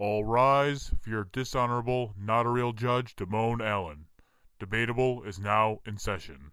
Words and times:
All 0.00 0.24
rise 0.24 0.94
for 1.02 1.10
your 1.10 1.28
dishonorable, 1.30 2.14
not 2.18 2.46
a 2.46 2.48
real 2.48 2.72
judge, 2.72 3.14
Damone 3.16 3.60
Allen. 3.60 4.06
Debatable 4.58 5.22
is 5.24 5.38
now 5.38 5.80
in 5.84 5.98
session. 5.98 6.52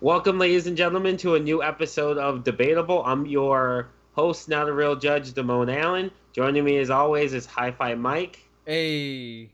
Welcome, 0.00 0.38
ladies 0.38 0.66
and 0.66 0.78
gentlemen, 0.78 1.18
to 1.18 1.34
a 1.34 1.40
new 1.40 1.62
episode 1.62 2.16
of 2.16 2.42
Debatable. 2.42 3.04
I'm 3.04 3.26
your 3.26 3.90
host, 4.14 4.48
not 4.48 4.68
a 4.68 4.72
real 4.72 4.96
judge, 4.96 5.32
Damone 5.32 5.74
Allen. 5.76 6.10
Joining 6.32 6.64
me, 6.64 6.78
as 6.78 6.90
always, 6.90 7.32
is 7.34 7.46
Hi 7.46 7.70
Fi 7.70 7.94
Mike, 7.94 8.40
Hey. 8.66 9.50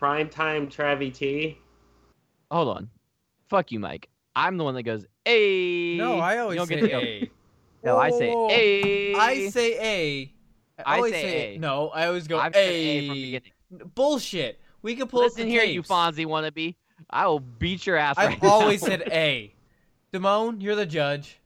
Primetime 0.00 0.72
Travie 0.72 1.12
T, 1.12 1.58
Hold 2.50 2.76
on. 2.76 2.90
Fuck 3.50 3.72
you, 3.72 3.80
Mike. 3.80 4.08
I'm 4.36 4.56
the 4.56 4.64
one 4.64 4.74
that 4.74 4.84
goes, 4.84 5.04
hey. 5.24 5.96
No, 5.96 6.18
I 6.18 6.38
always 6.38 6.56
don't 6.56 6.68
say 6.68 6.80
get 6.80 6.92
A. 7.02 7.30
No, 7.84 7.96
I 7.98 8.10
say, 8.10 8.32
a. 8.32 9.14
I 9.16 9.48
say 9.50 9.78
A. 9.80 10.32
I 10.86 10.96
always 10.96 11.12
say 11.14 11.54
A. 11.54 11.58
No, 11.58 11.88
I 11.88 12.06
always 12.06 12.26
go 12.28 12.38
I've 12.38 12.54
A. 12.54 12.54
said 12.54 12.74
A 12.74 13.06
from 13.08 13.14
the 13.16 13.22
beginning. 13.24 13.90
Bullshit. 13.94 14.60
We 14.82 14.94
can 14.94 15.08
pull 15.08 15.22
Listen 15.22 15.42
up 15.42 15.46
the 15.46 15.50
here, 15.52 15.64
you. 15.64 15.82
Fonzie 15.82 16.26
wannabe. 16.26 16.76
I 17.10 17.26
will 17.26 17.40
beat 17.40 17.86
your 17.86 17.96
ass 17.96 18.14
I've 18.16 18.28
right 18.30 18.42
now. 18.42 18.48
always 18.48 18.80
said 18.80 19.02
A. 19.12 19.52
Damone, 20.12 20.62
you're 20.62 20.76
the 20.76 20.86
judge. 20.86 21.38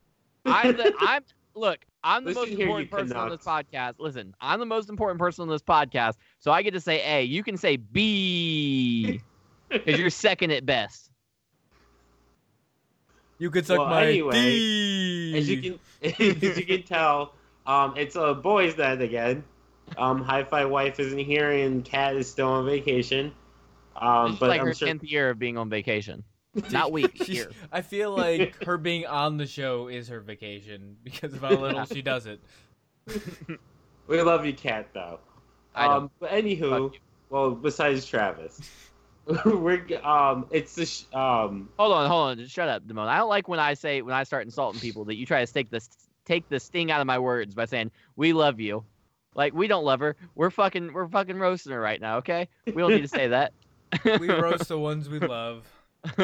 I'm 0.44 0.76
the, 0.76 0.92
I'm, 1.00 1.22
look, 1.54 1.78
I'm 2.02 2.24
the 2.24 2.30
Listen 2.30 2.42
most 2.50 2.60
important 2.60 2.90
person 2.90 3.16
on 3.16 3.30
this 3.30 3.40
podcast. 3.42 3.94
Listen, 3.98 4.34
I'm 4.40 4.58
the 4.58 4.66
most 4.66 4.88
important 4.90 5.18
person 5.20 5.42
on 5.42 5.48
this 5.48 5.62
podcast, 5.62 6.14
so 6.38 6.50
I 6.50 6.62
get 6.62 6.72
to 6.74 6.80
say 6.80 7.02
A. 7.20 7.22
You 7.22 7.42
can 7.42 7.56
say 7.56 7.76
B, 7.76 9.20
because 9.68 9.98
you're 9.98 10.10
second 10.10 10.50
at 10.50 10.66
best. 10.66 11.10
You 13.38 13.50
could 13.50 13.66
suck 13.66 13.78
Well, 13.78 13.88
my 13.88 14.06
anyway, 14.06 14.32
D. 14.32 15.34
as 15.36 15.48
you 15.48 15.60
can 15.60 15.78
as 16.02 16.58
you 16.58 16.64
can 16.66 16.82
tell, 16.84 17.34
um, 17.66 17.94
it's 17.96 18.16
a 18.16 18.34
boys' 18.34 18.76
night 18.76 19.02
again. 19.02 19.44
Um, 19.96 20.22
Hi 20.22 20.44
Fi 20.44 20.64
wife 20.64 21.00
isn't 21.00 21.18
here, 21.18 21.50
and 21.50 21.84
Kat 21.84 22.16
is 22.16 22.30
still 22.30 22.48
on 22.48 22.66
vacation. 22.66 23.32
Um, 23.96 24.30
It's 24.32 24.40
but 24.40 24.48
like 24.50 24.60
I'm 24.60 24.68
her 24.68 24.74
sure 24.74 24.88
10th 24.88 25.08
year 25.10 25.30
of 25.30 25.38
being 25.38 25.58
on 25.58 25.68
vacation. 25.68 26.24
Not 26.70 26.92
week, 26.92 27.12
She's- 27.16 27.28
year. 27.28 27.50
I 27.70 27.80
feel 27.82 28.14
like 28.16 28.62
her 28.64 28.76
being 28.78 29.06
on 29.06 29.36
the 29.36 29.46
show 29.46 29.88
is 29.88 30.08
her 30.08 30.20
vacation 30.20 30.96
because 31.04 31.32
of 31.32 31.40
how 31.40 31.50
little 31.56 31.84
she 31.86 32.02
does 32.02 32.26
it. 32.26 32.40
we 34.06 34.20
love 34.22 34.44
you, 34.46 34.52
Kat, 34.52 34.88
though. 34.92 35.18
I. 35.74 35.86
Um, 35.86 36.10
but 36.20 36.30
anywho, 36.30 36.92
well, 37.30 37.52
besides 37.52 38.04
Travis, 38.04 38.60
we're 39.46 39.84
um, 40.04 40.46
it's 40.50 40.74
the 40.74 40.84
sh- 40.86 41.04
um, 41.14 41.68
Hold 41.78 41.92
on, 41.92 42.08
hold 42.10 42.28
on. 42.30 42.38
Just 42.38 42.52
shut 42.54 42.68
up, 42.68 42.86
Damone. 42.86 43.06
I 43.08 43.16
don't 43.18 43.28
like 43.30 43.48
when 43.48 43.58
I 43.60 43.74
say 43.74 44.02
when 44.02 44.14
I 44.14 44.24
start 44.24 44.44
insulting 44.44 44.80
people 44.80 45.04
that 45.06 45.14
you 45.16 45.24
try 45.24 45.44
to 45.44 45.50
take 45.50 45.70
this 45.70 45.88
take 46.24 46.48
the 46.48 46.60
sting 46.60 46.90
out 46.90 47.00
of 47.00 47.06
my 47.06 47.18
words 47.18 47.54
by 47.54 47.64
saying 47.64 47.90
we 48.16 48.32
love 48.34 48.60
you. 48.60 48.84
Like 49.34 49.54
we 49.54 49.66
don't 49.66 49.84
love 49.84 50.00
her. 50.00 50.16
We're 50.34 50.50
fucking 50.50 50.92
we're 50.92 51.08
fucking 51.08 51.38
roasting 51.38 51.72
her 51.72 51.80
right 51.80 52.00
now. 52.00 52.18
Okay, 52.18 52.48
we 52.66 52.72
don't 52.74 52.90
need 52.90 53.00
to 53.02 53.08
say 53.08 53.28
that. 53.28 53.54
We 54.04 54.28
roast 54.28 54.68
the 54.68 54.78
ones 54.78 55.08
we 55.08 55.18
love. 55.20 55.64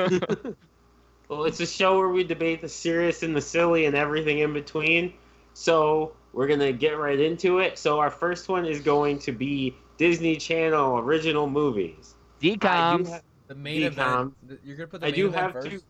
well, 1.29 1.45
it's 1.45 1.61
a 1.61 1.67
show 1.67 1.97
where 1.99 2.09
we 2.09 2.25
debate 2.25 2.61
the 2.61 2.69
serious 2.69 3.23
and 3.23 3.35
the 3.37 3.41
silly 3.41 3.87
and 3.87 3.95
everything 3.97 4.39
in 4.41 4.53
between. 4.53 5.13
So 5.55 6.13
we're 6.33 6.47
gonna 6.49 6.73
get 6.73 6.99
right 6.99 7.19
into 7.19 7.59
it. 7.59 7.79
So 7.79 7.99
our 7.99 8.11
first 8.11 8.49
one 8.49 8.65
is 8.65 8.81
going 8.81 9.19
to 9.21 9.33
be 9.33 9.75
Disney 9.99 10.37
Channel 10.37 10.99
original 10.99 11.49
movies. 11.49 12.15
I 12.63 12.97
do 12.97 13.05
DComs. 13.05 13.09
ha- 13.09 13.21
The 13.49 13.55
main 13.55 13.83
DCom. 13.83 14.33
event. 14.43 14.61
You're 14.65 14.77
gonna 14.77 14.87
put 14.89 15.01
the 15.01 15.07
I 15.07 15.11
main 15.11 15.21
do 15.21 15.27
event 15.27 15.43
have 15.43 15.53
first. 15.53 15.71
to. 15.71 15.83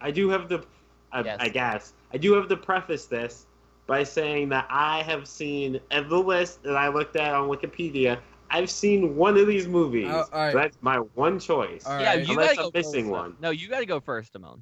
I 0.00 0.10
do 0.10 0.28
have 0.30 0.48
the. 0.48 0.64
I, 1.12 1.22
Yes. 1.22 1.40
I 1.40 1.48
guess 1.48 1.92
I 2.12 2.16
do 2.18 2.32
have 2.34 2.48
to 2.48 2.56
preface 2.56 3.06
this 3.06 3.46
by 3.86 4.02
saying 4.04 4.48
that 4.50 4.66
I 4.70 5.02
have 5.02 5.26
seen 5.28 5.80
of 5.90 6.08
the 6.08 6.18
list 6.18 6.62
that 6.62 6.76
I 6.76 6.88
looked 6.88 7.16
at 7.16 7.34
on 7.34 7.48
Wikipedia. 7.48 8.18
I've 8.52 8.70
seen 8.70 9.16
one 9.16 9.36
of 9.38 9.46
these 9.46 9.66
movies. 9.66 10.08
Oh, 10.10 10.24
all 10.32 10.38
right. 10.40 10.52
So 10.52 10.58
that's 10.58 10.76
my 10.82 10.96
one 11.14 11.40
choice. 11.40 11.84
All 11.86 11.98
yeah, 11.98 12.10
right. 12.10 12.26
you 12.26 12.32
Unless 12.34 12.48
gotta 12.56 12.60
I'm 12.66 12.70
go 12.70 12.78
missing 12.78 13.04
first. 13.06 13.10
one. 13.10 13.36
No, 13.40 13.50
you 13.50 13.68
gotta 13.68 13.86
go 13.86 13.98
first, 13.98 14.34
Damone. 14.34 14.60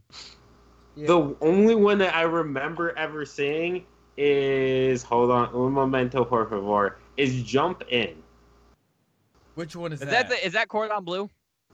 Yeah. 0.97 1.09
The 1.09 1.37
only 1.41 1.75
one 1.75 1.99
that 1.99 2.15
I 2.15 2.23
remember 2.23 2.97
ever 2.97 3.27
seeing 3.27 3.85
is 4.17 5.03
hold 5.03 5.31
on, 5.31 5.49
un 5.55 5.73
momento 5.73 6.25
por 6.25 6.47
favor, 6.47 6.99
is 7.17 7.43
Jump 7.43 7.83
In. 7.91 8.15
Which 9.57 9.75
one 9.77 9.93
is, 9.93 10.01
Is 10.01 10.09
that 10.09 10.29
the, 10.29 10.47
is 10.47 10.53
that 10.53 10.69
cordon 10.69 11.03
bleu? 11.05 11.29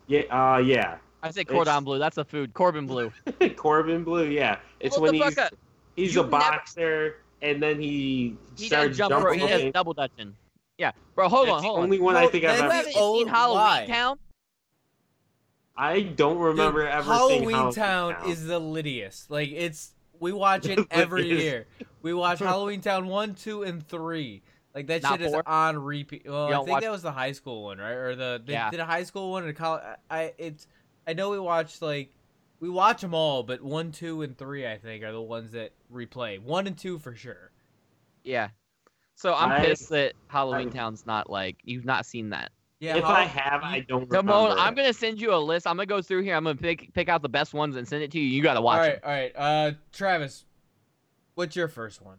Yeah, 0.06 0.20
uh, 0.30 0.58
yeah. 0.58 0.96
I 1.22 1.30
say 1.30 1.42
It's- 1.42 1.54
cordon 1.54 1.84
bleu. 1.84 1.98
That's 1.98 2.16
a 2.18 2.24
food. 2.24 2.54
Corbin 2.54 2.86
bleu. 2.86 3.12
Corbin 3.56 4.04
Bleu, 4.04 4.24
yeah. 4.28 4.58
It's 4.80 4.96
Hold 4.96 5.08
when 5.08 5.14
he's 5.14 5.34
fuck 5.34 5.52
he's 5.96 6.14
You 6.14 6.20
a 6.20 6.24
never- 6.24 6.30
boxer 6.30 7.16
and 7.42 7.62
then 7.62 7.80
he, 7.80 8.36
He 8.56 8.66
started 8.68 8.88
does 8.88 8.98
jump. 8.98 9.10
Bro, 9.12 9.32
jumping. 9.32 9.40
he 9.40 9.46
has 9.52 9.62
in. 9.62 9.72
double 9.72 9.92
dutching. 9.92 10.34
Yeah, 10.78 10.92
bro. 11.14 11.28
Hold 11.28 11.46
That's 11.48 11.56
on, 11.56 11.62
the 11.62 11.68
hold 11.68 11.78
on. 11.78 11.84
only 11.84 11.98
one 12.00 12.16
I 12.16 12.22
Well, 12.22 12.30
think 12.30 12.44
I've 12.44 12.50
ever. 12.58 12.68
that's- 12.68 12.86
haven't 12.86 12.94
Oh, 12.96 13.18
seen 13.18 13.28
Halloween 13.28 13.60
why? 13.62 13.86
Town? 13.88 14.18
I 15.76 16.00
don't 16.02 16.38
remember 16.38 16.82
Dude, 16.84 16.90
ever 16.92 17.12
Halloween 17.12 17.38
seeing 17.40 17.50
Halloween 17.50 17.74
Town, 17.74 18.14
Town. 18.14 18.30
is 18.30 18.46
the 18.46 18.60
littiest. 18.60 19.30
Like 19.30 19.50
it's 19.50 19.92
we 20.18 20.32
watch 20.32 20.66
it 20.66 20.86
every 20.90 21.24
littiest. 21.24 21.42
year. 21.42 21.66
We 22.02 22.14
watch 22.14 22.38
Halloween 22.50 22.80
Town 22.80 23.06
one, 23.08 23.34
two, 23.34 23.62
and 23.62 23.86
three. 23.86 24.42
Like 24.74 24.86
that 24.88 25.02
Not 25.02 25.12
shit 25.12 25.26
is 25.28 25.32
four? 25.32 25.42
on 25.48 25.78
repeat. 25.78 26.22
Well, 26.26 26.44
You 26.44 26.48
I 26.48 26.50
don't 26.50 26.64
think 26.64 26.74
watch- 26.76 26.82
that 26.82 26.90
was 26.90 27.02
the 27.02 27.12
high 27.12 27.32
school 27.32 27.64
one, 27.64 27.78
right? 27.78 27.92
Or 27.92 28.16
the 28.16 28.42
they 28.44 28.52
Yeah. 28.54 28.70
did 28.70 28.80
a 28.80 28.84
high 28.86 29.02
school 29.04 29.32
one 29.32 29.42
and 29.42 29.50
a 29.50 29.54
college. 29.54 29.82
I 30.10 30.32
it's 30.38 30.66
I 31.06 31.12
know 31.12 31.30
we 31.30 31.38
watched 31.38 31.82
like 31.82 32.10
we 32.60 32.70
watch 32.70 33.02
them 33.02 33.12
all, 33.14 33.42
but 33.42 33.60
one, 33.60 33.92
two, 33.92 34.22
and 34.22 34.36
three 34.36 34.66
I 34.66 34.78
think 34.78 35.04
are 35.04 35.12
the 35.12 35.20
ones 35.20 35.52
that 35.52 35.72
replay. 35.92 36.40
One 36.40 36.66
and 36.66 36.76
two 36.76 36.98
for 36.98 37.14
sure. 37.14 37.50
Yeah. 38.24 38.48
So 39.16 39.34
I'm 39.34 39.50
I- 39.50 39.64
pissed 39.64 39.88
that 39.90 40.12
Halloween 40.28 40.68
I- 40.68 40.72
Town's 40.72 41.04
not 41.06 41.28
like 41.28 41.56
you've 41.64 41.84
not 41.84 42.06
seen 42.06 42.30
that. 42.30 42.52
Yeah, 42.78 42.96
if 42.96 43.04
Hall- 43.04 43.14
I 43.16 43.22
have, 43.24 43.62
I 43.64 43.80
don't 43.80 44.06
remember. 44.08 44.32
Damone, 44.32 44.54
I'm 44.58 44.74
gonna 44.74 44.92
send 44.92 45.18
you 45.20 45.34
a 45.34 45.36
list. 45.38 45.66
I'm 45.66 45.76
gonna 45.76 45.86
go 45.86 46.02
through 46.02 46.22
here. 46.22 46.34
I'm 46.36 46.44
gonna 46.44 46.54
pick 46.56 46.92
pick 46.92 47.08
out 47.08 47.22
the 47.22 47.28
best 47.28 47.54
ones 47.54 47.74
and 47.74 47.88
send 47.88 48.02
it 48.02 48.10
to 48.12 48.18
you. 48.20 48.26
You 48.26 48.42
gotta 48.42 48.60
watch 48.60 48.78
all 48.80 48.84
it. 48.84 49.00
right, 49.02 49.32
all 49.34 49.42
right. 49.44 49.68
Uh, 49.68 49.72
Travis, 49.92 50.44
what's 51.34 51.56
your 51.56 51.68
first 51.68 52.02
one? 52.02 52.18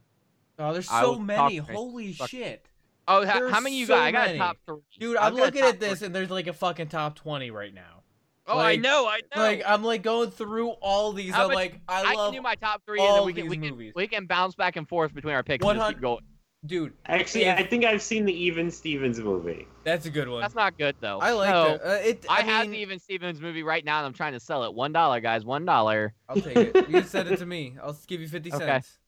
Oh, 0.57 0.73
there's 0.73 0.89
so 0.89 1.19
many. 1.19 1.59
talk- 1.59 1.69
Holy 1.69 2.13
fuck. 2.13 2.29
shit. 2.29 2.65
Oh, 3.07 3.23
how, 3.25 3.47
how 3.49 3.59
many 3.61 3.77
you 3.77 3.85
so 3.85 3.93
got? 3.95 4.03
I 4.03 4.11
got 4.11 4.29
a 4.29 4.37
top 4.37 4.57
three. 4.65 4.79
Dude, 4.99 5.15
I've 5.17 5.33
I'm 5.33 5.35
looking 5.39 5.61
at 5.61 5.79
this 5.79 5.99
three. 5.99 6.07
and 6.07 6.15
there's 6.15 6.31
like 6.31 6.47
a 6.47 6.53
fucking 6.53 6.87
top 6.87 7.15
20 7.15 7.51
right 7.51 7.73
now. 7.73 8.01
Oh, 8.47 8.57
like- 8.57 8.79
I 8.79 8.81
know, 8.81 9.05
I 9.07 9.19
know. 9.35 9.41
Like 9.43 9.61
I'm 9.65 9.83
like 9.83 10.01
going 10.01 10.31
through 10.31 10.69
all 10.81 11.13
these. 11.13 11.33
How 11.35 11.43
I'm 11.43 11.47
much- 11.49 11.55
like 11.55 11.81
I 11.87 12.13
I 12.13 12.15
love 12.15 12.33
can 12.33 12.39
do 12.39 12.41
my 12.41 12.55
top 12.55 12.81
three, 12.83 12.99
and 12.99 13.07
all 13.07 13.15
then 13.17 13.25
we 13.27 13.33
can 13.33 13.43
these 13.43 13.49
we 13.51 13.57
can, 13.57 13.69
movies. 13.69 13.93
we 13.95 14.07
can 14.07 14.25
bounce 14.25 14.55
back 14.55 14.75
and 14.75 14.89
forth 14.89 15.13
between 15.13 15.35
our 15.35 15.43
picks 15.43 15.61
and 15.61 15.67
100 15.77 15.93
keep 15.93 16.01
going. 16.01 16.23
Dude. 16.67 16.93
Actually, 17.05 17.45
if- 17.45 17.57
I 17.57 17.63
think 17.63 17.85
I've 17.85 18.01
seen 18.01 18.25
the 18.25 18.33
Even 18.33 18.69
Stevens 18.69 19.19
movie. 19.19 19.67
That's 19.83 20.05
a 20.05 20.09
good 20.09 20.27
one. 20.27 20.41
That's 20.41 20.55
not 20.55 20.77
good 20.77 20.95
though. 20.99 21.19
I 21.19 21.31
like 21.31 21.49
no, 21.49 21.65
it. 21.73 21.81
Uh, 21.83 21.89
it. 22.03 22.25
I, 22.29 22.39
I, 22.39 22.41
have 22.41 22.69
the 22.69 22.77
Even 22.77 22.99
Stevens 22.99 23.39
movie 23.41 23.63
right 23.63 23.83
now, 23.83 23.97
and 23.99 24.05
I'm 24.05 24.13
trying 24.13 24.33
to 24.33 24.39
sell 24.39 24.63
it. 24.65 24.73
One 24.73 24.91
dollar, 24.91 25.19
guys. 25.21 25.45
One 25.45 25.65
dollar. 25.65 26.13
I'll 26.27 26.35
take 26.35 26.57
it. 26.57 26.75
You 26.75 26.99
can 26.99 27.05
send 27.05 27.29
it 27.29 27.37
to 27.39 27.45
me. 27.45 27.75
I'll 27.81 27.97
give 28.07 28.21
you 28.21 28.27
50 28.27 28.53
Okay. 28.53 28.65
cents. 28.65 28.99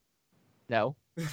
No. 0.68 0.96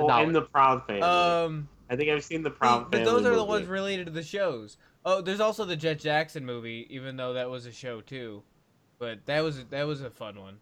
Oh, 0.00 0.06
dollar. 0.06 0.24
and 0.24 0.34
the 0.34 0.42
Proud 0.42 0.86
Family. 0.86 1.02
um, 1.02 1.68
I 1.90 1.96
think 1.96 2.08
I've 2.08 2.22
seen 2.22 2.44
the 2.44 2.50
the- 2.50 2.54
Proud 2.54 2.90
but 2.90 2.98
Family. 2.98 3.12
those 3.12 3.26
are 3.26 3.34
the 3.34 3.44
ones 3.44 3.66
related 3.66 4.06
to 4.06 4.12
the 4.12 4.22
shows. 4.22 4.76
Oh, 5.04 5.20
there's 5.20 5.40
also 5.40 5.64
the 5.64 5.74
Jet 5.74 5.98
Jackson 5.98 6.44
movie, 6.46 6.86
even 6.90 7.16
though 7.16 7.32
that 7.32 7.50
was 7.50 7.66
a 7.66 7.72
show 7.72 8.00
too. 8.00 8.42
But 8.98 9.26
that 9.26 9.40
was 9.42 9.64
that 9.70 9.86
was 9.86 10.00
a 10.02 10.10
fun 10.10 10.38
one. 10.40 10.58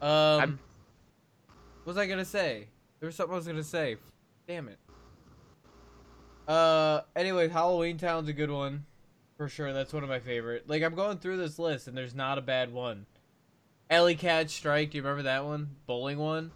Um, 0.00 0.38
what 0.38 0.48
was 1.86 1.96
I 1.96 2.06
gonna 2.06 2.24
say? 2.24 2.68
There 3.00 3.06
was 3.06 3.14
something 3.14 3.32
I 3.32 3.36
was 3.36 3.46
gonna 3.46 3.62
say. 3.64 3.96
Damn 4.46 4.68
it. 4.68 4.78
Uh, 6.46 7.00
anyway, 7.14 7.48
Halloween 7.48 7.96
Town's 7.96 8.28
a 8.28 8.32
good 8.32 8.50
one, 8.50 8.84
for 9.36 9.48
sure. 9.48 9.72
That's 9.72 9.92
one 9.92 10.02
of 10.02 10.08
my 10.08 10.20
favorite. 10.20 10.68
Like 10.68 10.82
I'm 10.82 10.94
going 10.94 11.18
through 11.18 11.38
this 11.38 11.58
list, 11.58 11.88
and 11.88 11.96
there's 11.96 12.14
not 12.14 12.38
a 12.38 12.42
bad 12.42 12.72
one. 12.72 13.06
Alley 13.88 14.16
Cat 14.16 14.50
Strike. 14.50 14.90
Do 14.90 14.98
you 14.98 15.02
remember 15.02 15.22
that 15.22 15.44
one? 15.44 15.76
Bowling 15.86 16.18
one. 16.18 16.50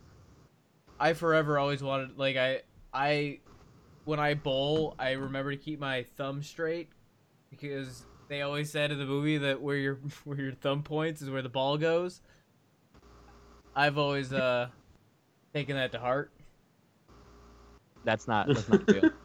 I 0.98 1.14
forever 1.14 1.58
always 1.58 1.82
wanted 1.82 2.18
like 2.18 2.36
I 2.36 2.62
I 2.92 3.38
when 4.04 4.18
I 4.18 4.34
bowl, 4.34 4.94
I 4.98 5.12
remember 5.12 5.52
to 5.52 5.56
keep 5.56 5.78
my 5.78 6.04
thumb 6.16 6.42
straight 6.42 6.88
because 7.50 8.04
they 8.28 8.42
always 8.42 8.70
said 8.70 8.90
in 8.90 8.98
the 8.98 9.06
movie 9.06 9.38
that 9.38 9.60
where 9.60 9.76
your 9.76 9.94
where 10.24 10.40
your 10.40 10.52
thumb 10.52 10.82
points 10.82 11.22
is 11.22 11.30
where 11.30 11.42
the 11.42 11.48
ball 11.48 11.78
goes. 11.78 12.20
I've 13.74 13.98
always 13.98 14.32
uh 14.32 14.68
taken 15.52 15.76
that 15.76 15.92
to 15.92 15.98
heart. 15.98 16.30
That's 18.04 18.26
not. 18.26 18.48
That's 18.48 18.68
not 18.68 18.88
real. 18.90 19.10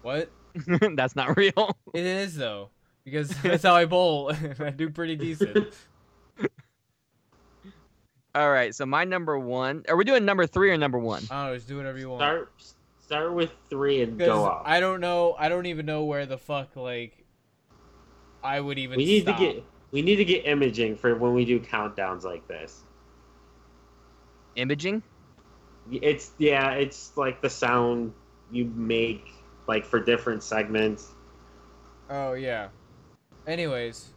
What? 0.00 0.30
that's 0.94 1.16
not 1.16 1.36
real. 1.36 1.76
It 1.92 2.06
is 2.06 2.36
though 2.36 2.70
because 3.04 3.28
that's 3.42 3.64
how 3.64 3.74
I 3.74 3.84
bowl. 3.84 4.28
and 4.28 4.58
I 4.60 4.70
do 4.70 4.90
pretty 4.90 5.16
decent. 5.16 5.74
All 8.34 8.50
right, 8.50 8.74
so 8.74 8.86
my 8.86 9.04
number 9.04 9.38
one. 9.38 9.84
Are 9.88 9.96
we 9.96 10.04
doing 10.04 10.24
number 10.24 10.46
three 10.46 10.70
or 10.70 10.76
number 10.78 10.98
one? 10.98 11.24
I. 11.30 11.54
Just 11.54 11.66
do 11.66 11.76
whatever 11.76 11.98
you 11.98 12.10
want. 12.10 12.20
Start 12.20 12.52
start 13.00 13.34
with 13.34 13.50
three 13.68 14.02
and 14.02 14.18
go 14.18 14.46
up. 14.46 14.62
I 14.64 14.80
don't 14.80 15.00
know. 15.00 15.34
I 15.38 15.48
don't 15.48 15.66
even 15.66 15.84
know 15.84 16.04
where 16.04 16.26
the 16.26 16.38
fuck 16.38 16.76
like 16.76 17.24
I 18.42 18.60
would 18.60 18.78
even. 18.78 18.96
we 18.96 19.04
need 19.04 19.22
stop. 19.22 19.38
to 19.38 19.44
get 19.44 19.64
we 19.90 20.02
need 20.02 20.16
to 20.16 20.24
get 20.24 20.46
imaging 20.46 20.96
for 20.96 21.16
when 21.16 21.34
we 21.34 21.44
do 21.44 21.58
countdowns 21.58 22.22
like 22.22 22.46
this. 22.46 22.82
Imaging. 24.56 25.02
It's 25.90 26.32
yeah, 26.38 26.72
it's 26.72 27.16
like 27.16 27.40
the 27.40 27.50
sound 27.50 28.12
you 28.50 28.66
make 28.74 29.30
like 29.66 29.84
for 29.84 30.00
different 30.00 30.42
segments. 30.42 31.08
Oh 32.10 32.32
yeah. 32.34 32.68
Anyways, 33.46 34.08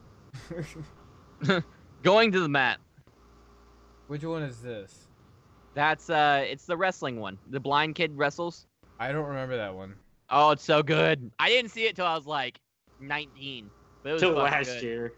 Going 2.04 2.32
to 2.32 2.40
the 2.40 2.50
mat. 2.50 2.80
which 4.08 4.24
one 4.24 4.44
is 4.44 4.62
this? 4.62 5.06
That's 5.74 6.10
uh, 6.10 6.44
it's 6.48 6.66
the 6.66 6.76
wrestling 6.76 7.20
one. 7.20 7.38
The 7.50 7.60
blind 7.60 7.96
kid 7.96 8.18
wrestles. 8.18 8.68
I 9.00 9.12
don't 9.12 9.26
remember 9.26 9.56
that 9.58 9.74
one. 9.74 9.96
Oh, 10.30 10.52
it's 10.52 10.64
so 10.64 10.84
good. 10.84 11.32
I 11.40 11.50
didn't 11.50 11.72
see 11.72 11.86
it 11.86 11.96
till 11.96 12.06
I 12.06 12.16
was 12.16 12.26
like 12.26 12.60
19, 13.00 13.70
but 14.04 14.10
it 14.10 14.14
was 14.14 14.22
Till 14.22 14.32
last 14.34 14.68
good. 14.68 14.84
year. 14.84 15.14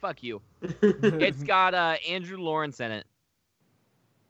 Fuck 0.00 0.22
you. 0.22 0.40
It's 0.82 1.42
got 1.42 1.74
uh 1.74 1.96
Andrew 2.08 2.38
Lawrence 2.38 2.80
in 2.80 2.92
it, 2.92 3.06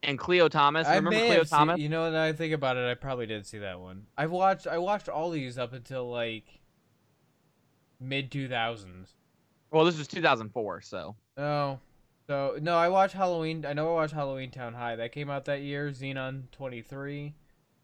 and 0.04 0.18
Khleo 0.18 0.48
Thomas. 0.50 0.86
I 0.86 0.96
Remember 0.96 1.18
Khleo 1.18 1.40
seen, 1.40 1.58
Thomas? 1.58 1.80
You 1.80 1.88
know, 1.88 2.10
now 2.10 2.22
I 2.24 2.32
think 2.32 2.52
about 2.52 2.76
it, 2.76 2.88
I 2.90 2.94
probably 2.94 3.26
did 3.26 3.46
see 3.46 3.58
that 3.58 3.80
one. 3.80 4.06
I've 4.16 4.30
watched. 4.30 4.66
I 4.66 4.78
watched 4.78 5.08
all 5.08 5.30
these 5.30 5.58
up 5.58 5.72
until 5.72 6.10
like 6.10 6.44
mid 8.00 8.30
two 8.30 8.48
thousands. 8.48 9.14
Well, 9.70 9.84
this 9.84 9.98
was 9.98 10.06
2004, 10.08 10.80
so 10.82 11.16
No. 11.36 11.80
So 12.26 12.56
no, 12.60 12.76
I 12.76 12.88
watched 12.88 13.14
Halloween. 13.14 13.66
I 13.66 13.72
know 13.74 13.90
I 13.90 13.94
watched 13.94 14.14
Halloween 14.14 14.50
Town 14.50 14.72
High. 14.72 14.96
That 14.96 15.12
came 15.12 15.28
out 15.28 15.44
that 15.46 15.60
year. 15.62 15.90
Zenon 15.90 16.44
twenty 16.52 16.80
three, 16.80 17.34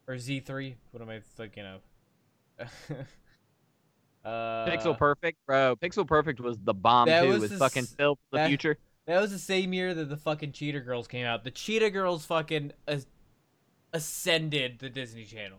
or 0.07 0.17
Z 0.17 0.39
three. 0.41 0.77
What 0.91 1.01
am 1.03 1.09
I 1.09 1.19
thinking 1.37 1.65
of? 1.65 1.81
uh, 4.25 4.65
Pixel 4.65 4.97
Perfect, 4.97 5.37
bro. 5.45 5.75
Pixel 5.75 6.07
Perfect 6.07 6.39
was 6.39 6.57
the 6.59 6.73
bomb 6.73 7.07
too. 7.07 7.27
was 7.29 7.41
With 7.41 7.59
fucking 7.59 7.85
Phil 7.85 8.17
the 8.31 8.37
that- 8.37 8.47
future. 8.47 8.77
That 9.07 9.19
was 9.19 9.31
the 9.31 9.39
same 9.39 9.73
year 9.73 9.93
that 9.93 10.09
the 10.09 10.17
fucking 10.17 10.51
Cheetah 10.51 10.81
Girls 10.81 11.07
came 11.07 11.25
out. 11.25 11.43
The 11.43 11.51
Cheetah 11.51 11.89
Girls 11.89 12.25
fucking 12.25 12.71
as- 12.87 13.07
ascended 13.93 14.79
the 14.79 14.89
Disney 14.89 15.25
Channel. 15.25 15.57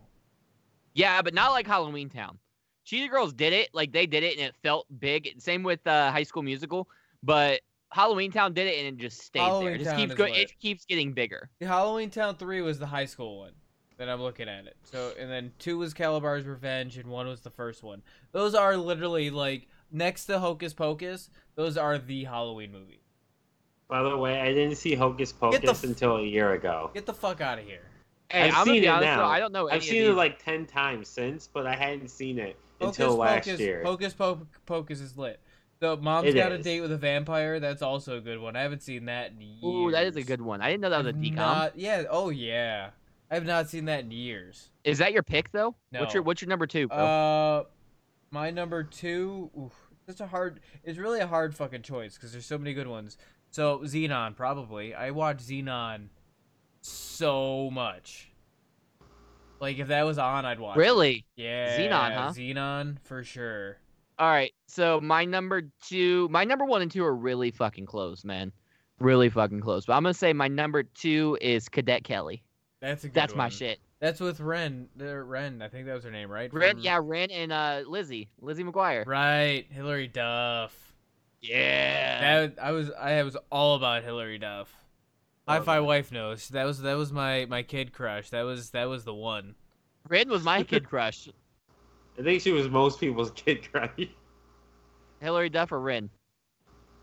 Yeah, 0.94 1.22
but 1.22 1.34
not 1.34 1.52
like 1.52 1.66
Halloween 1.66 2.08
Town. 2.08 2.38
Cheetah 2.84 3.08
Girls 3.08 3.32
did 3.32 3.52
it, 3.52 3.70
like 3.72 3.92
they 3.92 4.06
did 4.06 4.22
it, 4.22 4.36
and 4.36 4.46
it 4.46 4.54
felt 4.62 4.86
big. 4.98 5.34
Same 5.38 5.62
with 5.62 5.86
uh, 5.86 6.10
High 6.10 6.22
School 6.24 6.42
Musical, 6.42 6.88
but 7.22 7.60
Halloween 7.90 8.32
Town 8.32 8.54
did 8.54 8.66
it, 8.66 8.78
and 8.78 8.88
it 8.88 9.00
just 9.00 9.22
stayed 9.22 9.40
there. 9.40 9.74
It 9.74 9.78
just 9.78 9.90
Town 9.90 10.00
keeps 10.00 10.14
going. 10.14 10.32
lit. 10.32 10.50
It 10.50 10.58
keeps 10.58 10.84
getting 10.84 11.12
bigger. 11.12 11.50
The 11.60 11.66
Halloween 11.66 12.10
Town 12.10 12.36
three 12.36 12.60
was 12.62 12.78
the 12.78 12.86
high 12.86 13.04
school 13.04 13.38
one 13.38 13.52
that 13.98 14.08
I'm 14.08 14.20
looking 14.20 14.48
at 14.48 14.66
it. 14.66 14.76
So 14.84 15.12
and 15.18 15.30
then 15.30 15.52
two 15.58 15.78
was 15.78 15.94
Kalabar's 15.94 16.46
Revenge 16.46 16.98
and 16.98 17.08
one 17.08 17.26
was 17.26 17.40
the 17.40 17.50
first 17.50 17.82
one. 17.82 18.02
Those 18.32 18.54
are 18.54 18.76
literally 18.76 19.30
like 19.30 19.68
next 19.90 20.24
to 20.26 20.38
Hocus 20.38 20.74
Pocus. 20.74 21.30
Those 21.54 21.76
are 21.76 21.98
the 21.98 22.24
Halloween 22.24 22.72
movie. 22.72 23.01
By 23.92 24.02
the 24.02 24.16
way, 24.16 24.40
I 24.40 24.54
didn't 24.54 24.76
see 24.76 24.94
Hocus 24.94 25.32
Pocus 25.32 25.68
f- 25.68 25.84
until 25.84 26.16
a 26.16 26.22
year 26.22 26.54
ago. 26.54 26.90
Get 26.94 27.04
the 27.04 27.12
fuck 27.12 27.42
out 27.42 27.58
of 27.58 27.66
here. 27.66 27.82
Hey, 28.30 28.44
I've 28.44 28.46
I'm 28.46 28.52
gonna 28.52 28.64
seen 28.64 28.80
be 28.80 28.86
it 28.86 28.88
honest 28.88 29.02
though, 29.02 29.16
now. 29.16 29.26
I 29.26 29.38
don't 29.38 29.52
know. 29.52 29.68
I've 29.68 29.84
seen 29.84 30.04
of 30.04 30.12
it 30.12 30.14
like 30.14 30.42
ten 30.42 30.64
times 30.64 31.08
since, 31.08 31.46
but 31.46 31.66
I 31.66 31.74
hadn't 31.74 32.08
seen 32.08 32.38
it 32.38 32.56
Hocus 32.80 32.98
until 32.98 33.16
last 33.16 33.44
Pocus, 33.44 33.60
year. 33.60 33.82
Hocus 33.84 34.14
Po- 34.14 34.46
Pocus 34.64 35.02
is 35.02 35.18
lit. 35.18 35.40
So 35.80 35.96
Mom's 35.96 36.30
It 36.30 36.36
Got 36.36 36.52
a. 36.52 36.58
Date 36.58 36.80
with 36.80 36.90
a 36.90 36.96
Vampire. 36.96 37.60
That's 37.60 37.82
also 37.82 38.16
a 38.16 38.20
good 38.22 38.40
one. 38.40 38.56
I 38.56 38.62
haven't 38.62 38.82
seen 38.82 39.04
that 39.04 39.32
in 39.32 39.42
years. 39.42 39.62
Ooh, 39.62 39.90
that 39.90 40.06
is 40.06 40.16
a 40.16 40.22
good 40.22 40.40
one. 40.40 40.62
I 40.62 40.70
didn't 40.70 40.80
know 40.80 40.88
that 40.88 41.04
was 41.04 41.06
a 41.08 41.10
I've 41.10 41.16
DCom. 41.16 41.34
Not, 41.34 41.78
yeah. 41.78 42.04
Oh 42.08 42.30
yeah. 42.30 42.90
I 43.30 43.34
have 43.34 43.44
not 43.44 43.68
seen 43.68 43.84
that 43.84 44.04
in 44.04 44.10
years. 44.10 44.70
Is 44.84 44.96
that 45.00 45.12
your 45.12 45.22
pick 45.22 45.50
though? 45.52 45.74
What's 45.90 46.14
your 46.14 46.22
No. 46.22 46.26
What's 46.28 46.40
your 46.40 46.48
number 46.48 46.66
two, 46.66 46.88
bro? 46.88 46.96
Uh, 46.96 47.64
my 48.30 48.48
number 48.50 48.84
two. 48.84 49.50
Oof, 49.60 49.74
it's 50.08 50.22
a 50.22 50.26
hard. 50.28 50.60
It's 50.82 50.96
really 50.98 51.20
a 51.20 51.26
hard 51.26 51.54
fucking 51.54 51.82
choice 51.82 52.14
because 52.14 52.32
there's 52.32 52.46
so 52.46 52.56
many 52.56 52.72
good 52.72 52.88
ones. 52.88 53.18
So 53.52 53.78
Zenon, 53.80 54.34
probably. 54.34 54.94
I 54.94 55.10
watched 55.10 55.46
Zenon 55.46 56.08
so 56.80 57.70
much. 57.70 58.30
Like 59.60 59.78
if 59.78 59.88
that 59.88 60.02
was 60.02 60.18
on, 60.18 60.44
I'd 60.44 60.58
watch. 60.58 60.76
it. 60.76 60.80
really? 60.80 61.24
Yeah. 61.36 61.78
Zenon, 61.78 62.14
huh? 62.14 62.32
Zenon 62.34 62.96
for 63.04 63.22
sure. 63.22 63.76
All 64.18 64.28
right. 64.28 64.52
So 64.66 65.00
my 65.00 65.24
number 65.24 65.62
two, 65.86 66.28
my 66.30 66.44
number 66.44 66.64
one 66.64 66.82
and 66.82 66.90
two 66.90 67.04
are 67.04 67.14
really 67.14 67.50
fucking 67.50 67.86
close, 67.86 68.24
man. 68.24 68.52
Really 68.98 69.28
fucking 69.28 69.60
close. 69.60 69.84
But 69.86 69.94
I'm 69.94 70.02
gonna 70.02 70.14
say 70.14 70.32
my 70.32 70.48
number 70.48 70.82
two 70.82 71.38
is 71.40 71.68
Cadet 71.68 72.04
Kelly. 72.04 72.42
That's 72.80 73.04
a 73.04 73.08
good 73.08 73.14
That's 73.14 73.34
my 73.34 73.48
shit. 73.48 73.78
That's 74.00 74.18
with 74.18 74.40
Ren. 74.40 74.88
The 74.96 75.22
Ren. 75.22 75.62
I 75.62 75.68
think 75.68 75.86
that 75.86 75.94
was 75.94 76.04
her 76.04 76.10
name, 76.10 76.30
right? 76.30 76.52
Ren, 76.52 76.76
From- 76.76 76.80
yeah, 76.84 76.98
Ren 77.02 77.30
and 77.30 77.52
uh 77.52 77.82
Lizzie, 77.86 78.30
Lizzie 78.40 78.64
McGuire. 78.64 79.06
Right. 79.06 79.66
Hilary 79.70 80.08
Duff. 80.08 80.91
Yeah. 81.42 82.46
That 82.46 82.58
I 82.62 82.70
was 82.70 82.90
I 82.90 83.22
was 83.24 83.36
all 83.50 83.74
about 83.76 84.04
Hilary 84.04 84.38
Duff. 84.38 84.74
Hi 85.48 85.56
Love 85.56 85.64
Fi 85.64 85.80
wife 85.80 86.12
knows. 86.12 86.48
That 86.48 86.64
was 86.64 86.80
that 86.82 86.94
was 86.94 87.12
my 87.12 87.46
my 87.46 87.62
kid 87.64 87.92
crush. 87.92 88.30
That 88.30 88.42
was 88.42 88.70
that 88.70 88.84
was 88.84 89.04
the 89.04 89.14
one. 89.14 89.56
Ren 90.08 90.28
was 90.30 90.44
my 90.44 90.62
kid 90.62 90.88
crush. 90.88 91.28
I 92.18 92.22
think 92.22 92.42
she 92.42 92.52
was 92.52 92.68
most 92.68 93.00
people's 93.00 93.32
kid 93.32 93.70
crush. 93.70 93.90
Hilary 95.20 95.48
Duff 95.50 95.72
or 95.72 95.80
Ren? 95.80 96.10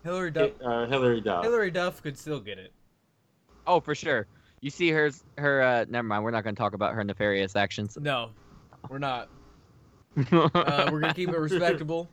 Hilary 0.04 0.30
Duff. 0.30 0.52
Uh, 0.64 0.86
Hilary 0.86 1.20
Duff. 1.20 1.44
Hilary 1.44 1.70
Duff 1.70 2.02
could 2.02 2.16
still 2.16 2.40
get 2.40 2.58
it. 2.58 2.72
Oh, 3.66 3.80
for 3.80 3.94
sure. 3.94 4.26
You 4.60 4.70
see 4.70 4.90
hers, 4.90 5.22
her. 5.36 5.62
uh 5.62 5.84
Never 5.88 6.06
mind. 6.06 6.24
We're 6.24 6.30
not 6.30 6.44
gonna 6.44 6.56
talk 6.56 6.72
about 6.72 6.94
her 6.94 7.04
nefarious 7.04 7.56
actions. 7.56 7.98
No, 8.00 8.30
we're 8.88 8.98
not. 8.98 9.28
Uh, 10.32 10.88
we're 10.90 11.00
gonna 11.00 11.14
keep 11.14 11.28
it 11.28 11.38
respectable. 11.38 12.08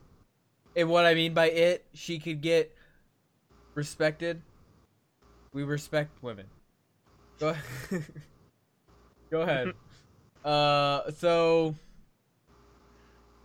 And 0.76 0.90
what 0.90 1.06
I 1.06 1.14
mean 1.14 1.34
by 1.34 1.50
it, 1.50 1.86
she 1.94 2.20
could 2.20 2.42
get 2.42 2.76
respected. 3.74 4.42
We 5.54 5.64
respect 5.64 6.22
women. 6.22 6.46
Go 7.40 7.50
ahead. 7.50 8.06
Go 9.32 9.42
ahead. 9.42 9.74
Uh, 10.46 11.12
so 11.12 11.76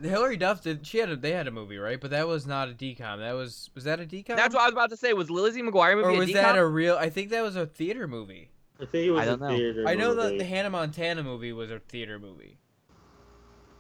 Hilary 0.01 0.37
Duff 0.37 0.63
did. 0.63 0.87
She 0.87 0.99
had 0.99 1.09
a. 1.09 1.17
They 1.17 1.33
had 1.33 1.49
a 1.49 1.51
movie, 1.51 1.79
right? 1.79 2.01
But 2.01 2.11
that 2.11 2.29
was 2.29 2.47
not 2.47 2.69
a 2.69 2.73
DCom. 2.73 3.19
That 3.19 3.33
was. 3.33 3.71
Was 3.75 3.85
that 3.85 3.99
a 3.99 4.05
DCom? 4.05 4.37
That's 4.37 4.55
what 4.55 4.63
I 4.63 4.67
was 4.67 4.73
about 4.73 4.91
to 4.91 4.97
say. 4.97 5.13
Was 5.13 5.29
Lizzie 5.29 5.63
McGuire 5.63 5.97
movie 5.97 6.15
Or 6.15 6.19
was 6.19 6.29
DCom? 6.31 6.35
that 6.35 6.59
a 6.59 6.65
real? 6.65 6.97
I 6.97 7.09
think 7.09 7.31
that 7.31 7.43
was 7.43 7.57
a 7.57 7.67
theater 7.67 8.07
movie. 8.07 8.51
I 8.81 8.85
think 8.85 9.07
it 9.07 9.11
was 9.11 9.21
I 9.21 9.25
a 9.25 9.27
don't 9.27 9.41
know. 9.41 9.57
theater 9.57 9.85
I 9.89 9.95
know 9.97 10.15
that 10.15 10.39
the 10.39 10.45
Hannah 10.45 10.71
Montana 10.71 11.25
movie 11.25 11.53
was 11.53 11.73
a 11.73 11.81
theater 11.81 12.21
movie. 12.21 12.59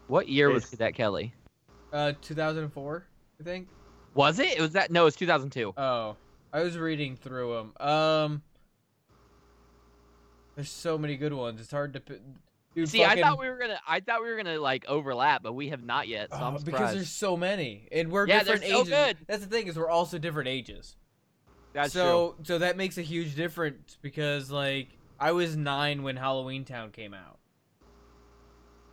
What 0.08 0.28
year 0.28 0.48
was 0.50 0.64
It's- 0.64 0.70
Cadet 0.78 0.94
Kelly? 0.96 1.34
Uh, 1.92 2.12
2004, 2.22 3.06
I 3.42 3.44
think. 3.44 3.68
Was 4.14 4.38
it? 4.38 4.56
It 4.56 4.60
was 4.60 4.72
that? 4.72 4.90
No, 4.90 5.02
it 5.02 5.04
was 5.06 5.16
2002. 5.16 5.74
Oh, 5.76 6.16
I 6.52 6.62
was 6.62 6.78
reading 6.78 7.16
through 7.16 7.54
them. 7.54 7.88
Um, 7.88 8.42
there's 10.54 10.70
so 10.70 10.96
many 10.96 11.16
good 11.16 11.32
ones. 11.32 11.60
It's 11.60 11.70
hard 11.70 11.94
to. 11.94 12.00
p- 12.00 12.14
Dude, 12.74 12.88
See, 12.88 13.04
I 13.04 13.20
thought 13.20 13.38
we 13.38 13.48
were 13.48 13.58
gonna. 13.58 13.80
I 13.86 14.00
thought 14.00 14.22
we 14.22 14.30
were 14.30 14.36
gonna 14.36 14.58
like 14.60 14.84
overlap, 14.86 15.42
but 15.42 15.52
we 15.54 15.68
have 15.70 15.84
not 15.84 16.08
yet. 16.08 16.30
So 16.32 16.38
Oh, 16.40 16.58
because 16.64 16.94
there's 16.94 17.10
so 17.10 17.36
many, 17.36 17.88
and 17.92 18.10
we're 18.10 18.26
Yeah, 18.26 18.44
they're 18.44 18.56
so 18.62 18.80
ages. 18.80 18.88
good. 18.88 19.18
That's 19.26 19.42
the 19.44 19.48
thing 19.50 19.66
is 19.66 19.76
we're 19.76 19.90
also 19.90 20.18
different 20.18 20.48
ages. 20.48 20.96
That's 21.74 21.92
so 21.92 22.36
so 22.44 22.58
that 22.58 22.76
makes 22.76 22.96
a 22.96 23.02
huge 23.02 23.34
difference 23.34 23.98
because 24.00 24.50
like 24.50 24.88
I 25.20 25.32
was 25.32 25.54
nine 25.56 26.02
when 26.02 26.16
Halloween 26.16 26.64
Town 26.64 26.92
came 26.92 27.12
out. 27.12 27.38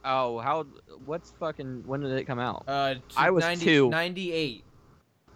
Oh, 0.03 0.39
how? 0.39 0.65
What's 1.05 1.31
fucking? 1.39 1.83
When 1.85 2.01
did 2.01 2.11
it 2.11 2.25
come 2.25 2.39
out? 2.39 2.63
Uh, 2.67 2.95
t- 2.95 3.01
I 3.17 3.31
was 3.31 3.43
90 3.43 3.65
two. 3.65 3.89
98. 3.89 4.63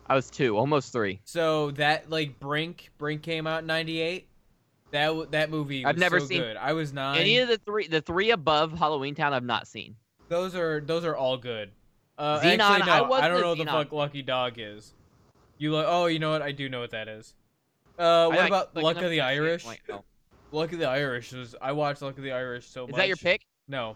I 0.08 0.16
was 0.16 0.30
two, 0.30 0.58
almost 0.58 0.92
three. 0.92 1.22
So 1.24 1.72
that 1.72 2.10
like 2.10 2.40
Brink, 2.40 2.90
Brink 2.98 3.22
came 3.22 3.48
out 3.48 3.62
in 3.62 3.68
'98. 3.68 4.28
That 4.92 5.32
that 5.32 5.50
movie. 5.50 5.84
Was 5.84 5.90
I've 5.90 5.98
never 5.98 6.20
so 6.20 6.28
seen 6.28 6.42
good. 6.42 6.58
I 6.58 6.74
was 6.74 6.94
nine. 6.94 7.20
Any 7.20 7.40
of 7.40 7.48
the 7.48 7.58
three, 7.58 7.88
the 7.88 8.02
three 8.02 8.32
above 8.32 8.78
Halloween 8.78 9.16
Town, 9.16 9.34
I've 9.34 9.44
not 9.44 9.68
seen. 9.68 9.96
Those 10.30 10.56
are 10.56 10.82
those 10.82 11.06
are 11.06 11.16
all 11.16 11.38
good. 11.38 11.72
Uh, 12.18 12.40
Zenon, 12.40 12.60
actually, 12.60 12.86
no, 12.86 13.12
I 13.12 13.26
I, 13.26 13.28
don't 13.28 13.42
know 13.42 13.50
what 13.50 13.58
the 13.58 13.66
fuck 13.66 13.92
Lucky 13.92 14.22
Dog 14.22 14.54
is. 14.58 14.94
You 15.58 15.74
like? 15.74 15.86
Oh, 15.88 16.06
you 16.06 16.20
know 16.20 16.32
what? 16.32 16.42
I 16.42 16.52
do 16.52 16.70
know 16.70 16.82
what 16.82 16.92
that 16.92 17.08
is. 17.08 17.34
Uh, 17.98 18.28
what 18.28 18.38
like- 18.38 18.48
about 18.48 18.76
like 18.76 18.84
Luck 18.84 18.96
of 18.98 19.04
the 19.04 19.08
to 19.10 19.16
see 19.16 19.20
it, 19.20 19.24
Irish? 19.24 19.66
like, 19.66 19.82
oh. 19.92 20.04
Luck 20.52 20.72
of 20.74 20.80
the 20.80 20.88
Irish 20.90 21.32
was. 21.34 21.56
I 21.62 21.72
watched 21.72 22.02
Luck 22.02 22.18
of 22.18 22.24
the 22.24 22.32
Irish 22.32 22.68
so 22.68 22.86
Is 22.86 22.92
much. 22.92 22.98
Is 22.98 22.98
that 22.98 23.08
your 23.08 23.18
pick? 23.18 23.46
No. 23.68 23.96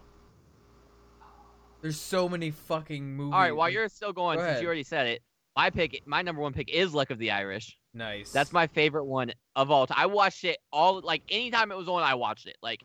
There's 1.80 2.00
so 2.00 2.28
many 2.28 2.50
fucking 2.50 3.16
movies. 3.16 3.34
All 3.34 3.40
right, 3.40 3.54
while 3.54 3.70
you're 3.70 3.88
still 3.88 4.12
going, 4.12 4.38
Go 4.38 4.46
since 4.46 4.60
you 4.60 4.66
already 4.66 4.82
said 4.82 5.06
it, 5.06 5.22
my 5.56 5.70
pick, 5.70 6.02
my 6.06 6.22
number 6.22 6.42
one 6.42 6.52
pick 6.52 6.70
is 6.70 6.94
Luck 6.94 7.10
of 7.10 7.18
the 7.18 7.30
Irish. 7.30 7.78
nice. 7.94 8.30
That's 8.30 8.52
my 8.52 8.66
favorite 8.66 9.04
one 9.04 9.32
of 9.56 9.70
all 9.70 9.86
time. 9.86 9.96
I 9.98 10.06
watched 10.06 10.44
it 10.44 10.58
all 10.72 11.00
like 11.00 11.22
anytime 11.28 11.72
it 11.72 11.76
was 11.76 11.88
on, 11.88 12.02
I 12.02 12.14
watched 12.14 12.46
it. 12.46 12.56
Like 12.62 12.82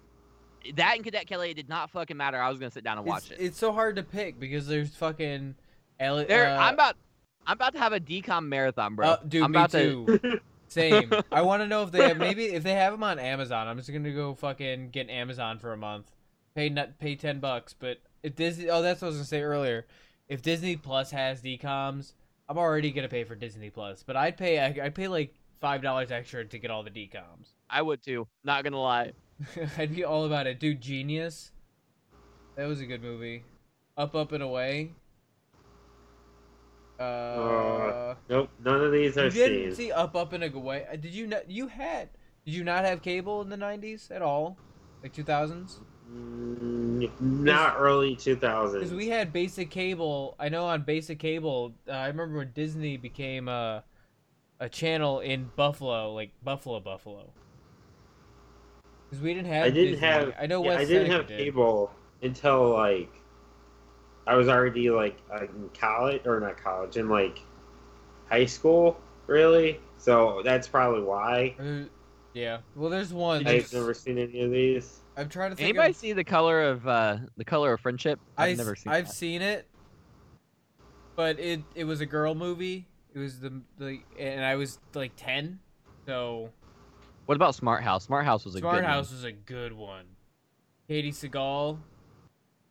that 0.75 0.95
and 0.95 1.03
Cadet 1.03 1.27
Kelly, 1.27 1.51
it 1.51 1.55
did 1.55 1.69
not 1.69 1.91
fucking 1.91 2.17
matter. 2.17 2.41
I 2.41 2.49
was 2.49 2.59
gonna 2.59 2.71
sit 2.71 2.83
down 2.83 2.97
and 2.97 3.05
watch 3.05 3.31
it's, 3.31 3.39
it. 3.39 3.43
It's 3.43 3.57
so 3.57 3.71
hard 3.71 3.95
to 3.97 4.03
pick 4.03 4.39
because 4.39 4.67
there's 4.67 4.95
fucking. 4.95 5.55
Ellie, 5.99 6.25
There, 6.25 6.49
uh, 6.49 6.57
I'm 6.57 6.73
about, 6.73 6.95
I'm 7.45 7.53
about 7.53 7.73
to 7.73 7.79
have 7.79 7.93
a 7.93 7.99
DCom 7.99 8.47
marathon, 8.47 8.95
bro. 8.95 9.07
uh, 9.07 9.17
dude, 9.27 9.43
I'm 9.43 9.51
me 9.51 9.57
about 9.57 9.71
to. 9.71 10.19
too. 10.19 10.39
Same. 10.67 11.11
I 11.31 11.43
want 11.43 11.61
to 11.61 11.67
know 11.67 11.83
if 11.83 11.91
they 11.91 12.07
have 12.07 12.17
maybe 12.17 12.45
if 12.53 12.63
they 12.63 12.73
have 12.73 12.93
them 12.93 13.03
on 13.03 13.19
Amazon. 13.19 13.67
I'm 13.67 13.77
just 13.77 13.91
gonna 13.91 14.11
go 14.11 14.33
fucking 14.33 14.89
get 14.89 15.09
Amazon 15.09 15.59
for 15.59 15.71
a 15.71 15.77
month. 15.77 16.09
Pay 16.55 16.69
not 16.69 16.97
pay 16.97 17.15
ten 17.15 17.39
bucks. 17.39 17.75
But 17.77 17.99
if 18.23 18.35
Disney, 18.35 18.69
oh, 18.69 18.81
that's 18.81 19.01
what 19.01 19.07
I 19.07 19.09
was 19.09 19.17
gonna 19.17 19.25
say 19.25 19.41
earlier. 19.41 19.85
If 20.27 20.41
Disney 20.41 20.75
Plus 20.77 21.11
has 21.11 21.41
DComs, 21.41 22.13
I'm 22.49 22.57
already 22.57 22.91
gonna 22.91 23.09
pay 23.09 23.23
for 23.23 23.35
Disney 23.35 23.69
Plus. 23.69 24.03
But 24.03 24.15
I'd 24.15 24.37
pay 24.37 24.59
I- 24.59 24.85
I'd 24.85 24.95
pay 24.95 25.07
like 25.07 25.33
five 25.61 25.81
dollars 25.81 26.11
extra 26.11 26.43
to 26.45 26.57
get 26.59 26.71
all 26.71 26.83
the 26.83 26.89
DComs. 26.89 27.49
I 27.69 27.81
would 27.81 28.01
too. 28.01 28.27
Not 28.43 28.63
gonna 28.63 28.79
lie. 28.81 29.13
I'd 29.77 29.93
be 29.95 30.03
all 30.03 30.25
about 30.25 30.47
it, 30.47 30.59
dude. 30.59 30.81
Genius. 30.81 31.51
That 32.55 32.65
was 32.67 32.79
a 32.81 32.85
good 32.85 33.01
movie. 33.01 33.43
Up, 33.97 34.15
up 34.15 34.31
and 34.31 34.43
away. 34.43 34.91
Uh, 36.99 37.03
Uh, 37.03 38.15
Nope, 38.29 38.49
none 38.63 38.81
of 38.81 38.91
these 38.91 39.17
are 39.17 39.25
you 39.25 39.31
didn't 39.31 39.75
seen. 39.75 39.87
see 39.87 39.91
Up, 39.91 40.15
Up 40.15 40.33
and 40.33 40.43
Away. 40.43 40.85
Uh, 40.91 40.95
Did 40.95 41.13
you 41.13 41.27
not? 41.27 41.49
You 41.49 41.67
had? 41.67 42.09
Did 42.45 42.53
you 42.53 42.63
not 42.63 42.85
have 42.85 43.01
cable 43.01 43.41
in 43.41 43.49
the 43.49 43.55
'90s 43.57 44.11
at 44.11 44.21
all? 44.21 44.57
Like 45.01 45.13
2000s? 45.13 45.79
Mm, 46.13 47.09
not 47.19 47.75
early 47.77 48.15
2000s. 48.15 48.83
Because 48.83 48.93
we 48.93 49.07
had 49.09 49.33
basic 49.33 49.71
cable. 49.71 50.35
I 50.39 50.49
know 50.49 50.65
on 50.65 50.83
basic 50.83 51.19
cable. 51.19 51.73
Uh, 51.87 51.91
I 51.91 52.07
remember 52.07 52.37
when 52.37 52.51
Disney 52.53 52.97
became 52.97 53.47
a 53.47 53.83
a 54.59 54.69
channel 54.69 55.19
in 55.19 55.51
Buffalo, 55.55 56.13
like 56.13 56.31
Buffalo, 56.43 56.79
Buffalo. 56.79 57.33
Because 59.09 59.23
we 59.23 59.33
didn't 59.33 59.51
have. 59.51 59.65
I 59.65 59.69
didn't 59.69 59.93
Disney. 59.93 60.07
have. 60.07 60.33
I 60.39 60.45
know 60.47 60.61
yeah, 60.61 60.69
West 60.69 60.81
I 60.81 60.85
didn't 60.85 61.07
Seneca 61.07 61.17
have 61.17 61.27
did. 61.27 61.39
cable 61.39 61.91
until 62.21 62.69
like 62.71 63.09
I 64.27 64.35
was 64.35 64.47
already 64.47 64.89
like 64.89 65.17
in 65.41 65.69
college 65.79 66.21
or 66.25 66.39
not 66.39 66.57
college 66.57 66.97
in 66.97 67.09
like 67.09 67.39
high 68.29 68.45
school, 68.45 68.99
really. 69.27 69.79
So 69.97 70.41
that's 70.43 70.67
probably 70.67 71.03
why 71.03 71.55
Uh, 71.59 71.83
yeah. 72.33 72.59
Well, 72.75 72.89
there's 72.89 73.13
one. 73.13 73.45
I've 73.45 73.71
never 73.73 73.93
seen 73.93 74.17
any 74.17 74.41
of 74.41 74.51
these. 74.51 75.02
I'm 75.15 75.29
trying 75.29 75.51
to 75.51 75.55
think. 75.55 75.69
Anybody 75.69 75.91
of, 75.91 75.95
see 75.95 76.13
the 76.13 76.23
color 76.23 76.63
of 76.63 76.87
uh 76.87 77.17
the 77.37 77.45
color 77.45 77.73
of 77.73 77.81
friendship? 77.81 78.19
I've 78.37 78.53
I, 78.53 78.53
never 78.55 78.75
seen. 78.75 78.91
It. 78.91 78.95
I've 78.95 79.07
that. 79.07 79.13
seen 79.13 79.41
it, 79.41 79.67
but 81.15 81.39
it 81.39 81.61
it 81.75 81.83
was 81.83 82.01
a 82.01 82.05
girl 82.05 82.35
movie. 82.35 82.87
It 83.13 83.19
was 83.19 83.39
the 83.39 83.61
the 83.77 83.99
and 84.19 84.43
I 84.43 84.55
was 84.55 84.79
like 84.95 85.11
ten, 85.15 85.59
so 86.05 86.49
What 87.27 87.35
about 87.35 87.53
Smart 87.55 87.83
House? 87.83 88.05
Smart 88.05 88.25
House 88.25 88.43
was 88.45 88.55
a 88.55 88.59
Smart 88.59 88.77
good 88.77 88.85
House 88.85 89.09
One. 89.09 89.15
was 89.15 89.23
a 89.23 89.31
good 89.31 89.73
one. 89.73 90.05
Katey 90.89 91.09
Sagal. 91.09 91.77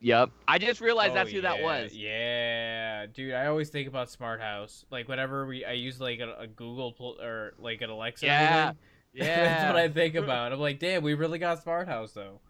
Yep. 0.00 0.30
I 0.48 0.58
just 0.58 0.80
realized 0.80 1.12
Oh, 1.12 1.14
that's 1.14 1.30
who 1.30 1.42
that 1.42 1.62
was. 1.62 1.94
Yeah, 1.94 3.06
dude. 3.06 3.34
I 3.34 3.46
always 3.46 3.68
think 3.70 3.86
about 3.86 4.10
Smart 4.10 4.40
House. 4.40 4.84
Like 4.90 5.06
whenever 5.06 5.46
we, 5.46 5.64
I 5.64 5.72
use 5.72 6.00
like 6.00 6.18
a, 6.18 6.34
a 6.40 6.46
Google 6.48 6.90
pl- 6.92 7.18
or 7.22 7.54
like 7.60 7.82
an 7.82 7.90
Alexa. 7.90 8.26
Yeah. 8.26 8.72
Yeah. 9.12 9.24
that's 9.44 9.66
what 9.72 9.76
I 9.76 9.88
think 9.88 10.14
about. 10.14 10.52
I'm 10.52 10.60
like, 10.60 10.78
damn, 10.78 11.02
we 11.02 11.14
really 11.14 11.38
got 11.38 11.62
Smart 11.62 11.88
House 11.88 12.12
though. 12.12 12.40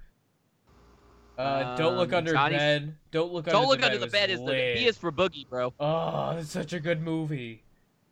Uh, 1.38 1.76
don't 1.76 1.96
look 1.96 2.10
Um, 2.12 2.18
under 2.18 2.32
Johnny's- 2.32 2.58
bed. 2.58 2.94
Don't 3.10 3.32
look 3.32 3.46
Don't 3.46 3.54
under 3.56 3.68
look 3.68 3.78
the 3.78 3.82
bed. 3.82 3.92
under 3.94 3.98
the 4.06 4.10
bed. 4.10 4.30
Is 4.30 4.38
the 4.38 4.44
lit. 4.44 4.76
B 4.76 4.84
is 4.86 4.98
for 4.98 5.10
boogie, 5.10 5.48
bro. 5.48 5.72
Oh, 5.80 6.36
it's 6.38 6.50
such 6.50 6.72
a 6.72 6.80
good 6.80 7.00
movie. 7.00 7.64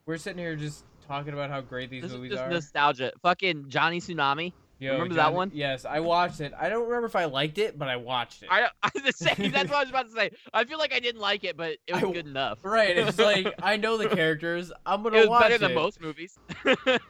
We're 0.07 0.17
sitting 0.17 0.39
here 0.39 0.57
just 0.57 0.85
talking 1.07 1.33
about 1.35 1.51
how 1.51 1.61
great 1.61 1.91
these 1.91 2.03
This 2.03 2.13
is 2.13 2.17
movies 2.17 2.33
just 2.33 2.43
are. 2.43 2.51
nostalgia. 2.51 3.13
Fucking 3.23 3.67
Johnny 3.69 4.01
Tsunami. 4.01 4.53
Yo, 4.79 4.93
remember 4.95 5.15
that 5.17 5.35
one? 5.35 5.51
Yes, 5.53 5.85
I 5.85 6.01
watched 6.01 6.41
it. 6.41 6.55
I 6.59 6.71
don't 6.71 6.85
remember 6.85 7.07
if 7.07 7.15
I 7.15 7.27
liked 7.27 7.59
it, 7.59 7.79
but 7.79 7.89
I 7.89 7.97
watched 7.97 8.43
it. 8.43 8.49
I, 8.51 8.69
I 8.83 8.89
the 9.05 9.13
same. 9.13 9.51
That's 9.53 9.69
what 9.69 9.77
I 9.77 9.81
was 9.81 9.91
about 9.91 10.07
to 10.07 10.13
say. 10.13 10.31
I 10.55 10.65
feel 10.65 10.79
like 10.79 10.95
I 10.95 11.01
didn't 11.01 11.21
like 11.21 11.45
it, 11.45 11.55
but 11.59 11.77
it 11.87 11.93
was 11.93 12.03
I- 12.05 12.13
good 12.13 12.27
enough. 12.27 12.61
Right, 12.65 12.97
it's 12.97 13.19
like 13.19 13.53
I 13.63 13.77
know 13.77 13.99
the 13.99 14.09
characters. 14.09 14.73
I'm 14.87 15.03
gonna 15.03 15.19
It 15.19 15.21
was 15.21 15.29
watch 15.29 15.43
better 15.43 15.55
it. 15.57 15.61
than 15.61 15.75
most 15.75 16.01
movies. 16.01 16.39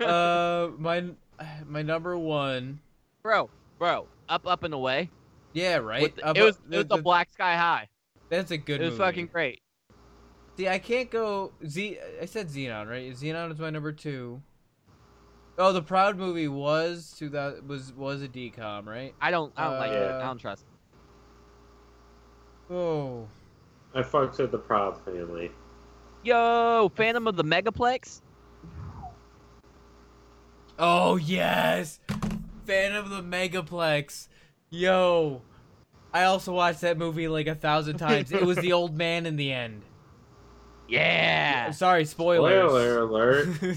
Uh, 0.01 0.71
my 0.79 1.05
my 1.67 1.83
number 1.83 2.17
one. 2.17 2.81
bro, 3.23 3.51
bro, 3.79 4.07
up, 4.29 4.47
up 4.47 4.65
and 4.65 4.75
away. 4.75 5.11
Yeah, 5.53 5.77
right. 5.77 6.15
The- 6.15 6.27
Up- 6.27 6.37
it 6.37 6.43
was 6.43 6.59
it 6.71 6.77
was 6.77 6.87
the 6.87 7.03
black 7.03 7.31
sky 7.31 7.57
high. 7.57 7.89
That's 8.29 8.51
a 8.51 8.57
good. 8.57 8.81
Movie. 8.81 8.85
It 8.85 8.91
was 8.91 8.99
movie. 8.99 9.11
fucking 9.11 9.27
great. 9.27 9.61
See, 10.57 10.69
I 10.69 10.79
can't 10.79 11.11
go 11.11 11.53
Z. 11.67 11.99
I 12.21 12.27
said 12.27 12.49
Zenon, 12.49 12.89
right? 12.89 13.13
Zenon 13.13 13.51
is 13.51 13.59
my 13.59 13.71
number 13.71 13.93
two. 13.93 14.43
Oh, 15.59 15.73
the 15.73 15.83
Proud 15.83 16.17
movie 16.17 16.49
was 16.49 17.15
two 17.19 17.29
thousand 17.31 17.69
was 17.69 17.93
was 17.93 18.23
a 18.23 18.29
decom, 18.29 18.87
right? 18.87 19.15
I 19.21 19.31
don't 19.31 19.53
I 19.57 19.65
don't 19.65 19.79
like 19.79 19.91
it. 19.91 20.11
Uh, 20.11 20.19
I 20.19 20.23
don't 20.23 20.39
trust. 20.39 20.65
Oh, 22.71 23.27
I 23.95 24.03
fucked 24.03 24.39
with 24.39 24.53
the 24.53 24.59
Proud 24.59 25.03
family. 25.05 25.51
Yo, 26.23 26.91
Phantom 26.95 27.27
of 27.27 27.37
the 27.37 27.45
Megaplex. 27.45 28.21
Oh 30.81 31.15
yes, 31.17 32.01
Phantom 32.67 33.05
of 33.05 33.11
the 33.11 33.23
Megaplex. 33.23 34.27
Yo, 34.71 35.43
I 36.13 36.25
also 36.25 36.53
watched 36.53 36.81
that 36.81 36.99
movie 36.99 37.29
like 37.29 37.47
a 37.47 37.55
thousand 37.55 37.99
times. 37.99 38.33
it 38.33 38.43
was 38.45 38.57
the 38.59 38.73
old 38.73 38.97
man 38.97 39.27
in 39.27 39.37
the 39.37 39.53
end. 39.53 39.83
Yeah. 40.89 41.67
Oh, 41.69 41.73
sorry, 41.73 42.05
spoilers. 42.05 42.69
Spoiler 42.69 42.99
alert. 42.99 43.49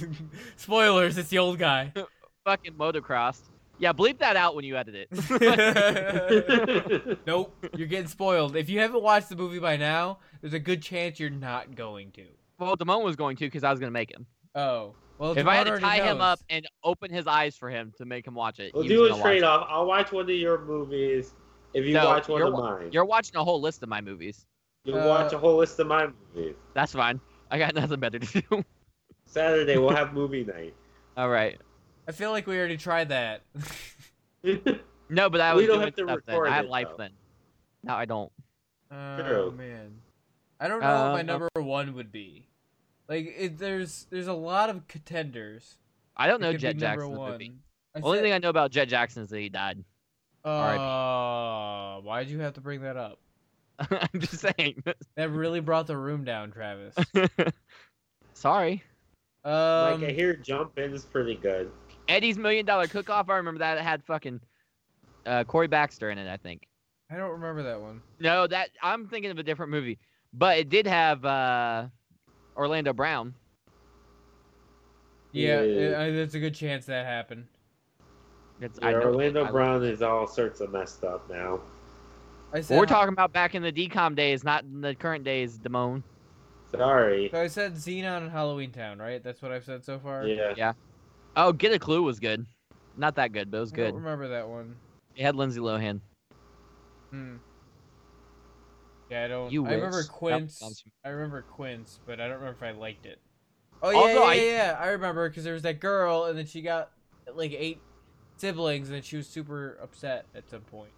Spoilers. 0.55 1.17
It's 1.19 1.29
the 1.29 1.38
old 1.38 1.60
guy. 1.60 1.93
Fucking 2.45 2.74
motocross. 2.74 3.39
Yeah, 3.79 3.91
bleep 3.93 4.17
that 4.19 4.36
out 4.36 4.55
when 4.55 4.65
you 4.65 4.75
edit 4.77 5.07
it. 5.12 7.17
nope, 7.27 7.55
you're 7.75 7.88
getting 7.88 8.07
spoiled. 8.07 8.55
If 8.55 8.69
you 8.69 8.79
haven't 8.79 9.03
watched 9.03 9.29
the 9.29 9.36
movie 9.36 9.60
by 9.60 9.77
now, 9.77 10.17
there's 10.41 10.53
a 10.53 10.60
good 10.60 10.81
chance 10.81 11.19
you're 11.19 11.29
not 11.29 11.75
going 11.75 12.12
to. 12.13 12.24
well, 12.60 12.75
Damone 12.77 13.03
was 13.03 13.15
going 13.15 13.36
to 13.38 13.45
because 13.45 13.63
I 13.63 13.69
was 13.72 13.79
gonna 13.79 13.91
make 13.91 14.12
him. 14.12 14.25
Oh, 14.55 14.93
well. 15.23 15.37
If 15.37 15.47
I 15.47 15.55
had 15.55 15.63
to 15.65 15.79
tie 15.79 15.99
already 15.99 16.09
him 16.09 16.21
up 16.21 16.39
and 16.49 16.67
open 16.83 17.11
his 17.11 17.27
eyes 17.27 17.55
for 17.55 17.69
him 17.69 17.93
to 17.97 18.05
make 18.05 18.27
him 18.27 18.35
watch 18.35 18.59
it, 18.59 18.73
we'll 18.73 18.83
he 18.83 18.95
was 18.97 19.11
do 19.11 19.17
a 19.17 19.21
trade 19.21 19.43
off. 19.43 19.65
I'll 19.69 19.85
watch 19.85 20.11
one 20.11 20.23
of 20.23 20.29
your 20.29 20.59
movies 20.63 21.33
if 21.73 21.85
you 21.85 21.93
No, 21.93 22.05
watch 22.05 22.27
one 22.27 22.41
of 22.41 22.53
mine. 22.53 22.89
You're 22.91 23.05
watching 23.05 23.35
a 23.37 23.43
whole 23.43 23.61
list 23.61 23.81
of 23.83 23.89
my 23.89 24.01
movies. 24.01 24.45
You'll 24.85 24.99
Uh, 24.99 25.07
watch 25.07 25.33
a 25.33 25.37
whole 25.37 25.57
list 25.57 25.79
of 25.79 25.87
my 25.87 26.07
movies. 26.35 26.55
That's 26.73 26.91
fine. 26.93 27.19
I 27.49 27.57
got 27.57 27.73
nothing 27.75 27.99
better 27.99 28.19
to 28.19 28.41
do. 28.41 28.63
Saturday 29.25 29.77
we'll 29.77 29.95
have 29.95 30.13
movie 30.13 30.43
night. 30.43 30.73
All 31.17 31.29
right. 31.29 31.59
I 32.07 32.11
feel 32.11 32.31
like 32.31 32.45
we 32.47 32.57
already 32.57 32.77
tried 32.77 33.09
that. 33.09 33.41
No, 35.09 35.29
but 35.29 35.41
I 35.41 35.53
was 35.53 35.61
We 35.61 35.67
don't 35.67 35.75
doing 35.77 35.85
have 35.87 35.95
to 35.95 36.03
stuff 36.05 36.19
then. 36.25 36.35
record 36.35 36.49
I 36.49 36.55
had 36.55 36.65
life 36.65 36.87
though. 36.91 36.95
then. 36.97 37.11
Now 37.83 37.97
I 37.97 38.05
don't. 38.05 38.31
oh 38.91 39.17
True. 39.17 39.51
man, 39.51 39.91
I 40.59 40.67
don't 40.67 40.81
know 40.81 41.03
what 41.03 41.13
my 41.13 41.19
Uh, 41.19 41.23
number 41.23 41.49
one 41.55 41.93
would 41.95 42.11
be. 42.11 42.45
Like, 43.10 43.33
it, 43.38 43.57
there's 43.57 44.07
there's 44.10 44.27
a 44.27 44.33
lot 44.33 44.69
of 44.69 44.88
contenders. 44.88 45.77
I 46.15 46.27
don't 46.27 46.41
know 46.41 46.51
could 46.51 46.62
Jet 46.62 46.74
be 46.74 46.79
Jackson 46.81 47.12
the 47.13 47.19
one. 47.19 47.31
movie. 47.33 47.53
I 47.95 48.00
Only 48.01 48.17
said- 48.19 48.24
thing 48.24 48.33
I 48.33 48.38
know 48.39 48.50
about 48.50 48.72
Jet 48.72 48.86
Jackson 48.86 49.24
is 49.24 49.29
that 49.29 49.39
he 49.39 49.50
died. 49.50 49.83
Uh, 50.45 52.01
why'd 52.01 52.27
you 52.29 52.39
have 52.39 52.53
to 52.53 52.62
bring 52.62 52.81
that 52.81 52.98
up? 52.98 53.19
I'm 53.79 54.19
just 54.19 54.39
saying. 54.57 54.83
That 55.15 55.29
really 55.29 55.60
brought 55.60 55.88
the 55.88 55.95
room 55.98 56.24
down, 56.24 56.51
Travis. 56.51 56.95
Sorry. 58.33 58.83
Um, 59.45 60.01
like 60.01 60.10
I 60.10 60.12
hear 60.13 60.36
Jump 60.36 60.77
In 60.79 60.93
is 60.93 61.05
pretty 61.05 61.36
good. 61.36 61.72
Eddie's 62.07 62.38
Million 62.38 62.65
Dollar 62.65 62.88
Cook 62.88 63.10
Off. 63.10 63.29
I 63.29 63.36
remember 63.38 63.60
that. 63.60 63.77
It 63.77 63.83
had 63.83 64.03
fucking 64.03 64.39
uh, 65.25 65.43
Corey 65.43 65.67
Baxter 65.67 66.10
in 66.10 66.17
it. 66.17 66.31
I 66.31 66.38
think. 66.38 66.67
I 67.12 67.15
don't 67.17 67.31
remember 67.31 67.63
that 67.63 67.79
one. 67.79 68.01
No, 68.19 68.48
that 68.48 68.69
I'm 68.81 69.07
thinking 69.07 69.31
of 69.31 69.38
a 69.38 69.43
different 69.43 69.72
movie, 69.72 70.00
but 70.33 70.57
it 70.57 70.69
did 70.69 70.88
have 70.88 71.24
uh, 71.25 71.86
Orlando 72.55 72.93
Brown. 72.93 73.33
Yeah, 75.31 75.62
Yeah. 75.62 76.12
that's 76.12 76.36
a 76.36 76.39
good 76.39 76.53
chance 76.53 76.86
that 76.86 77.05
happened. 77.05 77.48
It's, 78.62 78.79
Yeah, 78.81 78.88
I 78.88 78.91
know, 78.91 79.01
Orlando 79.03 79.45
I- 79.45 79.51
Brown 79.51 79.83
is 79.83 80.01
all 80.01 80.27
sorts 80.27 80.62
of 80.62 80.72
messed 80.72 81.03
up 81.03 81.27
now. 81.29 81.60
I 82.53 82.62
said 82.62 82.77
We're 82.77 82.86
talking 82.86 83.13
about 83.13 83.33
back 83.33 83.55
in 83.55 83.63
the 83.63 83.72
DCom 83.72 84.15
days, 84.15 84.43
not 84.43 84.63
in 84.63 84.81
the 84.81 84.93
current 84.93 85.24
days, 85.24 85.57
Damone. 85.57 86.03
Sorry. 86.72 87.29
So 87.31 87.41
I 87.41 87.48
said 87.48 87.74
Zenon 87.74 88.17
and 88.24 88.31
Halloween 88.31 88.72
Town, 88.72 89.00
right? 89.00 89.24
That's 89.24 89.41
what 89.41 89.51
I've 89.51 89.63
said 89.63 89.83
so 89.83 89.98
far. 90.00 90.27
Yeah. 90.27 90.53
Yeah. 90.55 90.74
Oh, 91.36 91.51
Get 91.51 91.74
a 91.74 91.79
Clue 91.79 92.03
was 92.03 92.19
good. 92.19 92.45
Not 92.95 93.15
that 93.15 93.31
good, 93.31 93.50
but 93.50 93.57
it 93.57 93.62
was 93.62 93.74
I 93.74 93.75
good. 93.77 93.91
don't 93.93 94.03
remember 94.03 94.27
that 94.29 94.48
one. 94.48 94.75
It 95.15 95.24
had 95.24 95.36
Lindsay 95.36 95.60
Lohan. 95.60 96.00
Hmm. 97.10 97.36
Yeah, 99.13 99.25
I 99.25 99.27
don't. 99.27 99.51
You 99.51 99.67
I 99.67 99.74
remember 99.74 99.98
wish. 99.98 100.05
That 100.08 100.12
Quints. 100.13 100.58
sounds- 100.58 100.84
I 101.05 101.10
remember 101.10 101.43
Quints, 101.43 102.00
but 102.03 102.20
I 102.20 102.27
don't 102.27 102.39
remember 102.39 102.58
if 102.58 102.63
I 102.63 102.72
liked 102.77 103.05
it. 103.05 103.20
Oh 103.84 103.91
yeah, 103.91 103.98
Also, 103.98 104.13
yeah, 104.13 104.20
I- 104.22 104.34
yeah, 104.34 104.41
yeah. 104.72 104.77
I 104.79 104.88
remember 104.88 105.29
because 105.29 105.43
there 105.43 105.53
was 105.53 105.62
that 105.62 105.79
girl, 105.79 106.25
and 106.25 106.36
then 106.38 106.48
she 106.48 106.63
got 106.63 106.89
like 107.32 107.51
eight 107.51 107.79
siblings, 108.38 108.88
and 108.88 108.96
then 108.96 109.03
she 109.03 109.17
was 109.17 109.27
super 109.27 109.77
upset 109.84 110.25
at 110.34 110.50
some 110.50 110.62
point. 110.62 110.89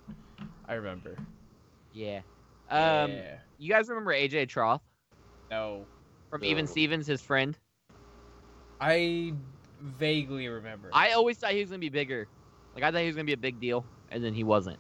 I 0.66 0.76
remember. 0.76 1.18
Yeah. 1.92 2.22
Um, 2.70 3.12
yeah. 3.12 3.40
you 3.58 3.70
guys 3.70 3.90
remember 3.90 4.12
AJ 4.14 4.48
Trauth 4.48 4.80
No, 5.52 5.86
from 6.30 6.44
Even 6.46 6.68
Stevens, 6.68 7.06
his 7.06 7.22
friend? 7.22 7.58
I 8.80 9.34
vaguely 9.82 10.48
remember. 10.48 10.90
I 10.94 11.12
always 11.12 11.38
thought 11.38 11.52
he 11.52 11.60
was 11.60 11.70
gonna 11.70 11.80
be 11.80 11.90
bigger. 11.90 12.30
Like 12.76 12.84
I 12.86 12.92
thought 12.92 13.02
he 13.02 13.08
was 13.08 13.16
gonna 13.16 13.26
be 13.26 13.34
a 13.34 13.38
big 13.38 13.60
deal, 13.60 13.86
and 14.10 14.24
then 14.24 14.34
he 14.34 14.46
wasn't. 14.46 14.80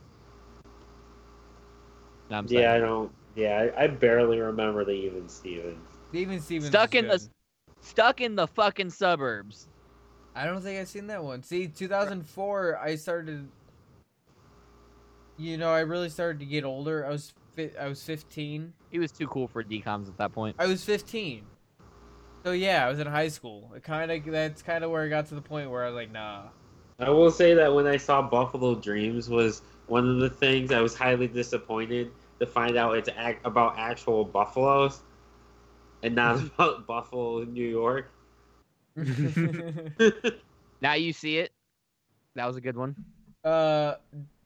No, 2.29 2.37
I'm 2.37 2.47
Yeah, 2.47 2.73
I 2.73 2.79
don't. 2.79 3.11
Yeah, 3.35 3.69
I, 3.77 3.83
I 3.83 3.87
barely 3.87 4.39
remember 4.39 4.85
the 4.85 4.91
Even 4.91 5.27
Stevens. 5.27 5.89
Even 6.13 6.39
Stevens 6.39 6.69
Stuck 6.69 6.95
is 6.95 7.03
in 7.03 7.07
the 7.09 7.29
stuck 7.81 8.21
in 8.21 8.35
the 8.35 8.47
fucking 8.47 8.89
suburbs. 8.89 9.67
I 10.35 10.45
don't 10.45 10.61
think 10.61 10.79
I've 10.79 10.87
seen 10.87 11.07
that 11.07 11.23
one. 11.23 11.43
See, 11.43 11.67
2004, 11.67 12.79
I 12.81 12.95
started. 12.95 13.47
You 15.37 15.57
know, 15.57 15.71
I 15.71 15.81
really 15.81 16.09
started 16.09 16.39
to 16.39 16.45
get 16.45 16.63
older. 16.63 17.05
I 17.05 17.09
was 17.09 17.33
fi- 17.55 17.75
I 17.79 17.87
was 17.87 18.01
15. 18.03 18.73
He 18.89 18.99
was 18.99 19.11
too 19.11 19.27
cool 19.27 19.47
for 19.47 19.63
DComs 19.63 20.07
at 20.07 20.17
that 20.17 20.31
point. 20.31 20.55
I 20.57 20.65
was 20.65 20.83
15. 20.83 21.43
So 22.45 22.51
yeah, 22.51 22.85
I 22.85 22.89
was 22.89 22.99
in 22.99 23.07
high 23.07 23.27
school. 23.27 23.71
It 23.75 23.83
kind 23.83 24.11
of 24.11 24.23
that's 24.25 24.61
kind 24.61 24.83
of 24.83 24.91
where 24.91 25.03
I 25.03 25.09
got 25.09 25.25
to 25.27 25.35
the 25.35 25.41
point 25.41 25.69
where 25.69 25.83
I 25.83 25.87
was 25.87 25.95
like, 25.95 26.11
nah. 26.11 26.43
I 26.99 27.09
will 27.09 27.31
say 27.31 27.53
that 27.55 27.73
when 27.73 27.87
I 27.87 27.97
saw 27.97 28.21
Buffalo 28.21 28.75
Dreams 28.75 29.29
was 29.29 29.61
one 29.87 30.07
of 30.07 30.19
the 30.19 30.29
things 30.29 30.71
I 30.71 30.79
was 30.79 30.95
highly 30.95 31.27
disappointed 31.27 32.11
to 32.39 32.45
find 32.45 32.75
out 32.77 32.97
it's 32.97 33.09
ac- 33.17 33.39
about 33.45 33.77
actual 33.77 34.25
buffaloes 34.25 35.01
and 36.03 36.15
not 36.15 36.41
about 36.55 36.85
Buffalo, 36.87 37.43
New 37.43 37.67
York. 37.67 38.11
Now 40.81 40.93
you 40.93 41.13
see 41.13 41.37
it. 41.37 41.51
That 42.35 42.45
was 42.45 42.57
a 42.57 42.61
good 42.61 42.77
one. 42.77 42.95
uh, 43.43 43.95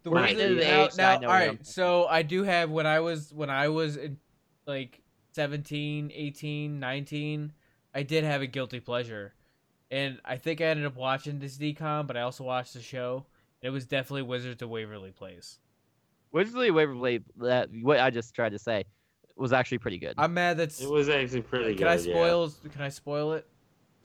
the 0.03 0.11
Right 0.11 0.31
reason- 0.35 0.51
into 0.51 0.55
the 0.61 0.67
now, 0.67 0.83
age 0.85 0.93
that 0.93 1.21
now- 1.21 1.27
know 1.27 1.33
all 1.33 1.39
what 1.39 1.49
I'm. 1.49 1.63
So 1.63 2.05
I 2.05 2.21
do 2.21 2.43
have 2.43 2.69
when 2.69 2.85
I 2.87 2.99
was 2.99 3.33
when 3.33 3.49
I 3.49 3.67
was 3.69 3.97
in, 3.97 4.17
like 4.65 5.01
17, 5.33 6.11
18, 6.13 6.79
19, 6.79 7.51
I 7.93 8.03
did 8.03 8.23
have 8.23 8.41
a 8.41 8.47
guilty 8.47 8.79
pleasure, 8.79 9.33
and 9.91 10.19
I 10.23 10.37
think 10.37 10.61
I 10.61 10.65
ended 10.65 10.85
up 10.85 10.95
watching 10.95 11.39
this 11.39 11.57
decom, 11.57 12.07
but 12.07 12.15
I 12.15 12.21
also 12.21 12.43
watched 12.43 12.73
the 12.75 12.81
show. 12.81 13.25
It 13.61 13.71
was 13.71 13.85
definitely 13.85 14.21
Wizards 14.21 14.61
of 14.61 14.69
Waverly 14.69 15.11
Place. 15.11 15.59
Wizards 16.31 16.55
of 16.55 16.75
Waverly, 16.75 17.23
that 17.37 17.69
what 17.81 17.99
I 17.99 18.09
just 18.09 18.33
tried 18.35 18.51
to 18.51 18.59
say, 18.59 18.85
was 19.35 19.53
actually 19.53 19.77
pretty 19.79 19.97
good. 19.97 20.13
I'm 20.17 20.33
mad 20.33 20.57
that's. 20.57 20.81
It 20.81 20.89
was 20.89 21.09
actually 21.09 21.41
pretty 21.41 21.75
Can 21.75 21.77
good. 21.77 21.87
I 21.87 21.93
yeah. 21.95 21.99
spoil? 22.13 22.53
Can 22.71 22.81
I 22.81 22.89
spoil 22.89 23.33
it? 23.33 23.47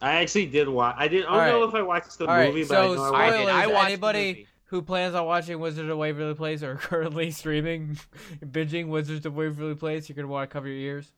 I 0.01 0.17
actually 0.17 0.47
did 0.47 0.69
watch. 0.69 0.97
I 0.99 1.09
didn't. 1.09 1.27
I 1.27 1.47
don't 1.47 1.55
All 1.55 1.61
know 1.61 1.69
if 1.69 1.75
I 1.75 1.83
watched 1.83 2.19
the 2.19 2.27
All 2.27 2.35
right, 2.37 2.49
movie, 2.49 2.63
but 2.63 2.69
so 2.69 2.83
I 2.83 2.87
know 2.87 2.93
I 2.93 2.97
spoil- 2.97 3.15
I 3.15 3.27
watched. 3.27 3.37
did. 3.39 3.49
I 3.49 3.67
watched 3.67 3.87
anybody- 3.87 4.19
The 4.33 4.39
movie. 4.41 4.49
Who 4.69 4.83
plans 4.83 5.15
on 5.15 5.27
watching 5.27 5.61
Wizards 5.61 5.89
of 5.89 5.99
Waverly 5.99 6.35
Place 6.35 6.63
or 6.63 6.75
currently 6.81 7.31
streaming, 7.31 7.97
binging 8.45 8.89
Wizards 8.89 9.25
of 9.25 9.35
Waverly 9.37 9.75
Place? 9.77 10.09
You're 10.09 10.17
gonna 10.17 10.27
want 10.29 10.49
to 10.49 10.53
cover 10.53 10.67
your 10.67 10.79
ears. 10.79 11.13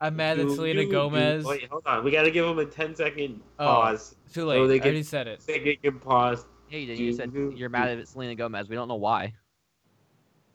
I'm 0.00 0.16
mad 0.16 0.38
that 0.38 0.50
Selena 0.50 0.82
you- 0.82 0.90
Gomez. 0.90 1.44
Wait, 1.44 1.68
hold 1.68 1.82
on. 1.86 2.02
We 2.04 2.10
got 2.10 2.22
to 2.22 2.30
give 2.30 2.44
him 2.46 2.58
a 2.58 2.64
10 2.64 2.94
second 2.96 3.42
Oh. 3.58 3.66
pause. 3.66 4.16
Too 4.32 4.46
late. 4.46 4.58
Oh, 4.58 4.66
they 4.66 4.74
I 4.76 4.78
get- 4.78 4.84
already 4.86 5.02
said 5.02 5.28
it. 5.28 5.42
Second 5.42 5.76
can 5.82 5.98
pause. 6.00 6.46
Yeah, 6.70 6.78
you 6.78 6.86
did. 6.86 6.98
You 6.98 7.12
said 7.12 7.32
You- 7.34 7.52
you're 7.54 7.68
mad 7.68 7.96
at 7.98 8.08
Selena 8.08 8.34
Gomez. 8.34 8.68
We 8.68 8.76
don't 8.76 8.88
know 8.88 8.94
why. 8.96 9.34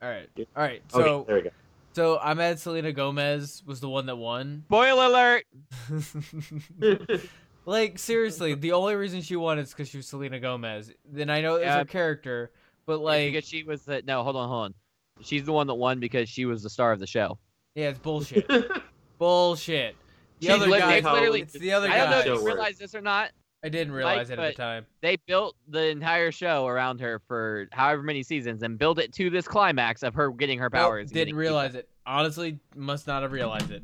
All 0.06 0.12
right. 0.12 0.30
Yeah. 0.36 0.46
All 0.56 0.62
right. 0.64 0.84
Okay, 0.94 1.04
So, 1.04 1.24
there 1.28 1.36
we 1.38 1.42
go. 1.42 1.50
so 1.94 2.20
I'm 2.22 2.38
mad 2.38 2.60
Selena 2.60 2.92
Gomez 2.94 3.64
was 3.66 3.80
the 3.80 3.90
one 3.90 4.06
that 4.06 4.16
won. 4.18 4.64
Spoiler 4.68 5.06
alert! 5.06 5.46
like 7.66 7.98
seriously, 7.98 8.54
the 8.54 8.72
only 8.74 8.96
reason 8.96 9.22
she 9.22 9.36
won 9.36 9.58
is 9.60 9.72
because 9.72 9.90
she 9.90 9.98
was 9.98 10.08
Selena 10.08 10.40
Gomez. 10.40 10.92
Then 11.12 11.30
I 11.30 11.42
know 11.42 11.56
it's 11.56 11.66
Yeah. 11.66 11.80
her 11.80 11.86
character, 11.86 12.52
but 12.86 13.00
Like, 13.00 13.24
like, 13.24 13.34
because 13.34 13.50
she 13.50 13.64
was 13.64 13.84
the 13.84 14.04
no. 14.06 14.22
Hold 14.24 14.36
on, 14.36 14.48
hold 14.50 14.64
on. 14.66 14.74
She's 15.22 15.44
the 15.46 15.54
one 15.54 15.66
that 15.68 15.74
won 15.76 16.00
because 16.00 16.30
she 16.30 16.46
was 16.46 16.62
the 16.62 16.70
star 16.70 16.92
of 16.92 17.00
the 17.00 17.08
show. 17.08 17.40
yeah, 17.74 17.90
it's 17.90 18.00
bullshit. 18.00 18.48
bullshit. 19.18 19.96
The 20.42 20.48
She's 20.48 20.56
other 20.56 20.68
lit- 20.68 20.82
guy. 20.82 20.94
it's 20.96 21.06
literally- 21.08 21.42
It's 21.42 21.54
the 21.54 21.72
other 21.72 21.90
I 21.90 21.98
don't 21.98 22.10
know 22.12 22.20
if 22.20 22.26
you 22.42 22.46
realize 22.46 22.78
this 22.78 22.94
or 22.94 23.02
not. 23.02 23.32
I 23.66 23.70
didn't 23.70 23.94
realize 23.94 24.30
it 24.30 24.38
at 24.38 24.52
the 24.56 24.56
time. 24.56 24.86
They 25.02 25.18
built 25.26 25.56
the 25.68 25.88
entire 25.88 26.32
show 26.32 26.68
around 26.68 27.00
her 27.00 27.20
for 27.28 27.68
however 27.72 28.04
many 28.04 28.22
seasons 28.22 28.62
and 28.62 28.78
built 28.78 29.00
it 29.00 29.12
to 29.14 29.32
this 29.32 29.48
climax 29.48 30.04
of 30.04 30.14
her 30.14 30.30
getting 30.30 30.60
her 30.60 30.70
powers. 30.70 31.10
and 31.10 31.14
didn't 31.14 31.30
getting 31.30 31.36
realize 31.36 31.74
it. 31.74 31.90
Honestly, 32.06 32.60
must 32.76 33.08
not 33.08 33.24
have 33.24 33.32
realized 33.32 33.72
it. 33.72 33.82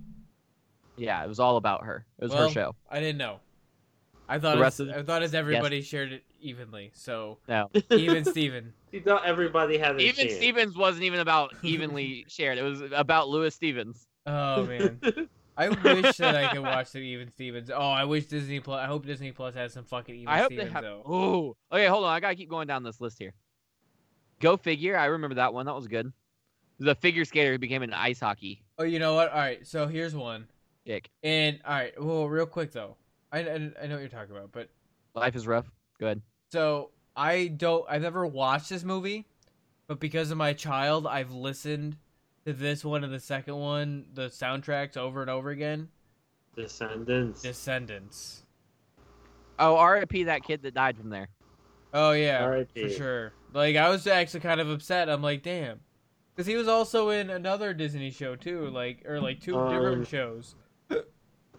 Yeah, 0.98 1.24
it 1.24 1.28
was 1.28 1.40
all 1.40 1.58
about 1.58 1.84
her. 1.86 2.06
It 2.20 2.26
was 2.26 2.32
Well, 2.32 2.48
her 2.48 2.54
show. 2.54 2.76
I 2.92 3.00
didn't 3.00 3.18
know. 3.18 3.40
I 4.30 4.38
thought 4.38 4.58
The 4.58 4.62
rest 4.62 4.80
it's, 4.80 4.82
of 4.82 4.88
the- 4.94 5.00
I 5.00 5.04
thought 5.04 5.24
as 5.24 5.34
everybody 5.34 5.82
shared 5.82 6.14
it 6.14 6.24
evenly. 6.40 6.92
So 6.94 7.40
No, 7.50 7.72
even 7.90 8.24
Steven. 8.32 8.74
She 8.92 9.00
thought 9.00 9.26
everybody 9.26 9.80
had 9.80 9.96
a 9.96 10.00
even 10.00 10.28
chance. 10.28 10.38
Stevens 10.38 10.78
wasn't 10.78 11.06
even 11.06 11.22
about 11.22 11.56
evenly 11.64 12.26
shared. 12.30 12.60
It 12.60 12.64
was 12.64 12.84
about 12.94 13.30
Louis 13.30 13.54
Stevens. 13.54 14.06
Oh 14.28 14.64
man. 14.64 15.00
I 15.58 15.70
wish 15.70 16.18
that 16.18 16.36
I 16.36 16.48
could 16.54 16.62
watch 16.64 16.92
the 16.92 17.00
Even 17.00 17.30
Stevens. 17.32 17.70
Oh, 17.70 17.80
I 17.90 18.06
wish 18.06 18.26
Disney 18.26 18.60
Plus. 18.60 18.80
I 18.82 18.86
hope 18.88 19.06
Disney 19.06 19.32
Plus 19.32 19.54
has 19.56 19.74
some 19.74 19.84
fucking 19.84 20.16
Even 20.16 20.28
I 20.28 20.38
hope 20.40 20.48
Stevens 20.48 20.70
they 20.70 20.74
have. 20.74 20.84
though. 20.84 21.04
Oh, 21.06 21.56
okay. 21.72 21.88
Hold 21.88 22.06
on. 22.06 22.12
I 22.14 22.20
gotta 22.20 22.36
keep 22.36 22.50
going 22.50 22.68
down 22.68 22.84
this 22.84 23.02
list 23.02 23.18
here. 23.20 23.34
Go 24.40 24.58
figure. 24.58 24.98
I 24.98 25.06
remember 25.06 25.36
that 25.36 25.54
one. 25.54 25.66
That 25.66 25.76
was 25.76 25.88
good. 25.88 26.12
The 26.80 26.96
figure 26.96 27.26
skater 27.26 27.52
who 27.52 27.60
became 27.60 27.84
an 27.84 27.94
ice 27.94 28.20
hockey 28.20 28.64
Oh, 28.80 28.84
you 28.84 28.98
know 28.98 29.14
what? 29.14 29.30
All 29.32 29.38
right. 29.38 29.66
So 29.68 29.86
here's 29.86 30.16
one. 30.16 30.48
chick. 30.88 31.10
And 31.22 31.60
all 31.66 31.74
right. 31.76 32.02
Well, 32.04 32.28
real 32.28 32.48
quick 32.48 32.72
though. 32.72 32.96
I, 33.32 33.40
I, 33.42 33.54
I 33.54 33.58
know 33.88 33.96
what 33.96 34.00
you're 34.00 34.08
talking 34.10 34.36
about, 34.36 34.52
but 34.52 34.70
Life 35.14 35.36
is 35.36 35.46
Ruff. 35.46 35.70
Good. 36.00 36.22
so 36.52 36.90
I 37.16 37.48
don't. 37.48 37.86
I've 37.88 38.02
never 38.02 38.26
watched 38.26 38.70
this 38.70 38.84
movie, 38.84 39.28
but 39.88 40.00
because 40.00 40.32
of 40.32 40.38
my 40.38 40.54
child, 40.54 41.06
I've 41.06 41.32
listened 41.32 41.98
this 42.46 42.84
one 42.84 43.04
and 43.04 43.14
the 43.14 43.20
second 43.20 43.56
one, 43.56 44.06
the 44.14 44.28
soundtracks 44.28 44.98
over 44.98 45.22
and 45.22 45.30
over 45.30 45.50
again. 45.52 45.90
Descendants. 46.56 47.42
Descendants. 47.42 48.44
Oh, 49.60 49.76
R.I.P. 49.78 50.24
that 50.24 50.44
kid 50.44 50.62
that 50.64 50.74
died 50.74 50.98
from 50.98 51.10
there. 51.10 51.30
Oh 51.94 52.12
yeah, 52.12 52.44
R.I.P.. 52.44 52.84
for 52.84 52.90
sure. 52.90 53.34
Like 53.54 53.76
I 53.76 53.90
was 53.90 54.08
actually 54.08 54.40
kind 54.40 54.60
of 54.62 54.70
upset. 54.70 55.10
I'm 55.10 55.22
like, 55.22 55.44
damn, 55.44 55.80
because 56.34 56.48
he 56.48 56.56
was 56.56 56.68
also 56.68 57.10
in 57.10 57.30
another 57.30 57.74
Disney 57.74 58.12
show 58.12 58.36
too, 58.36 58.70
like 58.70 59.04
or 59.08 59.20
like 59.20 59.40
two 59.42 59.58
Um, 59.58 59.72
different 59.74 60.08
shows. 60.08 60.56
What 60.88 61.06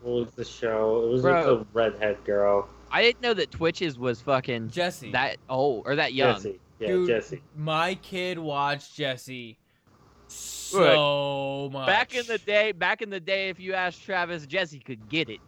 was 0.03 0.31
the 0.35 0.45
show? 0.45 1.05
It 1.07 1.11
was 1.13 1.23
Bro. 1.23 1.37
with 1.59 1.59
the 1.61 1.67
redhead 1.73 2.25
girl. 2.25 2.69
I 2.91 3.03
didn't 3.03 3.23
know 3.23 3.35
that 3.35 3.51
Twitches 3.51 3.99
was 3.99 4.21
fucking 4.21 4.71
Jessie, 4.71 5.13
that 5.13 5.37
old 5.49 5.87
or 5.87 5.95
that 5.97 6.13
young. 6.13 6.35
Jessie. 6.35 6.61
Yeah, 6.81 6.89
Dude, 6.89 7.09
Jessie. 7.09 7.43
my 7.57 7.95
kid 7.97 8.39
watched 8.39 8.97
Jessie 8.97 9.59
so 10.33 11.71
much. 11.73 11.87
Back 11.87 12.15
in 12.15 12.27
the 12.27 12.39
day, 12.39 12.73
back 12.73 13.03
in 13.03 13.11
the 13.11 13.21
day, 13.21 13.49
if 13.49 13.61
you 13.61 13.75
asked 13.75 14.03
Travis, 14.03 14.47
Jessie 14.47 14.81
could 14.81 15.09
get 15.09 15.29
it 15.29 15.41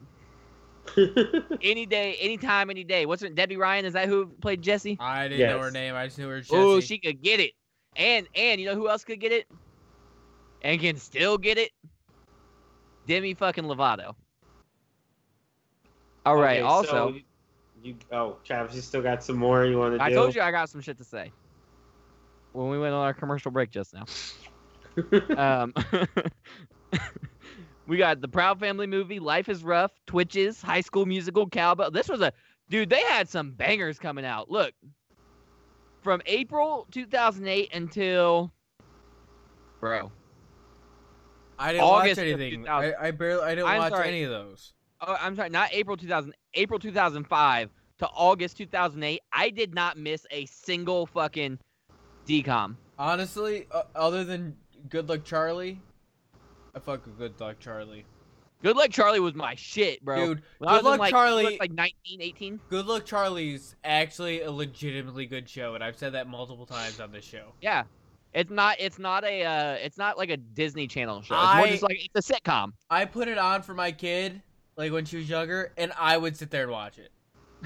any 1.63 1.87
day, 1.87 2.17
anytime, 2.21 2.71
any 2.71 2.85
day. 2.85 3.07
What's 3.07 3.23
her 3.23 3.29
Debby 3.29 3.57
Ryan? 3.57 3.85
Is 3.85 3.95
that 3.95 4.09
who 4.09 4.27
played 4.27 4.63
Jessie? 4.63 4.97
I 5.01 5.29
didn't 5.29 5.49
know 5.49 5.61
her 5.61 5.71
name. 5.71 5.95
I 5.95 6.07
just 6.07 6.19
knew 6.19 6.29
her. 6.29 6.43
Oh, 6.51 6.81
she 6.81 6.99
could 6.99 7.23
get 7.23 7.41
it. 7.41 7.53
And 7.97 8.27
and 8.35 8.61
you 8.61 8.67
know 8.67 8.75
who 8.75 8.89
else 8.89 9.05
could 9.05 9.21
get 9.21 9.33
it? 9.33 9.47
And 10.63 10.81
can 10.81 10.97
still 10.97 11.39
get 11.39 11.59
it? 11.59 11.71
Demi 13.07 13.35
fucking 13.35 13.65
Lovato. 13.65 14.15
All 16.27 16.37
right. 16.37 16.59
Okay, 16.59 16.63
also, 16.63 16.91
so 16.91 17.15
you 17.83 17.95
oh 18.13 18.37
Travis, 18.45 18.75
you 18.75 18.81
still 18.81 19.03
got 19.03 19.23
some 19.23 19.37
more 19.37 19.65
you 19.65 19.79
want 19.79 19.93
to 19.95 19.99
do? 19.99 20.05
I 20.05 20.11
told 20.11 20.35
you 20.35 20.41
I 20.41 20.51
got 20.51 20.71
some 20.71 20.81
shit 20.81 20.99
to 20.99 21.05
say 21.05 21.33
when 22.53 22.71
we 22.71 22.79
went 22.79 22.95
on 22.95 23.05
our 23.05 23.15
commercial 23.15 23.51
break 23.51 23.71
just 23.71 23.93
now. 23.95 24.05
Um, 25.37 25.75
we 27.87 27.97
got 27.97 28.21
the 28.21 28.29
Proud 28.29 28.61
Family 28.61 28.87
movie, 28.87 29.19
Life 29.19 29.49
is 29.49 29.65
Ruff, 29.65 29.93
Twitches, 30.07 30.63
High 30.63 30.81
School 30.81 31.07
Musical, 31.07 31.49
Cowbell. 31.49 31.91
This 31.91 32.09
was 32.09 32.21
a 32.21 32.33
dude. 32.69 32.91
They 32.91 33.03
had 33.03 33.29
some 33.29 33.51
bangers 33.53 33.99
coming 33.99 34.25
out. 34.25 34.51
Look, 34.51 34.73
from 36.03 36.23
April 36.27 36.87
2008 36.93 37.75
until 37.75 38.53
bro. 39.81 40.13
I 41.59 41.73
didn't 41.73 41.85
August 41.85 42.19
watch 42.19 42.27
anything. 42.27 42.69
I, 42.69 42.93
I 43.01 43.11
barely. 43.11 43.43
I 43.43 43.55
didn't 43.55 43.69
I'm 43.69 43.79
watch 43.79 43.93
sorry. 43.93 44.09
any 44.09 44.23
of 44.25 44.31
those. 44.31 44.73
Oh, 45.01 45.17
I'm 45.21 45.37
sorry, 45.37 45.51
not 45.51 45.69
April 45.73 45.97
2000, 45.97 46.35
April 46.55 46.79
2005 46.79 47.71
to 47.99 48.07
August 48.09 48.57
2008. 48.57 49.21
I 49.33 49.51
did 49.51 49.75
not 49.75 49.97
miss 49.97 50.27
a 50.31 50.47
single 50.47 51.07
fucking 51.07 51.59
DCom. 52.27 52.77
Honestly, 52.99 53.67
uh, 53.71 53.83
other 53.95 54.25
than 54.25 54.57
Good 54.89 55.09
Luck 55.09 55.25
Charlie, 55.25 55.81
I 56.75 56.79
fuck 56.79 57.07
with 57.07 57.19
Good 57.19 57.41
Luck 57.41 57.59
Charlie. 57.59 58.05
Good 58.63 58.77
Luck 58.77 58.91
Charlie 58.91 59.21
was 59.21 59.35
my 59.35 59.55
shit, 59.55 60.03
bro. 60.05 60.27
Dude, 60.27 60.43
When 60.59 60.69
I 60.71 60.77
Good 60.77 60.85
Luck 60.85 60.99
like, 60.99 61.11
Charlie. 61.11 61.45
was, 61.45 61.61
like 61.61 61.73
19, 61.73 62.23
18. 62.23 62.61
Good 62.71 62.87
Luck 62.87 63.05
Charlie's 63.05 63.77
actually 63.85 64.43
a 64.43 64.51
legitimately 64.51 65.27
good 65.27 65.49
show, 65.49 65.75
and 65.75 65.85
I've 65.85 65.99
said 65.99 66.15
that 66.15 66.29
multiple 66.29 66.67
times 66.67 67.01
on 67.01 67.13
this 67.13 67.25
show. 67.25 67.53
Yeah. 67.61 67.85
It's 68.33 68.51
not. 68.51 68.77
It's 68.81 68.99
not 68.99 69.23
a. 69.23 69.45
Uh, 69.45 69.73
it's 69.75 69.97
not 69.97 70.19
like 70.19 70.29
a 70.29 70.37
Disney 70.37 70.89
Channel 70.89 71.23
show. 71.23 71.37
It's 71.41 71.55
more 71.55 71.67
just 71.69 71.83
like 71.85 71.99
it's 72.13 72.29
a 72.29 72.33
sitcom. 72.33 72.73
I 72.91 73.05
put 73.05 73.29
it 73.29 73.39
on 73.39 73.63
for 73.63 73.75
my 73.75 73.93
kid, 73.93 74.43
like 74.77 74.91
when 74.91 75.05
she 75.05 75.19
was 75.19 75.29
younger, 75.29 75.73
and 75.77 75.93
I 75.97 76.17
would 76.17 76.37
sit 76.37 76.51
there 76.51 76.65
and 76.65 76.73
watch 76.73 76.99
it. 76.99 77.13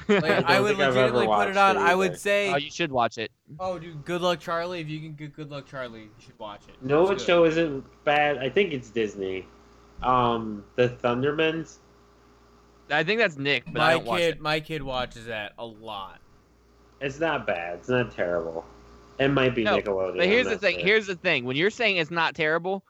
Like 0.08 0.20
don't 0.22 0.44
I, 0.46 0.61
would 0.61 0.68
think 0.76 0.80
I've 0.80 0.96
ever 0.96 1.16
legitimately 1.16 1.26
put 1.26 1.48
it 1.48 1.56
on. 1.56 1.76
it 1.76 1.80
I 1.80 1.94
would 1.94 2.18
say, 2.18 2.52
oh, 2.52 2.56
you 2.56 2.70
should 2.70 2.92
watch 2.92 3.18
it. 3.18 3.30
"Oh, 3.58 3.78
dude, 3.78 4.04
Good 4.04 4.20
Luck 4.20 4.38
Charlie. 4.40 4.80
If 4.80 4.88
you 4.88 5.00
can 5.00 5.14
get 5.14 5.34
Good 5.34 5.50
Luck 5.50 5.66
Charlie, 5.66 6.02
you 6.02 6.11
should 6.18 6.38
watch 6.38 6.62
it." 6.68 6.74
No, 6.82 7.02
It's 7.02 7.08
what 7.08 7.18
good. 7.18 7.26
show 7.26 7.44
isn't 7.44 7.84
bad? 8.04 8.38
I 8.38 8.48
think 8.48 8.72
it's 8.72 8.90
Disney. 8.90 9.46
Um, 10.02 10.64
the 10.76 10.88
Thundermans. 10.90 11.78
I 12.90 13.02
think 13.04 13.20
that's 13.20 13.37
Nick, 13.37 13.64
but 13.72 13.80
I 13.82 13.87
My 13.87 13.92
don't 13.94 14.04
watch 14.06 14.20
kid, 14.20 14.34
it. 14.37 14.40
my 14.40 14.61
kid 14.61 14.82
watches 14.82 15.26
that 15.26 15.52
a 15.58 15.66
lot. 15.66 16.20
It's 17.00 17.20
not 17.20 17.46
bad. 17.46 17.78
It's 17.80 17.88
not 17.88 18.11
terrible. 18.12 18.64
It 19.18 19.28
might 19.28 19.54
be 19.54 19.64
No, 19.64 19.76
Nickelodeon. 19.78 20.16
But 20.16 20.26
here's 20.26 20.46
the 20.46 20.56
thing. 20.58 20.76
sure. 20.76 20.84
Here's 20.87 21.06
the 21.06 21.16
thing. 21.16 21.44
When 21.44 21.56
you're 21.56 21.70
saying 21.70 21.96
it's 21.96 22.11
not 22.11 22.34
terrible, 22.34 22.84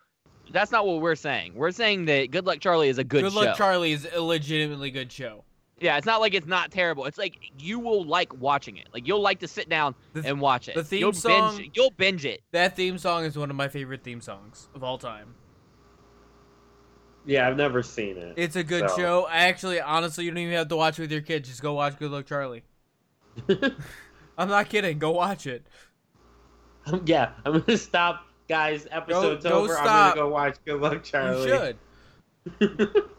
that's 0.52 0.70
not 0.70 0.86
what 0.86 1.00
we're 1.00 1.14
saying. 1.14 1.52
We're 1.54 1.72
saying 1.72 2.04
that 2.06 2.30
Good 2.30 2.46
Luck 2.46 2.60
Charlie 2.60 2.88
is 2.88 2.98
a 2.98 3.04
good, 3.04 3.22
Good 3.24 3.32
show. 3.32 3.40
Luck 3.40 3.56
Charlie 3.56 3.92
is 3.92 4.06
a 4.14 4.20
legitimately 4.20 4.90
good 4.90 5.10
show. 5.10 5.42
Yeah, 5.80 5.96
it's 5.96 6.06
not 6.06 6.20
like 6.20 6.34
it's 6.34 6.46
not 6.46 6.70
terrible. 6.72 7.04
It's 7.04 7.18
like 7.18 7.38
you 7.58 7.78
will 7.78 8.04
like 8.04 8.34
watching 8.40 8.76
it. 8.78 8.88
Like 8.92 9.06
you'll 9.06 9.20
like 9.22 9.38
to 9.40 9.48
sit 9.48 9.68
down 9.68 9.94
The- 10.12 10.26
and 10.28 10.40
watch 10.40 10.68
it. 10.68 10.74
the 10.74 10.82
theme 10.84 11.00
you'll 11.00 11.12
song- 11.12 11.56
binge. 11.58 11.70
You'll 11.74 11.90
binge 11.92 12.24
it. 12.24 12.40
That 12.52 12.74
theme 12.74 12.98
song 12.98 13.24
is 13.24 13.38
one 13.38 13.48
of 13.50 13.56
my 13.56 13.68
favorite 13.68 14.02
theme 14.02 14.20
songs 14.20 14.68
of 14.74 14.82
all 14.82 14.98
time. 14.98 15.34
Yeah, 17.26 17.46
I've 17.46 17.56
never 17.56 17.82
seen 17.82 18.16
it. 18.16 18.34
It's 18.36 18.56
a 18.56 18.64
good 18.64 18.88
So- 18.90 18.96
show. 18.96 19.28
Actually, 19.30 19.80
honestly, 19.80 20.24
you 20.24 20.30
don't 20.30 20.38
even 20.38 20.54
have 20.54 20.68
to 20.68 20.76
watch 20.76 20.98
it 20.98 21.02
with 21.02 21.12
your 21.12 21.20
kids. 21.20 21.48
Just 21.48 21.62
go 21.62 21.74
watch 21.74 21.98
Good 21.98 22.10
Luck 22.10 22.26
Charlie. 22.26 22.62
I'm 24.38 24.48
not 24.48 24.68
kidding. 24.68 24.98
Go 24.98 25.10
watch 25.12 25.46
it. 25.46 25.66
Um, 26.86 27.02
yeah, 27.06 27.32
I'm 27.44 27.60
gonna 27.60 27.76
stop, 27.76 28.24
guys. 28.48 28.86
Episode's 28.90 29.44
go 29.44 29.50
over. 29.64 29.76
I'm 29.76 29.84
stop. 29.84 30.14
gonna 30.14 30.26
go 30.26 30.32
watch 30.32 30.56
Good 30.64 30.80
Luck 30.80 31.02
Charlie. 31.04 31.48
You 31.48 31.74
should. 32.60 32.88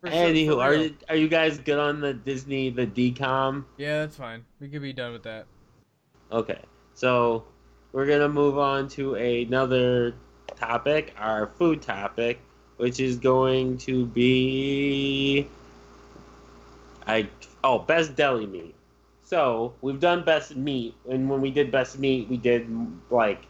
For 0.00 0.10
sure, 0.10 0.16
Anywho, 0.16 0.54
for 0.54 0.60
are 0.62 0.74
you, 0.74 0.96
are 1.10 1.16
you 1.16 1.28
guys 1.28 1.58
good 1.58 1.78
on 1.78 2.00
the 2.00 2.14
Disney 2.14 2.70
the 2.70 2.86
DCOM? 2.86 3.64
Yeah, 3.76 4.00
that's 4.00 4.16
fine. 4.16 4.44
We 4.58 4.68
could 4.68 4.82
be 4.82 4.94
done 4.94 5.12
with 5.12 5.24
that. 5.24 5.46
Okay, 6.32 6.60
so 6.94 7.44
we're 7.92 8.06
gonna 8.06 8.28
move 8.28 8.56
on 8.58 8.88
to 8.90 9.16
another 9.16 10.14
topic, 10.56 11.14
our 11.18 11.48
food 11.48 11.82
topic, 11.82 12.40
which 12.78 12.98
is 12.98 13.16
going 13.16 13.76
to 13.78 14.06
be 14.06 15.46
I 17.06 17.28
oh 17.64 17.80
best 17.80 18.16
deli 18.16 18.46
meat. 18.46 18.74
So 19.24 19.74
we've 19.82 20.00
done 20.00 20.24
best 20.24 20.56
meat, 20.56 20.94
and 21.08 21.28
when 21.28 21.40
we 21.40 21.50
did 21.50 21.70
best 21.70 21.98
meat, 21.98 22.28
we 22.28 22.36
did 22.36 22.68
like 23.10 23.42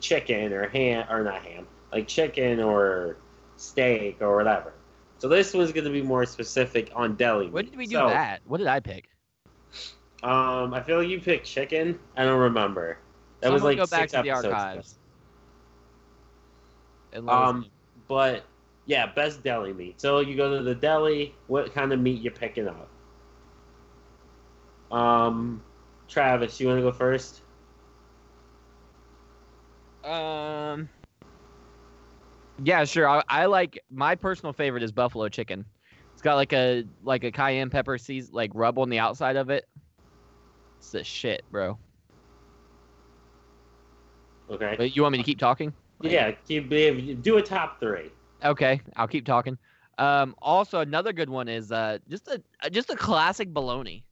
chicken 0.00 0.52
or 0.52 0.68
ham 0.68 1.06
or 1.08 1.22
not 1.22 1.42
ham, 1.42 1.66
like 1.92 2.08
chicken 2.08 2.60
or 2.60 3.16
steak 3.56 4.20
or 4.20 4.36
whatever. 4.36 4.72
So 5.18 5.28
this 5.28 5.52
one's 5.52 5.72
gonna 5.72 5.90
be 5.90 6.02
more 6.02 6.24
specific 6.24 6.90
on 6.94 7.16
deli 7.16 7.46
meat. 7.46 7.52
When 7.52 7.64
did 7.66 7.76
we 7.76 7.86
do 7.86 7.96
So, 7.96 8.08
that? 8.08 8.40
What 8.46 8.58
did 8.58 8.68
I 8.68 8.80
pick? 8.80 9.08
Um, 10.22 10.74
I 10.74 10.82
feel 10.82 10.98
like 10.98 11.08
you 11.08 11.20
picked 11.20 11.46
chicken. 11.46 11.98
I 12.16 12.24
don't 12.24 12.40
remember. 12.40 12.98
That 13.40 13.52
was 13.52 13.60
Someone 13.60 13.76
like 13.76 13.78
go 13.78 13.86
back 13.86 14.08
to 14.10 14.22
the 14.22 14.30
archives. 14.30 14.98
Um, 17.26 17.66
but 18.08 18.44
yeah, 18.86 19.06
best 19.06 19.42
deli 19.42 19.72
meat. 19.72 20.00
So 20.00 20.20
you 20.20 20.36
go 20.36 20.56
to 20.56 20.62
the 20.62 20.74
deli. 20.74 21.34
What 21.46 21.72
kind 21.74 21.92
of 21.92 22.00
meat 22.00 22.20
you 22.20 22.30
picking 22.30 22.68
up? 22.68 22.88
Um, 24.90 25.62
Travis, 26.08 26.58
you 26.60 26.66
want 26.66 26.78
to 26.78 26.82
go 26.82 26.92
first? 26.92 27.42
Um. 30.04 30.88
Yeah, 32.62 32.84
sure. 32.84 33.08
I, 33.08 33.22
I 33.28 33.46
like 33.46 33.80
my 33.90 34.14
personal 34.14 34.52
favorite 34.52 34.82
is 34.82 34.92
buffalo 34.92 35.28
chicken. 35.28 35.64
It's 36.12 36.22
got 36.22 36.34
like 36.34 36.52
a 36.52 36.84
like 37.02 37.24
a 37.24 37.30
cayenne 37.30 37.70
pepper 37.70 37.96
seas 37.98 38.32
like 38.32 38.50
rub 38.54 38.78
on 38.78 38.90
the 38.90 38.98
outside 38.98 39.36
of 39.36 39.50
it. 39.50 39.64
It's 40.78 40.90
the 40.90 41.04
shit, 41.04 41.44
bro. 41.50 41.78
Okay. 44.50 44.74
But 44.76 44.96
you 44.96 45.02
want 45.02 45.12
me 45.12 45.18
to 45.18 45.24
keep 45.24 45.38
talking? 45.38 45.72
Yeah, 46.02 46.32
keep 46.32 46.68
do 46.70 47.36
a 47.36 47.42
top 47.42 47.80
three. 47.80 48.10
Okay, 48.44 48.80
I'll 48.96 49.08
keep 49.08 49.26
talking. 49.26 49.58
Um, 49.98 50.34
also 50.40 50.80
another 50.80 51.12
good 51.12 51.28
one 51.28 51.48
is 51.48 51.72
uh 51.72 51.98
just 52.08 52.28
a 52.28 52.70
just 52.70 52.90
a 52.90 52.96
classic 52.96 53.48
bologna. 53.48 54.04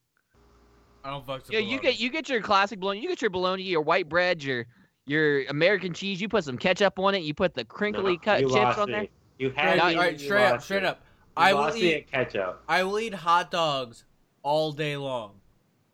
I 1.04 1.10
don't 1.10 1.24
fuck 1.24 1.46
with 1.46 1.50
Yeah, 1.50 1.60
you 1.60 1.80
get 1.80 1.98
you 1.98 2.10
get 2.10 2.28
your 2.28 2.40
classic 2.40 2.80
bologna. 2.80 3.00
You 3.00 3.08
get 3.08 3.22
your 3.22 3.30
bologna, 3.30 3.62
your 3.62 3.82
white 3.82 4.08
bread, 4.08 4.42
your 4.42 4.66
your 5.06 5.44
American 5.46 5.92
cheese. 5.92 6.20
You 6.20 6.28
put 6.28 6.44
some 6.44 6.58
ketchup 6.58 6.98
on 6.98 7.14
it. 7.14 7.22
You 7.22 7.34
put 7.34 7.54
the 7.54 7.64
crinkly 7.64 8.12
No, 8.14 8.18
cut 8.18 8.40
chips 8.40 8.78
on 8.78 8.86
me. 8.88 8.92
there. 8.92 9.06
You 9.38 9.50
Straight, 9.50 9.64
had 9.64 9.78
all 9.80 9.88
me. 9.90 9.96
right, 9.96 10.12
you 10.12 10.18
straight 10.18 10.44
up, 10.46 10.62
straight 10.62 10.84
up. 10.84 11.00
You 11.38 11.42
I 11.42 11.52
will 11.52 11.76
eat. 11.76 12.10
ketchup. 12.10 12.62
I 12.68 12.82
will 12.84 12.98
eat 12.98 13.14
hot 13.14 13.50
dogs 13.50 14.04
all 14.42 14.72
day 14.72 14.96
long, 14.96 15.32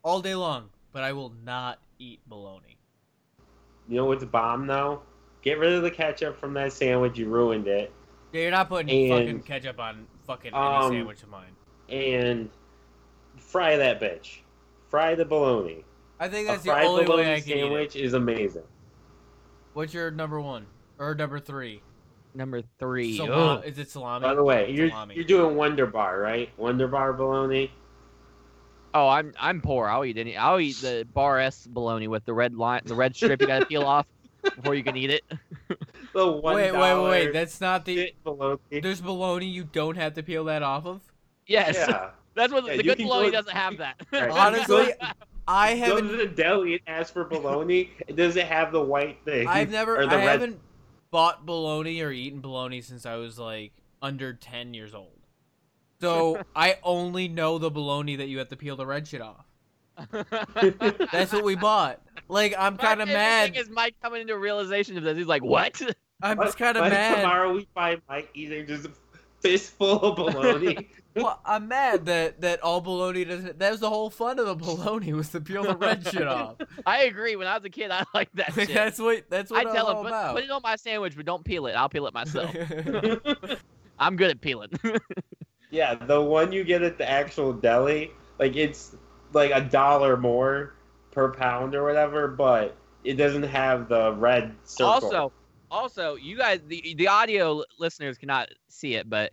all 0.03 0.21
day 0.21 0.35
long. 0.35 0.69
But 0.93 1.03
I 1.03 1.13
will 1.13 1.33
not 1.45 1.79
eat 1.99 2.21
bologna. 2.29 2.77
You 3.89 3.97
know 3.97 4.05
what's 4.05 4.25
bomb 4.25 4.67
though? 4.67 5.03
Get 5.43 5.59
rid 5.59 5.73
of 5.73 5.83
the 5.83 5.91
ketchup 5.91 6.39
from 6.39 6.55
that 6.55 6.73
sandwich. 6.73 7.19
You 7.19 7.29
ruined 7.29 7.67
it. 7.67 7.93
Yeah, 8.33 8.43
you're 8.43 8.51
not 8.51 8.69
putting 8.69 9.11
And, 9.11 9.11
fucking 9.27 9.43
ketchup 9.43 9.81
on 9.81 10.07
fucking 10.27 10.55
any 10.55 10.57
um, 10.63 10.93
sandwich 10.93 11.23
of 11.23 11.29
mine. 11.31 11.51
And 11.89 12.49
fry 13.37 13.77
that 13.77 14.01
bitch. 14.01 14.39
Fry 14.89 15.15
the 15.15 15.25
bologna. 15.25 15.85
I 16.21 16.29
think 16.29 16.49
A 16.49 16.53
that's 16.53 16.63
the 16.63 16.71
fried 16.71 16.87
only 16.87 17.05
bologna 17.05 17.23
way 17.23 17.35
I 17.35 17.41
can 17.41 17.49
eat 17.49 17.57
it. 17.57 17.61
sandwich 17.63 17.97
is 17.97 18.15
amazing. 18.15 18.63
What's 19.75 19.95
your 19.95 20.11
number 20.11 20.41
one 20.41 20.67
or 20.99 21.15
number 21.15 21.39
three? 21.41 21.83
Number 22.35 22.63
three. 22.79 23.17
Salami. 23.17 23.35
Ugh. 23.35 23.65
Is 23.67 23.79
it 23.79 23.91
salami? 23.91 24.23
By 24.25 24.35
the 24.35 24.43
way, 24.45 24.71
you're 24.71 24.89
Salami. 24.89 25.15
you're 25.15 25.25
doing 25.25 25.57
Wunderbar, 25.57 26.19
right? 26.21 26.51
Wunderbar 26.57 27.13
bologna. 27.15 27.71
Oh, 28.95 29.09
I'm 29.09 29.33
I'm 29.39 29.61
poor. 29.61 29.89
I'll 29.89 30.05
eat 30.05 30.19
any. 30.19 30.37
I'll 30.37 30.61
eat 30.61 30.77
the 30.77 31.07
bar 31.13 31.39
S 31.39 31.67
bologna 31.67 32.09
with 32.09 32.25
the 32.25 32.35
red 32.35 32.55
line, 32.55 32.83
the 32.85 32.95
red 32.95 33.15
strip 33.17 33.41
you 33.41 33.47
gotta 33.47 33.67
peel 33.67 33.83
off 33.83 34.07
before 34.43 34.75
you 34.75 34.85
can 34.85 34.97
eat 34.97 35.11
it. 35.11 35.25
The 36.15 36.31
one 36.31 36.57
wait, 36.57 36.73
wait, 36.73 36.79
wait, 36.95 37.09
wait. 37.09 37.33
That's 37.33 37.59
not 37.59 37.87
the. 37.87 37.97
shit 37.97 38.23
bologna. 38.23 38.59
There's 38.83 39.01
bologna 39.01 39.47
you 39.47 39.65
don't 39.65 39.97
have 39.97 40.13
to 40.15 40.23
peel 40.23 40.45
that 40.45 40.63
off 40.63 40.85
of. 40.85 41.01
Yes, 41.47 41.75
Yeah. 41.75 42.11
that's 42.35 42.53
what 42.53 42.67
Yeah, 42.67 42.77
the 42.77 42.83
good 42.83 42.99
can 42.99 43.07
bologna 43.07 43.31
go- 43.31 43.39
doesn't 43.39 43.57
have 43.57 43.79
that. 43.79 43.95
Right. 44.13 44.31
Honestly, 44.31 44.93
I 45.49 45.75
have 45.75 45.89
Go 45.89 46.01
to 46.01 46.07
haven't. 46.09 46.19
the 46.19 46.43
deli 46.43 46.73
and 46.75 46.81
ask 46.87 47.13
for 47.13 47.25
bologna. 47.25 47.91
It 48.07 48.17
doesn't 48.17 48.47
have 48.47 48.73
the 48.73 48.83
white 48.83 49.19
thing. 49.25 49.49
I've 49.49 49.71
never. 49.71 49.97
or 50.01 50.07
the 50.07 50.13
I 50.15 50.19
red- 50.19 50.29
haven't 50.29 50.61
bought 51.11 51.45
bologna 51.45 52.01
or 52.03 52.11
eaten 52.13 52.41
bologna 52.41 52.81
since 52.81 53.05
I 53.07 53.17
was 53.17 53.39
like 53.39 53.73
under 54.01 54.33
ten 54.33 54.73
years 54.75 54.95
old. 54.95 55.19
So 56.01 56.41
I 56.57 56.79
only 56.83 57.29
know 57.29 57.59
the 57.59 57.71
bologna 57.71 58.17
that 58.17 58.29
you 58.29 58.39
have 58.39 58.49
to 58.51 58.57
peel 58.57 58.77
the 58.77 58.87
red 58.87 59.07
shit 59.09 59.21
off. 59.21 59.45
That's 61.13 61.33
what 61.33 61.45
we 61.45 61.55
bought. 61.55 62.01
Like 62.29 62.55
I'm 62.59 62.77
kind 62.77 63.01
of 63.01 63.09
favorite 63.09 63.21
mad. 63.21 63.53
Thing 63.55 63.61
is 63.63 63.69
Mike 63.71 63.95
coming 64.03 64.23
into 64.23 64.35
a 64.35 64.39
realization 64.39 64.97
of 64.97 65.03
this. 65.05 65.17
He's 65.17 65.27
like, 65.27 65.43
"What?" 65.43 65.81
I'm 66.23 66.39
just 66.39 66.57
kind 66.57 66.77
of 66.77 66.83
what 66.83 66.93
if 66.93 66.99
mad. 66.99 67.21
Tomorrow 67.23 67.53
we 67.53 67.69
find 67.75 68.01
Mike 68.09 68.31
eating 68.35 68.67
just 68.67 68.87
a 68.87 68.91
fistful 69.43 70.01
of 70.01 70.17
bologna. 70.17 70.89
Well, 71.15 71.39
I'm 71.45 71.69
mad 71.69 72.07
that 72.07 72.41
that 72.41 72.63
all 72.63 72.81
bologna 72.81 73.27
doesn't. 73.27 73.59
That 73.59 73.71
was 73.71 73.81
the 73.81 73.91
whole 73.91 74.09
fun 74.09 74.39
of 74.39 74.47
the 74.47 74.55
bologna 74.55 75.13
was 75.13 75.29
to 75.31 75.43
peel 75.43 75.63
the 75.63 75.77
red 75.77 76.07
shit 76.07 76.27
off. 76.27 76.57
I 76.87 77.03
agree. 77.03 77.37
When 77.37 77.47
I 77.47 77.55
was 77.55 77.67
a 77.67 77.69
kid, 77.69 77.91
I 77.91 78.03
liked 78.15 78.35
that 78.37 78.55
shit. 78.55 78.73
that's 78.73 78.99
what. 78.99 79.25
That's 79.29 79.53
I 79.53 79.65
what 79.65 79.75
tell 79.75 79.89
I'm 79.89 79.91
him, 79.93 79.97
all 79.99 80.03
put, 80.05 80.09
about. 80.09 80.35
put 80.37 80.45
it 80.45 80.51
on 80.51 80.63
my 80.63 80.77
sandwich, 80.77 81.15
but 81.15 81.27
don't 81.27 81.45
peel 81.45 81.67
it. 81.67 81.73
I'll 81.73 81.91
peel 81.91 82.07
it 82.07 82.15
myself. 82.15 82.51
I'm 83.99 84.17
good 84.17 84.31
at 84.31 84.41
peeling. 84.41 84.71
yeah, 85.71 85.97
the 85.97 86.19
one 86.19 86.51
you 86.51 86.65
get 86.65 86.81
at 86.83 86.97
the 86.97 87.07
actual 87.07 87.53
deli, 87.53 88.13
like 88.39 88.57
it's 88.57 88.97
like 89.35 89.51
a 89.53 89.61
dollar 89.61 90.17
more 90.17 90.73
per 91.11 91.35
pound 91.35 91.75
or 91.75 91.85
whatever, 91.85 92.27
but 92.29 92.75
it 93.05 93.15
doesn't 93.17 93.43
have 93.43 93.91
the 93.91 94.15
red 94.15 94.55
circle. 94.65 94.87
also, 94.93 95.33
also, 95.73 96.15
you 96.17 96.37
guys, 96.37 96.61
the 96.67 96.95
the 96.97 97.09
audio 97.09 97.65
listeners 97.79 98.19
cannot 98.19 98.49
see 98.69 98.95
it, 98.95 99.09
but 99.11 99.33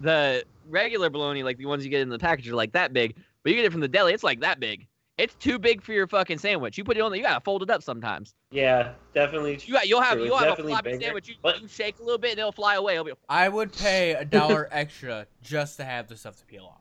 the 0.00 0.42
regular 0.68 1.10
bologna, 1.10 1.42
like 1.42 1.58
the 1.58 1.66
ones 1.66 1.84
you 1.84 1.90
get 1.90 2.00
in 2.00 2.08
the 2.08 2.18
package, 2.18 2.48
are 2.48 2.54
like 2.54 2.72
that 2.72 2.92
big. 2.92 3.14
But 3.42 3.50
you 3.50 3.56
get 3.56 3.66
it 3.66 3.72
from 3.72 3.82
the 3.82 3.88
deli, 3.88 4.12
it's 4.14 4.24
like 4.24 4.40
that 4.40 4.58
big. 4.58 4.86
It's 5.16 5.34
too 5.36 5.60
big 5.60 5.80
for 5.82 5.92
your 5.92 6.08
fucking 6.08 6.38
sandwich. 6.38 6.76
You 6.76 6.82
put 6.82 6.96
it 6.96 7.00
on 7.00 7.12
there, 7.12 7.18
you 7.18 7.22
gotta 7.24 7.40
fold 7.40 7.62
it 7.62 7.70
up 7.70 7.82
sometimes. 7.84 8.34
yeah, 8.50 8.94
definitely. 9.14 9.60
You 9.64 9.74
got, 9.74 9.86
you'll 9.86 10.00
have 10.00 10.14
True, 10.14 10.24
you'll 10.24 10.34
it's 10.34 10.44
have 10.44 10.46
a 10.46 10.50
definitely 10.56 10.72
floppy 10.72 10.90
bigger, 10.90 11.04
sandwich. 11.04 11.28
You, 11.28 11.34
but- 11.42 11.60
you 11.62 11.68
shake 11.68 11.98
a 12.00 12.02
little 12.02 12.18
bit 12.18 12.30
and 12.32 12.40
it'll 12.40 12.50
fly 12.50 12.74
away. 12.74 12.94
It'll 12.94 13.04
be 13.04 13.12
I 13.28 13.48
would 13.48 13.72
pay 13.72 14.14
a 14.14 14.24
dollar 14.24 14.68
extra 14.72 15.26
just 15.42 15.76
to 15.76 15.84
have 15.84 16.08
the 16.08 16.16
stuff 16.16 16.36
to 16.36 16.44
peel 16.46 16.64
off. 16.66 16.80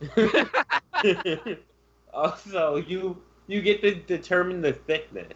also, 2.14 2.76
you 2.76 3.20
you 3.48 3.60
get 3.62 3.80
to 3.82 3.94
determine 3.94 4.60
the 4.60 4.72
thickness, 4.74 5.32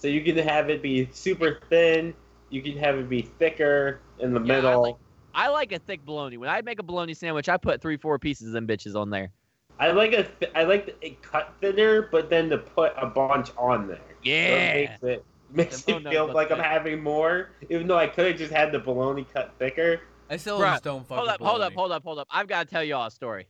so 0.00 0.08
you 0.08 0.22
can 0.22 0.36
have 0.38 0.70
it 0.70 0.82
be 0.82 1.08
super 1.12 1.60
thin. 1.68 2.14
You 2.48 2.62
can 2.62 2.76
have 2.78 2.96
it 2.96 3.08
be 3.08 3.22
thicker 3.22 4.00
in 4.18 4.32
the 4.34 4.40
Yeah, 4.40 4.54
I 4.54 4.56
middle. 4.56 4.82
like- 4.82 4.96
I 5.32 5.48
like 5.48 5.70
a 5.70 5.78
thick 5.78 6.04
bologna. 6.04 6.38
When 6.38 6.48
I 6.48 6.60
make 6.62 6.80
a 6.80 6.82
bologna 6.82 7.14
sandwich, 7.14 7.48
I 7.48 7.56
put 7.56 7.80
three, 7.80 7.96
four 7.96 8.18
pieces 8.18 8.48
of 8.48 8.52
them 8.54 8.66
bitches 8.66 8.96
on 8.96 9.10
there. 9.10 9.30
I 9.78 9.92
like 9.92 10.12
a 10.12 10.24
th- 10.24 10.50
I 10.56 10.64
like 10.64 10.96
it 11.00 11.22
cut 11.22 11.54
thinner, 11.60 12.02
but 12.02 12.28
then 12.28 12.50
to 12.50 12.58
put 12.58 12.92
a 12.96 13.06
bunch 13.06 13.50
on 13.56 13.86
there. 13.86 13.98
So 13.98 14.22
Yeah. 14.22 14.56
it 14.56 14.74
makes 14.74 15.02
it 15.04 15.24
makes 15.52 15.84
The 15.84 15.94
me 15.94 16.10
feel 16.10 16.26
like 16.26 16.50
look 16.50 16.58
I'm 16.58 16.64
having 16.64 17.00
more, 17.02 17.50
even 17.68 17.86
though 17.86 17.96
I 17.96 18.08
could 18.08 18.26
have 18.26 18.36
just 18.38 18.52
had 18.52 18.72
the 18.72 18.78
bologna 18.80 19.24
cut 19.32 19.54
thicker. 19.58 20.00
I 20.28 20.36
still 20.36 20.58
Bruh, 20.58 20.72
just 20.72 20.84
don't 20.84 21.06
fuck 21.06 21.18
hold 21.18 21.28
with 21.28 21.34
up, 21.34 21.40
hold 21.46 21.60
up, 21.60 21.72
hold 21.74 21.92
up, 21.92 22.02
hold 22.02 22.18
up. 22.18 22.28
I've 22.30 22.46
got 22.48 22.66
to 22.66 22.70
tell 22.72 22.82
y'all 22.84 23.06
a 23.06 23.10
story. 23.10 23.46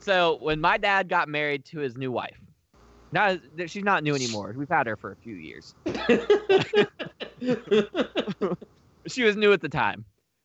So 0.00 0.38
when 0.40 0.60
my 0.60 0.78
dad 0.78 1.08
got 1.08 1.28
married 1.28 1.64
to 1.66 1.78
his 1.78 1.96
new 1.96 2.10
wife, 2.12 2.38
now 3.12 3.38
she's 3.66 3.84
not 3.84 4.02
new 4.04 4.14
anymore. 4.14 4.54
We've 4.56 4.68
had 4.68 4.86
her 4.86 4.96
for 4.96 5.12
a 5.12 5.16
few 5.16 5.34
years. 5.34 5.74
She 9.08 9.22
was 9.24 9.36
new 9.36 9.52
at 9.52 9.60
the 9.60 9.68
time. 9.68 10.04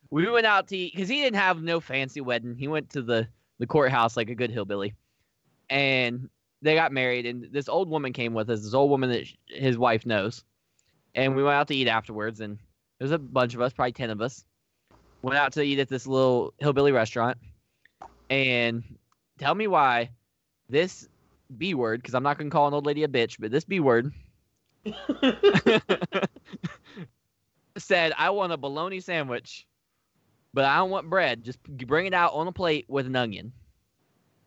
We 0.09 0.29
went 0.29 0.45
out 0.45 0.67
to 0.69 0.77
eat 0.77 0.93
because 0.95 1.09
he 1.09 1.21
didn't 1.21 1.39
have 1.39 1.61
no 1.61 1.79
fancy 1.79 2.21
wedding. 2.21 2.55
He 2.57 2.67
went 2.67 2.91
to 2.91 3.01
the 3.01 3.27
the 3.59 3.67
courthouse 3.67 4.15
like 4.15 4.29
a 4.29 4.35
good 4.35 4.51
hillbilly, 4.51 4.93
and 5.69 6.29
they 6.61 6.75
got 6.75 6.91
married. 6.91 7.25
And 7.25 7.51
this 7.51 7.67
old 7.67 7.89
woman 7.89 8.13
came 8.13 8.33
with 8.33 8.49
us. 8.49 8.63
This 8.63 8.73
old 8.73 8.89
woman 8.89 9.09
that 9.09 9.27
sh- 9.27 9.35
his 9.47 9.77
wife 9.77 10.05
knows, 10.05 10.43
and 11.15 11.35
we 11.35 11.43
went 11.43 11.55
out 11.55 11.67
to 11.69 11.75
eat 11.75 11.87
afterwards. 11.87 12.39
And 12.39 12.57
there 12.99 13.05
was 13.05 13.11
a 13.11 13.19
bunch 13.19 13.53
of 13.53 13.61
us, 13.61 13.73
probably 13.73 13.91
ten 13.91 14.09
of 14.09 14.21
us. 14.21 14.45
Went 15.23 15.37
out 15.37 15.53
to 15.53 15.61
eat 15.61 15.79
at 15.79 15.89
this 15.89 16.05
little 16.07 16.53
hillbilly 16.59 16.91
restaurant, 16.91 17.37
and 18.29 18.83
tell 19.39 19.55
me 19.55 19.67
why 19.67 20.09
this 20.69 21.07
B 21.57 21.73
word, 21.73 22.01
because 22.01 22.15
I'm 22.15 22.23
not 22.23 22.37
gonna 22.37 22.49
call 22.49 22.67
an 22.67 22.73
old 22.73 22.85
lady 22.85 23.03
a 23.03 23.07
bitch, 23.07 23.37
but 23.39 23.51
this 23.51 23.63
B 23.63 23.79
word 23.79 24.11
said, 27.77 28.13
"I 28.17 28.29
want 28.29 28.53
a 28.53 28.57
bologna 28.57 28.99
sandwich, 28.99 29.67
but 30.53 30.65
I 30.65 30.77
don't 30.77 30.89
want 30.89 31.09
bread. 31.09 31.43
Just 31.43 31.61
bring 31.63 32.05
it 32.05 32.13
out 32.13 32.33
on 32.33 32.47
a 32.47 32.51
plate 32.51 32.85
with 32.87 33.05
an 33.05 33.15
onion." 33.15 33.53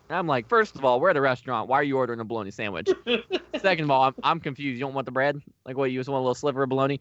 And 0.09 0.16
I'm 0.16 0.26
like, 0.26 0.48
first 0.48 0.76
of 0.76 0.85
all, 0.85 1.00
we're 1.00 1.11
at 1.11 1.16
a 1.16 1.20
restaurant. 1.20 1.68
Why 1.68 1.80
are 1.80 1.82
you 1.82 1.96
ordering 1.96 2.20
a 2.20 2.24
bologna 2.24 2.52
sandwich? 2.52 2.88
Second 3.61 3.85
of 3.85 3.90
all, 3.90 4.02
I'm, 4.04 4.14
I'm 4.22 4.40
confused. 4.40 4.78
You 4.78 4.80
don't 4.80 4.94
want 4.94 5.04
the 5.04 5.11
bread? 5.11 5.40
Like, 5.64 5.76
what? 5.76 5.90
You 5.90 5.98
just 5.98 6.09
want 6.09 6.20
a 6.20 6.22
little 6.22 6.35
sliver 6.35 6.62
of 6.62 6.68
bologna? 6.68 7.00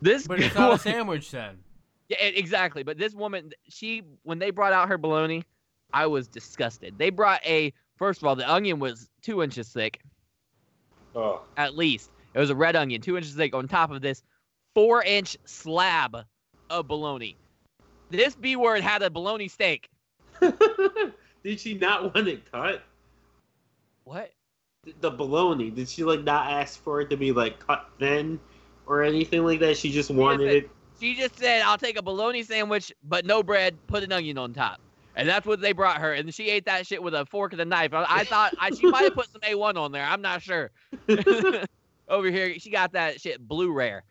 This 0.00 0.26
But 0.26 0.40
it's 0.40 0.54
not 0.54 0.74
a 0.74 0.78
sandwich 0.78 1.30
then. 1.30 1.58
Yeah, 2.08 2.18
exactly. 2.18 2.82
But 2.82 2.98
this 2.98 3.14
woman, 3.14 3.52
she 3.68 4.02
when 4.24 4.38
they 4.38 4.50
brought 4.50 4.72
out 4.72 4.88
her 4.88 4.98
bologna, 4.98 5.44
I 5.94 6.06
was 6.06 6.28
disgusted. 6.28 6.98
They 6.98 7.08
brought 7.10 7.40
a 7.46 7.72
first 7.96 8.22
of 8.22 8.28
all, 8.28 8.36
the 8.36 8.50
onion 8.50 8.78
was 8.78 9.08
two 9.22 9.42
inches 9.42 9.68
thick 9.68 10.00
oh, 11.14 11.42
at 11.56 11.76
least. 11.76 12.10
It 12.34 12.38
was 12.38 12.50
a 12.50 12.56
red 12.56 12.76
onion, 12.76 13.00
two 13.00 13.16
inches 13.16 13.34
thick. 13.34 13.54
On 13.54 13.68
top 13.68 13.90
of 13.90 14.00
this, 14.00 14.22
four 14.74 15.02
inch 15.02 15.36
slab 15.44 16.16
of 16.70 16.88
bologna. 16.88 17.36
This 18.10 18.34
B 18.34 18.56
word 18.56 18.82
had 18.82 19.02
a 19.02 19.10
bologna 19.10 19.48
steak. 19.48 19.88
did 20.40 21.60
she 21.60 21.74
not 21.74 22.14
want 22.14 22.28
it 22.28 22.50
cut? 22.50 22.82
What? 24.04 24.32
The 25.00 25.10
bologna. 25.10 25.70
Did 25.70 25.88
she 25.88 26.04
like 26.04 26.24
not 26.24 26.50
ask 26.50 26.82
for 26.82 27.00
it 27.00 27.10
to 27.10 27.16
be 27.16 27.32
like 27.32 27.64
cut 27.64 27.88
thin 27.98 28.40
or 28.86 29.02
anything 29.02 29.44
like 29.44 29.60
that? 29.60 29.76
She 29.76 29.92
just 29.92 30.10
wanted 30.10 30.48
said- 30.48 30.56
it. 30.64 30.70
She 31.00 31.14
just 31.16 31.36
said, 31.36 31.62
"I'll 31.62 31.78
take 31.78 31.98
a 31.98 32.02
bologna 32.02 32.44
sandwich, 32.44 32.92
but 33.02 33.24
no 33.24 33.42
bread. 33.42 33.76
Put 33.88 34.04
an 34.04 34.12
onion 34.12 34.38
on 34.38 34.52
top." 34.52 34.80
And 35.14 35.28
that's 35.28 35.46
what 35.46 35.60
they 35.60 35.72
brought 35.72 36.00
her, 36.00 36.14
and 36.14 36.32
she 36.34 36.48
ate 36.48 36.64
that 36.64 36.86
shit 36.86 37.02
with 37.02 37.14
a 37.14 37.26
fork 37.26 37.52
and 37.52 37.60
a 37.60 37.64
knife. 37.64 37.92
I, 37.92 38.06
I 38.08 38.24
thought 38.24 38.54
I, 38.58 38.70
she 38.70 38.86
might 38.86 39.02
have 39.02 39.14
put 39.14 39.30
some 39.30 39.42
A1 39.42 39.76
on 39.76 39.92
there. 39.92 40.04
I'm 40.04 40.22
not 40.22 40.42
sure. 40.42 40.70
Over 42.08 42.30
here, 42.30 42.58
she 42.58 42.70
got 42.70 42.92
that 42.92 43.20
shit 43.20 43.46
blue 43.46 43.72
rare, 43.72 44.04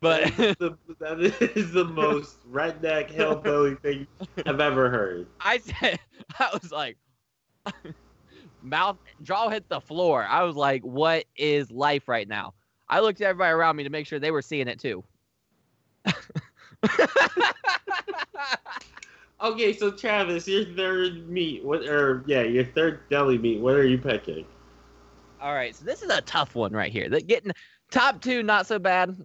but 0.00 0.24
that 0.36 0.40
is 0.40 0.56
the, 0.56 0.76
that 1.00 1.20
is 1.56 1.72
the 1.72 1.84
most 1.84 2.36
redneck 2.50 3.10
hillbilly 3.10 3.74
thing 3.76 4.06
I've 4.46 4.60
ever 4.60 4.90
heard. 4.90 5.26
I 5.40 5.58
said, 5.58 5.98
I 6.38 6.50
was 6.52 6.70
like, 6.70 6.96
mouth, 8.62 8.98
jaw 9.22 9.48
hit 9.48 9.68
the 9.68 9.80
floor. 9.80 10.24
I 10.24 10.44
was 10.44 10.56
like, 10.56 10.82
what 10.82 11.24
is 11.36 11.70
life 11.70 12.08
right 12.08 12.28
now? 12.28 12.54
I 12.88 13.00
looked 13.00 13.20
at 13.20 13.28
everybody 13.28 13.52
around 13.52 13.76
me 13.76 13.84
to 13.84 13.90
make 13.90 14.06
sure 14.06 14.18
they 14.18 14.30
were 14.30 14.42
seeing 14.42 14.68
it 14.68 14.78
too. 14.78 15.02
Okay, 19.40 19.72
so 19.72 19.90
Travis, 19.90 20.46
your 20.46 20.64
third 20.64 21.28
meat, 21.28 21.64
what 21.64 21.82
or 21.82 22.24
yeah, 22.26 22.42
your 22.42 22.64
third 22.64 23.00
deli 23.10 23.36
meat. 23.36 23.60
What 23.60 23.74
are 23.74 23.86
you 23.86 23.98
picking? 23.98 24.46
All 25.40 25.54
right, 25.54 25.74
so 25.74 25.84
this 25.84 26.02
is 26.02 26.10
a 26.10 26.20
tough 26.22 26.54
one 26.54 26.72
right 26.72 26.92
here. 26.92 27.08
That 27.08 27.26
getting 27.26 27.52
top 27.90 28.22
two, 28.22 28.42
not 28.42 28.66
so 28.66 28.78
bad. 28.78 29.24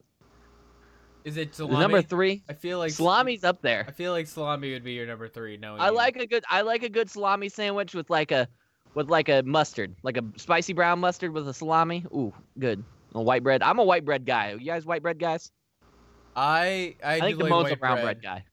Is 1.23 1.37
it 1.37 1.51
The 1.51 1.57
salami? 1.57 1.79
number 1.79 2.01
three, 2.01 2.43
I 2.49 2.53
feel 2.53 2.79
like 2.79 2.91
salami's 2.91 3.43
up 3.43 3.61
there. 3.61 3.85
I 3.87 3.91
feel 3.91 4.11
like 4.11 4.27
salami 4.27 4.73
would 4.73 4.83
be 4.83 4.93
your 4.93 5.05
number 5.05 5.27
three. 5.27 5.57
No, 5.57 5.75
I 5.75 5.89
like 5.89 6.17
a 6.17 6.25
good, 6.25 6.43
I 6.49 6.61
like 6.61 6.83
a 6.83 6.89
good 6.89 7.09
salami 7.09 7.49
sandwich 7.49 7.93
with 7.93 8.09
like 8.09 8.31
a, 8.31 8.47
with 8.95 9.09
like 9.09 9.29
a 9.29 9.43
mustard, 9.43 9.95
like 10.01 10.17
a 10.17 10.23
spicy 10.37 10.73
brown 10.73 10.99
mustard 10.99 11.31
with 11.31 11.47
a 11.47 11.53
salami. 11.53 12.05
Ooh, 12.11 12.33
good. 12.57 12.83
A 13.15 13.21
white 13.21 13.43
bread. 13.43 13.61
I'm 13.61 13.79
a 13.79 13.83
white 13.83 14.05
bread 14.05 14.25
guy. 14.25 14.51
You 14.51 14.65
guys 14.65 14.85
white 14.85 15.01
bread 15.01 15.19
guys? 15.19 15.51
I 16.35 16.95
I, 17.03 17.15
I, 17.15 17.19
think 17.19 17.37
do 17.37 17.37
the 17.37 17.43
like 17.43 17.49
most 17.49 17.67
a 17.67 17.69
white 17.71 17.79
brown 17.79 17.95
bread. 17.97 18.21
bread 18.21 18.23
guy. 18.23 18.45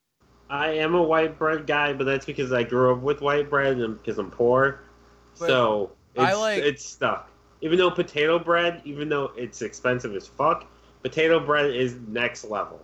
I 0.48 0.70
am 0.72 0.94
a 0.94 1.02
white 1.02 1.38
bread 1.38 1.66
guy, 1.66 1.92
but 1.92 2.04
that's 2.04 2.24
because 2.24 2.52
I 2.52 2.62
grew 2.62 2.92
up 2.92 3.00
with 3.00 3.20
white 3.20 3.50
bread 3.50 3.78
and 3.78 3.96
because 3.96 4.18
I'm 4.18 4.30
poor. 4.30 4.80
But 5.38 5.48
so 5.48 5.92
it's, 6.14 6.24
I 6.24 6.34
like- 6.34 6.62
it's 6.62 6.84
stuck. 6.84 7.30
Even 7.62 7.78
though 7.78 7.90
potato 7.90 8.38
bread, 8.38 8.82
even 8.84 9.08
though 9.08 9.32
it's 9.36 9.62
expensive 9.62 10.14
as 10.14 10.26
fuck, 10.26 10.66
potato 11.02 11.40
bread 11.40 11.74
is 11.74 11.96
next 12.06 12.44
level. 12.44 12.80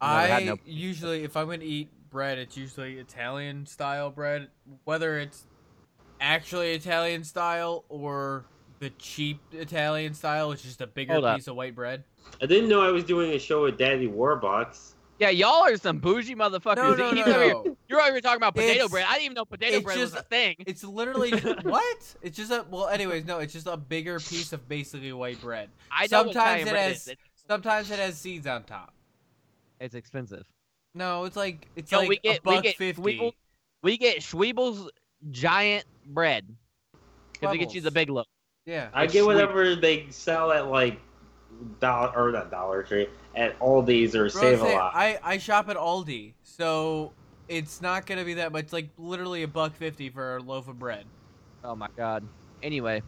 I 0.00 0.44
no- 0.44 0.58
usually, 0.64 1.24
if 1.24 1.36
I'm 1.36 1.46
gonna 1.46 1.64
eat 1.64 1.88
bread, 2.10 2.38
it's 2.38 2.56
usually 2.56 2.98
Italian 2.98 3.66
style 3.66 4.10
bread, 4.10 4.48
whether 4.84 5.18
it's 5.18 5.46
actually 6.20 6.72
Italian 6.74 7.24
style 7.24 7.84
or 7.88 8.44
the 8.78 8.90
cheap 8.90 9.40
Italian 9.52 10.12
style, 10.12 10.50
which 10.50 10.60
is 10.60 10.66
just 10.66 10.80
a 10.82 10.86
bigger 10.86 11.14
Hold 11.14 11.24
up. 11.24 11.36
piece 11.36 11.48
of 11.48 11.56
white 11.56 11.74
bread. 11.74 12.04
I 12.42 12.46
didn't 12.46 12.68
know 12.68 12.82
I 12.82 12.90
was 12.90 13.04
doing 13.04 13.32
a 13.32 13.38
show 13.38 13.62
with 13.62 13.78
Daddy 13.78 14.08
Warbucks. 14.08 14.92
Yeah, 15.18 15.30
y'all 15.30 15.64
are 15.64 15.76
some 15.78 15.98
bougie 15.98 16.34
motherfuckers. 16.34 16.76
No, 16.76 16.94
no, 16.94 17.10
He's 17.14 17.26
no. 17.26 17.32
Over 17.32 17.44
here, 17.64 17.76
you're 17.88 18.00
over 18.00 18.12
here 18.12 18.20
talking 18.20 18.36
about 18.36 18.54
potato 18.54 18.72
It's- 18.72 18.90
bread. 18.90 19.06
I 19.08 19.12
didn't 19.14 19.24
even 19.24 19.34
know 19.34 19.44
potato 19.46 19.76
it's 19.76 19.84
bread 19.84 19.98
was 19.98 20.14
a 20.14 20.22
thing. 20.22 20.56
It's 20.60 20.84
literally 20.84 21.30
what? 21.62 22.14
It's 22.22 22.36
just 22.36 22.50
a 22.52 22.66
well. 22.70 22.88
Anyways, 22.88 23.24
no, 23.24 23.38
it's 23.38 23.52
just 23.52 23.66
a 23.66 23.76
bigger 23.78 24.18
piece 24.18 24.52
of 24.52 24.68
basically 24.68 25.12
white 25.12 25.40
bread. 25.40 25.70
I 25.90 26.06
know 26.10 26.24
what 26.24 26.34
Sometimes 26.34 26.62
it 26.68 26.76
has- 26.76 26.96
is. 26.96 27.08
It's, 27.08 27.20
Sometimes 27.48 27.90
it 27.90 27.98
has 27.98 28.18
seeds 28.18 28.46
on 28.46 28.64
top. 28.64 28.92
it's 29.80 29.94
expensive. 29.94 30.44
No, 30.94 31.24
it's 31.24 31.36
like 31.36 31.68
it's 31.76 31.92
Yo, 31.92 31.98
like 32.00 32.08
we 32.08 32.18
get 32.18 32.38
a 32.38 32.42
buck 32.42 32.56
we 32.56 32.62
get 32.62 32.76
fifty. 32.76 33.02
Schwebel, 33.02 33.32
we 33.82 33.96
get 33.98 34.18
Schwebel's 34.18 34.90
giant 35.30 35.84
bread 36.06 36.46
because 37.32 37.54
it 37.54 37.58
gets 37.58 37.74
you 37.74 37.80
the 37.80 37.90
big 37.90 38.10
loaf. 38.10 38.26
Yeah. 38.64 38.88
I 38.92 39.04
get 39.06 39.22
sweet. 39.22 39.34
whatever 39.34 39.76
they 39.76 40.06
sell 40.10 40.50
at 40.52 40.66
like 40.68 41.00
dollar 41.80 42.12
or 42.16 42.32
not 42.32 42.50
Dollar 42.50 42.82
Tree 42.82 43.06
at 43.36 43.58
Aldi's 43.60 44.16
or 44.16 44.28
Bro, 44.30 44.40
Save 44.40 44.60
a 44.62 44.64
Lot. 44.64 44.92
I 44.94 45.18
I 45.22 45.38
shop 45.38 45.68
at 45.68 45.76
Aldi, 45.76 46.32
so 46.42 47.12
it's 47.48 47.80
not 47.80 48.06
gonna 48.06 48.24
be 48.24 48.34
that 48.34 48.50
much. 48.52 48.72
Like 48.72 48.88
literally 48.98 49.42
a 49.42 49.48
buck 49.48 49.74
fifty 49.76 50.08
for 50.10 50.36
a 50.38 50.42
loaf 50.42 50.68
of 50.68 50.78
bread. 50.78 51.04
Oh 51.62 51.76
my 51.76 51.88
god. 51.96 52.26
Anyway, 52.62 53.02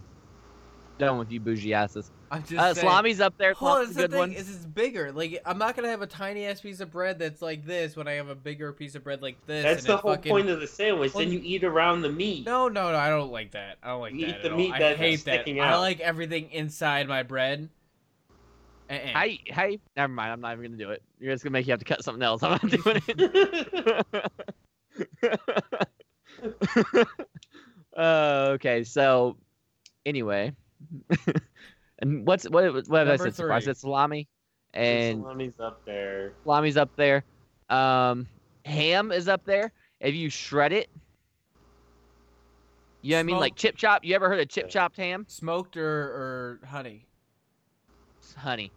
done 0.98 1.18
with 1.18 1.32
you 1.32 1.40
bougie 1.40 1.72
asses. 1.74 2.10
I'm 2.30 2.42
just 2.42 2.52
Uh, 2.54 2.74
saying. 2.74 2.86
salami's 2.86 3.20
up 3.22 3.38
there. 3.38 3.54
Hold 3.54 3.70
on, 3.70 3.86
Salami's 3.86 3.94
that's 3.94 3.96
the 3.96 4.02
good 4.02 4.10
thing 4.10 4.18
one. 4.18 4.32
is 4.32 4.54
it's 4.54 4.66
bigger. 4.66 5.12
Like 5.12 5.40
I'm 5.46 5.56
not 5.56 5.74
gonna 5.74 5.88
have 5.88 6.02
a 6.02 6.06
tiny 6.06 6.44
ass 6.44 6.60
piece 6.60 6.80
of 6.80 6.90
bread 6.90 7.18
that's 7.18 7.40
like 7.40 7.64
this 7.64 7.96
when 7.96 8.06
I 8.06 8.12
have 8.12 8.28
a 8.28 8.34
bigger 8.34 8.70
piece 8.74 8.94
of 8.94 9.02
bread 9.02 9.22
like 9.22 9.38
this. 9.46 9.64
That's 9.64 9.80
and 9.80 9.88
the 9.88 9.94
it 9.94 10.00
whole 10.00 10.14
fucking... 10.14 10.30
point 10.30 10.50
of 10.50 10.60
the 10.60 10.66
sandwich. 10.66 11.14
Well, 11.14 11.24
then 11.24 11.32
you 11.32 11.40
eat 11.42 11.64
around 11.64 12.02
the 12.02 12.10
meat. 12.10 12.44
No, 12.44 12.68
no, 12.68 12.92
no. 12.92 12.98
I 12.98 13.08
don't 13.08 13.32
like 13.32 13.52
that. 13.52 13.78
I 13.82 13.88
don't 13.88 14.00
like 14.02 14.12
You 14.12 14.26
that. 14.26 14.28
eat 14.28 14.34
at 14.36 14.42
the 14.42 14.50
all. 14.50 14.56
meat 14.58 14.72
I 14.74 14.78
that's 14.78 14.98
hate 14.98 15.24
that. 15.24 15.40
sticking 15.44 15.60
I 15.60 15.76
like 15.76 16.00
everything 16.00 16.50
inside 16.52 17.08
my 17.08 17.22
bread. 17.22 17.70
Uh-uh. 18.90 18.96
Hey, 18.96 19.40
hey, 19.46 19.78
never 19.96 20.12
mind. 20.12 20.32
I'm 20.32 20.40
not 20.40 20.52
even 20.52 20.64
gonna 20.64 20.76
do 20.76 20.90
it. 20.90 21.02
You're 21.18 21.32
just 21.34 21.44
gonna 21.44 21.52
make 21.52 21.66
you 21.66 21.72
have 21.72 21.80
to 21.80 21.84
cut 21.84 22.02
something 22.02 22.22
else. 22.22 22.42
I'm 22.42 22.52
not 22.52 22.70
doing 22.70 23.02
it. 23.06 24.26
uh, 27.96 28.48
okay, 28.54 28.84
so 28.84 29.36
anyway, 30.06 30.52
and 31.98 32.26
what's 32.26 32.48
what 32.48 32.64
what 32.88 32.98
have 32.98 33.08
I 33.08 33.10
Number 33.10 33.24
said? 33.24 33.34
so 33.34 33.42
far? 33.44 33.52
I 33.52 33.60
said 33.60 33.76
salami, 33.76 34.26
and 34.72 35.22
salami's 35.22 35.60
up 35.60 35.84
there. 35.84 36.32
salami's 36.44 36.76
up 36.76 36.90
there. 36.96 37.24
Um, 37.68 38.26
ham 38.64 39.12
is 39.12 39.28
up 39.28 39.44
there. 39.44 39.72
If 40.00 40.14
you 40.14 40.30
shred 40.30 40.72
it, 40.72 40.88
you 43.02 43.10
know 43.10 43.16
what 43.16 43.20
I 43.20 43.22
mean, 43.24 43.36
like 43.36 43.54
chip 43.54 43.76
chop. 43.76 44.04
You 44.04 44.14
ever 44.14 44.28
heard 44.28 44.40
of 44.40 44.48
chip 44.48 44.68
chopped 44.68 44.96
ham? 44.96 45.26
Smoked 45.28 45.76
or, 45.76 45.86
or 45.86 46.60
honey? 46.66 47.06
It's 48.18 48.34
honey. 48.34 48.72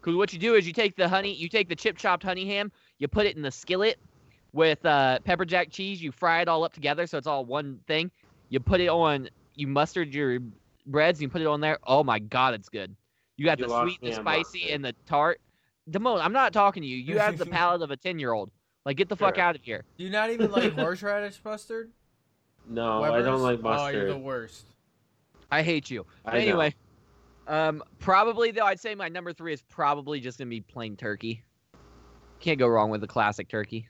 Because 0.00 0.16
what 0.16 0.32
you 0.32 0.38
do 0.38 0.54
is 0.54 0.66
you 0.66 0.72
take 0.72 0.96
the 0.96 1.08
honey, 1.08 1.34
you 1.34 1.48
take 1.48 1.68
the 1.68 1.76
chip 1.76 1.96
chopped 1.96 2.22
honey 2.22 2.46
ham, 2.46 2.70
you 2.98 3.08
put 3.08 3.26
it 3.26 3.36
in 3.36 3.42
the 3.42 3.50
skillet 3.50 3.98
with 4.52 4.84
uh, 4.84 5.18
pepper 5.20 5.44
jack 5.44 5.70
cheese. 5.70 6.02
You 6.02 6.12
fry 6.12 6.40
it 6.42 6.48
all 6.48 6.64
up 6.64 6.72
together 6.72 7.06
so 7.06 7.18
it's 7.18 7.26
all 7.26 7.44
one 7.44 7.80
thing. 7.86 8.10
You 8.48 8.60
put 8.60 8.80
it 8.80 8.88
on, 8.88 9.28
you 9.54 9.66
mustard 9.66 10.14
your 10.14 10.38
breads, 10.86 11.18
and 11.18 11.22
you 11.22 11.28
put 11.28 11.40
it 11.40 11.46
on 11.46 11.60
there. 11.60 11.78
Oh 11.86 12.02
my 12.02 12.18
god, 12.18 12.54
it's 12.54 12.68
good. 12.68 12.94
You 13.36 13.44
got 13.46 13.58
You 13.58 13.66
the 13.66 13.82
sweet, 13.82 14.00
the 14.02 14.12
spicy, 14.12 14.58
mustard. 14.58 14.74
and 14.74 14.84
the 14.84 14.94
tart. 15.06 15.40
Damone, 15.90 16.20
I'm 16.20 16.32
not 16.32 16.52
talking 16.52 16.82
to 16.82 16.86
you. 16.88 16.96
You 16.96 17.18
have 17.18 17.38
the 17.38 17.46
palate 17.58 17.82
of 17.82 17.90
a 17.90 17.96
ten 17.96 18.18
year 18.18 18.32
old. 18.32 18.50
Like 18.84 18.96
get 18.96 19.08
the 19.08 19.16
fuck 19.16 19.38
out 19.38 19.56
of 19.56 19.62
here. 19.62 19.84
Do 19.98 20.04
you 20.04 20.10
not 20.10 20.30
even 20.30 20.50
like 20.50 20.72
horseradish 20.78 21.40
mustard? 21.44 21.90
No, 22.68 23.02
I 23.02 23.22
don't 23.22 23.42
like 23.42 23.60
mustard. 23.60 23.94
Oh, 23.94 23.98
you're 23.98 24.08
the 24.08 24.18
worst. 24.18 24.66
I 25.50 25.62
hate 25.62 25.90
you. 25.90 26.06
I 26.24 26.30
But 26.32 26.46
know. 26.46 26.70
Anyway, 27.46 27.68
um, 27.68 27.82
probably 27.98 28.50
though, 28.50 28.64
I'd 28.66 28.80
say 28.80 28.94
my 28.94 29.08
number 29.08 29.32
three 29.32 29.52
is 29.52 29.62
probably 29.62 30.20
just 30.20 30.38
gonna 30.38 30.50
be 30.50 30.60
plain 30.60 30.96
turkey. 30.96 31.42
Can't 32.40 32.58
go 32.58 32.66
wrong 32.68 32.90
with 32.90 33.00
the 33.00 33.06
classic 33.06 33.48
turkey. 33.48 33.88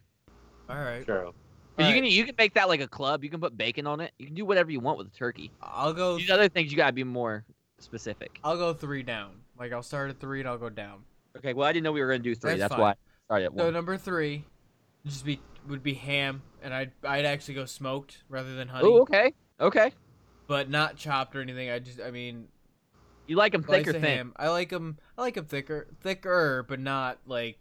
All 0.69 0.77
right. 0.77 1.05
True. 1.05 1.33
'Cause 1.77 1.87
you 1.89 1.95
Alright. 1.95 2.03
can 2.03 2.13
you 2.13 2.25
can 2.25 2.35
make 2.37 2.55
that 2.55 2.69
like 2.69 2.81
a 2.81 2.89
club. 2.89 3.25
You 3.25 3.31
can 3.31 3.41
put 3.41 3.57
bacon 3.57 3.87
on 3.87 4.01
it. 4.01 4.13
You 4.19 4.27
can 4.27 4.35
do 4.35 4.45
whatever 4.45 4.71
you 4.71 4.81
want 4.81 4.99
with 4.99 5.07
a 5.07 5.17
turkey. 5.17 5.51
I'll 5.63 5.93
go. 5.95 6.17
These 6.19 6.31
other 6.31 6.49
things 6.49 6.71
you 6.71 6.77
gotta 6.77 6.93
be 6.93 7.05
more 7.05 7.45
specific. 7.79 8.39
I'll 8.45 8.57
go 8.59 8.75
three 8.75 9.03
down. 9.03 9.41
Like 9.59 9.73
I'll 9.73 9.83
start 9.83 10.11
at 10.11 10.19
three 10.21 10.41
and 10.41 10.49
I'll 10.49 10.59
go 10.59 10.69
down. 10.69 11.05
Okay. 11.37 11.55
Well, 11.55 11.67
I 11.67 11.73
didn't 11.73 11.85
know 11.85 11.93
we 11.93 12.01
were 12.01 12.09
gonna 12.09 12.19
do 12.19 12.35
three. 12.35 12.51
That's 12.57 12.71
That's, 12.71 12.79
why 12.81 12.91
I 12.91 12.95
started 13.27 13.53
So 13.57 13.65
one. 13.65 13.73
number 13.73 13.97
three, 13.97 14.45
just 15.07 15.25
be 15.25 15.41
would 15.69 15.83
be 15.83 15.95
ham, 15.95 16.43
and 16.63 16.75
I'd 16.75 16.93
I'd 17.05 17.25
actually 17.25 17.55
go 17.55 17.65
smoked 17.67 18.25
rather 18.29 18.55
than 18.55 18.69
honey, 18.69 18.89
Oh, 18.89 19.01
okay. 19.03 19.33
Okay. 19.61 19.93
but 20.47 20.69
not 20.71 20.97
chopped 20.97 21.37
or 21.37 21.41
anything. 21.41 21.71
I 21.71 21.79
just 21.79 22.01
I 22.01 22.11
mean 22.11 22.49
You 23.31 23.37
like 23.37 23.53
them 23.53 23.63
slice 23.63 23.85
thick 23.85 23.95
or 23.95 24.01
thin? 24.01 24.33
I 24.35 24.49
like 24.49 24.71
them. 24.71 24.99
I 25.17 25.21
like 25.21 25.35
them 25.35 25.45
thicker, 25.45 25.87
thicker, 26.01 26.65
but 26.69 26.81
not 26.81 27.19
like 27.27 27.61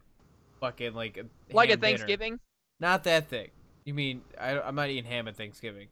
fucking 0.59 0.95
like 0.95 1.17
a 1.17 1.25
Like 1.53 1.69
a 1.69 1.73
ham 1.73 1.79
dinner. 1.79 1.97
Thanksgiving? 1.97 2.39
Not 2.79 3.03
that 3.03 3.29
thick. 3.29 3.53
You 3.85 3.93
mean 3.93 4.21
I, 4.41 4.59
I'm 4.59 4.73
not 4.73 4.89
eating 4.89 5.05
ham 5.05 5.27
at 5.27 5.37
Thanksgiving? 5.37 5.87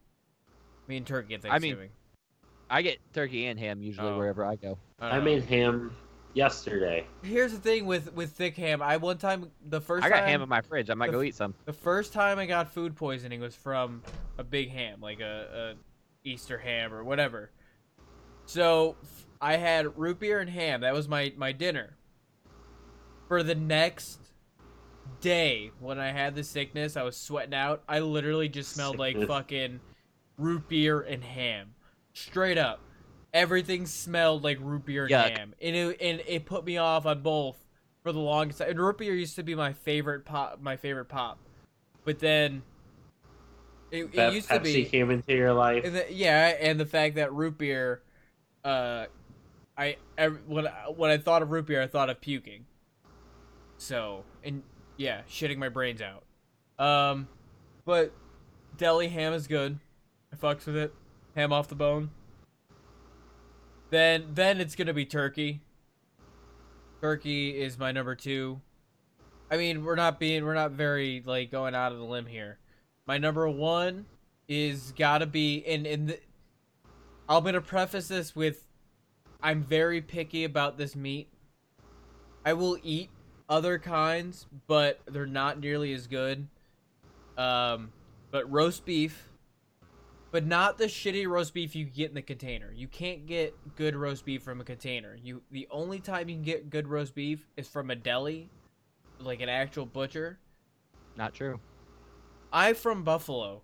I 0.49 0.87
mean 0.89 1.05
turkey 1.05 1.35
at 1.35 1.41
I 1.45 1.59
mean, 1.59 1.75
Thanksgiving. 1.75 1.89
I 2.71 2.81
get 2.81 2.97
turkey 3.13 3.45
and 3.45 3.59
ham 3.59 3.83
usually 3.83 4.09
Oh. 4.09 4.17
wherever 4.17 4.43
I 4.43 4.55
go. 4.55 4.79
don't 4.99 5.11
I 5.13 5.19
made 5.19 5.43
ham 5.43 5.95
yesterday. 6.33 7.05
here's 7.21 7.51
the 7.51 7.59
thing 7.59 7.85
with 7.85 8.11
with 8.15 8.31
thick 8.31 8.55
ham. 8.57 8.81
I 8.81 8.97
one 8.97 9.19
time 9.19 9.51
the 9.63 9.79
first 9.79 10.03
I 10.03 10.09
got 10.09 10.21
time 10.21 10.27
ham 10.29 10.41
in 10.41 10.49
my 10.49 10.61
fridge. 10.61 10.89
I 10.89 10.95
might 10.95 11.11
the 11.11 11.17
go 11.17 11.21
eat 11.21 11.35
some. 11.35 11.53
the 11.65 11.73
first 11.73 12.13
time 12.13 12.39
I 12.39 12.47
got 12.47 12.73
food 12.73 12.95
poisoning 12.95 13.41
was 13.41 13.53
from 13.55 14.01
a 14.39 14.43
big 14.43 14.71
ham, 14.71 15.01
like 15.01 15.19
a, 15.19 15.75
a 15.75 16.27
Easter 16.27 16.57
ham 16.57 16.95
or 16.95 17.03
whatever. 17.03 17.51
So 18.47 18.95
f- 19.03 19.26
I 19.41 19.57
had 19.57 19.97
root 19.97 20.19
beer 20.19 20.39
and 20.39 20.49
ham. 20.49 20.81
That 20.81 20.93
was 20.93 21.07
my 21.07 21.33
my 21.37 21.51
dinner. 21.51 21.97
For 23.27 23.43
the 23.43 23.55
next 23.55 24.19
day, 25.21 25.71
when 25.79 25.99
I 25.99 26.11
had 26.11 26.35
the 26.35 26.43
sickness, 26.43 26.95
I 26.95 27.03
was 27.03 27.17
sweating 27.17 27.53
out. 27.53 27.83
I 27.87 27.99
literally 27.99 28.49
just 28.49 28.73
smelled 28.73 28.97
like 28.97 29.21
fucking 29.27 29.79
root 30.37 30.67
beer 30.67 31.01
and 31.01 31.23
ham, 31.23 31.75
straight 32.13 32.57
up. 32.57 32.79
Everything 33.33 33.85
smelled 33.85 34.43
like 34.43 34.57
root 34.61 34.85
beer 34.85 35.03
and 35.03 35.11
Yuck. 35.11 35.37
ham, 35.37 35.53
and 35.61 35.75
it 35.75 35.97
and 36.01 36.21
it 36.25 36.45
put 36.45 36.65
me 36.65 36.77
off 36.77 37.05
on 37.05 37.21
both 37.21 37.57
for 38.03 38.11
the 38.11 38.19
longest 38.19 38.59
time. 38.59 38.69
And 38.69 38.79
root 38.79 38.97
beer 38.97 39.13
used 39.13 39.35
to 39.35 39.43
be 39.43 39.55
my 39.55 39.73
favorite 39.73 40.25
pop, 40.25 40.61
my 40.61 40.77
favorite 40.77 41.09
pop, 41.09 41.37
but 42.05 42.19
then 42.19 42.63
it, 43.91 44.09
it 44.13 44.33
used 44.33 44.49
Pepsi 44.49 44.57
to 44.57 44.63
be. 44.63 44.85
came 44.85 45.11
into 45.11 45.33
your 45.33 45.53
life. 45.53 45.83
And 45.85 45.95
the, 45.95 46.05
yeah, 46.11 46.55
and 46.59 46.79
the 46.79 46.85
fact 46.85 47.15
that 47.15 47.33
root 47.33 47.57
beer, 47.57 48.01
uh, 48.63 49.05
I 49.77 49.97
when 50.47 50.67
I, 50.67 50.71
when 50.95 51.11
I 51.11 51.17
thought 51.17 51.41
of 51.41 51.51
root 51.51 51.67
beer, 51.67 51.81
I 51.81 51.87
thought 51.87 52.09
of 52.09 52.19
puking. 52.19 52.65
So 53.77 54.23
and 54.43 54.63
yeah, 54.97 55.21
shitting 55.29 55.57
my 55.57 55.69
brains 55.69 56.01
out. 56.01 56.23
Um, 56.83 57.27
but 57.85 58.11
deli 58.77 59.07
ham 59.07 59.33
is 59.33 59.47
good. 59.47 59.79
I 60.33 60.35
fucks 60.35 60.65
with 60.65 60.75
it. 60.75 60.93
Ham 61.35 61.53
off 61.53 61.67
the 61.67 61.75
bone. 61.75 62.09
Then 63.89 64.25
then 64.33 64.59
it's 64.59 64.75
gonna 64.75 64.93
be 64.93 65.05
turkey. 65.05 65.61
Turkey 67.01 67.61
is 67.61 67.77
my 67.77 67.91
number 67.91 68.15
two. 68.15 68.61
I 69.49 69.57
mean, 69.57 69.85
we're 69.85 69.95
not 69.95 70.19
being 70.19 70.43
we're 70.43 70.55
not 70.55 70.71
very 70.71 71.23
like 71.25 71.51
going 71.51 71.75
out 71.75 71.91
of 71.91 71.99
the 71.99 72.03
limb 72.03 72.25
here. 72.25 72.57
My 73.05 73.17
number 73.17 73.47
one 73.47 74.05
is 74.47 74.91
gotta 74.97 75.25
be 75.25 75.63
and 75.65 75.85
and 75.85 76.09
the, 76.09 76.19
I'm 77.29 77.43
gonna 77.43 77.61
preface 77.61 78.07
this 78.07 78.35
with 78.35 78.66
I'm 79.41 79.63
very 79.63 80.01
picky 80.01 80.43
about 80.43 80.77
this 80.77 80.95
meat. 80.95 81.27
I 82.45 82.53
will 82.53 82.77
eat 82.83 83.09
other 83.49 83.77
kinds, 83.79 84.45
but 84.67 84.99
they're 85.05 85.25
not 85.25 85.59
nearly 85.59 85.93
as 85.93 86.07
good. 86.07 86.47
Um, 87.37 87.91
but 88.31 88.51
roast 88.51 88.85
beef, 88.85 89.29
but 90.31 90.45
not 90.45 90.77
the 90.77 90.85
shitty 90.85 91.27
roast 91.27 91.53
beef 91.53 91.75
you 91.75 91.85
get 91.85 92.09
in 92.09 92.15
the 92.15 92.21
container. 92.21 92.71
You 92.73 92.87
can't 92.87 93.25
get 93.25 93.55
good 93.75 93.95
roast 93.95 94.25
beef 94.25 94.43
from 94.43 94.59
a 94.59 94.63
container. 94.63 95.17
You 95.21 95.41
the 95.51 95.67
only 95.71 95.99
time 95.99 96.29
you 96.29 96.35
can 96.35 96.43
get 96.43 96.69
good 96.69 96.87
roast 96.87 97.15
beef 97.15 97.47
is 97.55 97.67
from 97.67 97.91
a 97.91 97.95
deli, 97.95 98.49
like 99.19 99.41
an 99.41 99.49
actual 99.49 99.85
butcher. 99.85 100.39
Not 101.15 101.33
true. 101.33 101.59
I 102.51 102.73
from 102.73 103.03
Buffalo. 103.03 103.61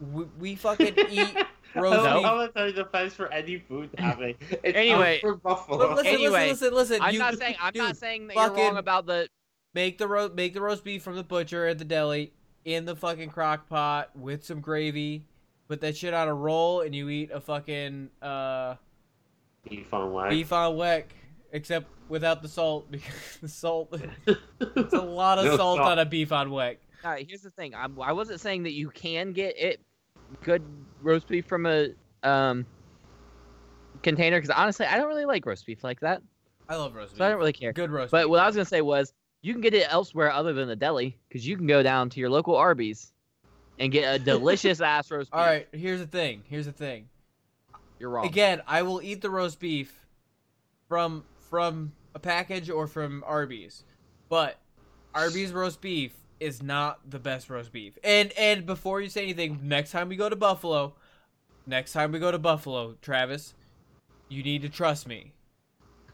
We, 0.00 0.24
we 0.38 0.54
fucking 0.54 0.94
eat 1.10 1.36
roast 1.74 1.98
I 1.98 2.14
beef. 2.14 2.22
love 2.22 2.24
how 2.24 2.38
that's 2.38 2.56
a 2.56 2.72
defense 2.72 3.14
for 3.14 3.32
any 3.32 3.58
food 3.58 3.90
topic. 3.98 4.36
It's 4.62 4.76
Anyway. 4.76 5.18
for 5.20 5.36
Buffalo. 5.36 5.90
Listen, 5.94 6.06
Anyway, 6.06 6.48
listen, 6.48 6.72
listen, 6.72 6.74
listen. 6.74 7.02
I'm 7.02 7.12
you, 7.12 7.18
not 7.18 7.38
saying 7.38 7.56
I'm 7.60 7.72
dude, 7.72 7.82
not 7.82 7.96
saying 7.96 8.26
that 8.28 8.36
you're 8.36 8.50
wrong 8.54 8.76
about 8.76 9.06
the 9.06 9.28
make 9.74 9.98
the 9.98 10.08
roast 10.08 10.34
make 10.34 10.54
the 10.54 10.60
roast 10.60 10.84
beef 10.84 11.02
from 11.02 11.16
the 11.16 11.22
butcher 11.24 11.66
at 11.66 11.78
the 11.78 11.84
deli 11.84 12.32
in 12.64 12.84
the 12.84 12.96
fucking 12.96 13.30
crock 13.30 13.68
pot 13.68 14.10
with 14.16 14.44
some 14.44 14.60
gravy. 14.60 15.24
Put 15.68 15.80
that 15.82 15.96
shit 15.96 16.14
on 16.14 16.28
a 16.28 16.34
roll 16.34 16.80
and 16.80 16.94
you 16.94 17.08
eat 17.10 17.30
a 17.30 17.40
fucking 17.40 18.08
uh 18.22 18.76
beef 19.68 19.92
on 19.92 20.10
weck. 20.12 20.30
beef 20.30 20.52
on 20.52 20.76
weck, 20.76 21.04
except 21.52 21.86
without 22.08 22.40
the 22.42 22.48
salt 22.48 22.90
because 22.90 23.38
the 23.42 23.48
salt 23.48 23.94
it's 24.60 24.94
a 24.94 25.00
lot 25.00 25.38
of 25.38 25.44
No 25.44 25.56
salt 25.56 25.76
salt. 25.78 25.90
on 25.92 25.98
a 25.98 26.06
beef 26.06 26.32
on 26.32 26.48
weck. 26.48 26.76
All 27.04 27.10
right, 27.12 27.26
here's 27.28 27.42
the 27.42 27.50
thing. 27.50 27.74
I'm, 27.74 28.00
I 28.00 28.12
wasn't 28.12 28.40
saying 28.40 28.62
that 28.64 28.72
you 28.72 28.88
can 28.90 29.32
get 29.32 29.56
it 29.58 29.80
good 30.42 30.62
roast 31.02 31.28
beef 31.28 31.46
from 31.46 31.66
a 31.66 31.90
um 32.22 32.66
container 34.02 34.38
because 34.40 34.50
honestly, 34.50 34.86
I 34.86 34.96
don't 34.96 35.08
really 35.08 35.24
like 35.24 35.44
roast 35.46 35.66
beef 35.66 35.82
like 35.84 36.00
that, 36.00 36.22
I 36.68 36.76
love 36.76 36.94
roast 36.94 37.12
beef. 37.12 37.18
so 37.18 37.24
I 37.24 37.28
don't 37.30 37.38
really 37.38 37.52
care. 37.52 37.72
Good 37.72 37.90
roast 37.90 38.10
But 38.10 38.24
beef. 38.24 38.30
what 38.30 38.40
I 38.40 38.46
was 38.46 38.54
gonna 38.56 38.64
say 38.64 38.80
was 38.80 39.12
you 39.42 39.52
can 39.52 39.60
get 39.60 39.74
it 39.74 39.86
elsewhere 39.90 40.30
other 40.32 40.52
than 40.52 40.68
the 40.68 40.76
deli 40.76 41.16
because 41.28 41.46
you 41.46 41.56
can 41.56 41.66
go 41.66 41.82
down 41.82 42.10
to 42.10 42.20
your 42.20 42.30
local 42.30 42.56
Arby's 42.56 43.12
and 43.78 43.92
get 43.92 44.14
a 44.14 44.18
delicious 44.24 44.80
ass 44.80 45.10
roast 45.10 45.30
beef. 45.30 45.38
All 45.38 45.44
right, 45.46 45.68
here's 45.72 46.00
the 46.00 46.06
thing. 46.06 46.42
Here's 46.48 46.66
the 46.66 46.72
thing. 46.72 47.08
you're 47.98 48.10
wrong. 48.10 48.26
Again, 48.26 48.62
I 48.66 48.82
will 48.82 49.00
eat 49.02 49.20
the 49.20 49.30
roast 49.30 49.60
beef 49.60 50.06
from 50.88 51.24
from 51.50 51.92
a 52.14 52.18
package 52.18 52.68
or 52.70 52.86
from 52.86 53.22
Arby's, 53.26 53.84
but 54.28 54.58
Arby's 55.14 55.52
roast 55.52 55.80
beef 55.80 56.12
is 56.40 56.62
not 56.62 56.98
the 57.08 57.18
best 57.18 57.50
roast 57.50 57.72
beef. 57.72 57.98
And 58.04 58.32
and 58.32 58.66
before 58.66 59.00
you 59.00 59.08
say 59.08 59.22
anything, 59.24 59.60
next 59.62 59.90
time 59.90 60.08
we 60.08 60.16
go 60.16 60.28
to 60.28 60.36
Buffalo, 60.36 60.94
next 61.66 61.92
time 61.92 62.12
we 62.12 62.18
go 62.18 62.30
to 62.30 62.38
Buffalo, 62.38 62.96
Travis, 63.02 63.54
you 64.28 64.42
need 64.42 64.62
to 64.62 64.68
trust 64.68 65.06
me. 65.06 65.32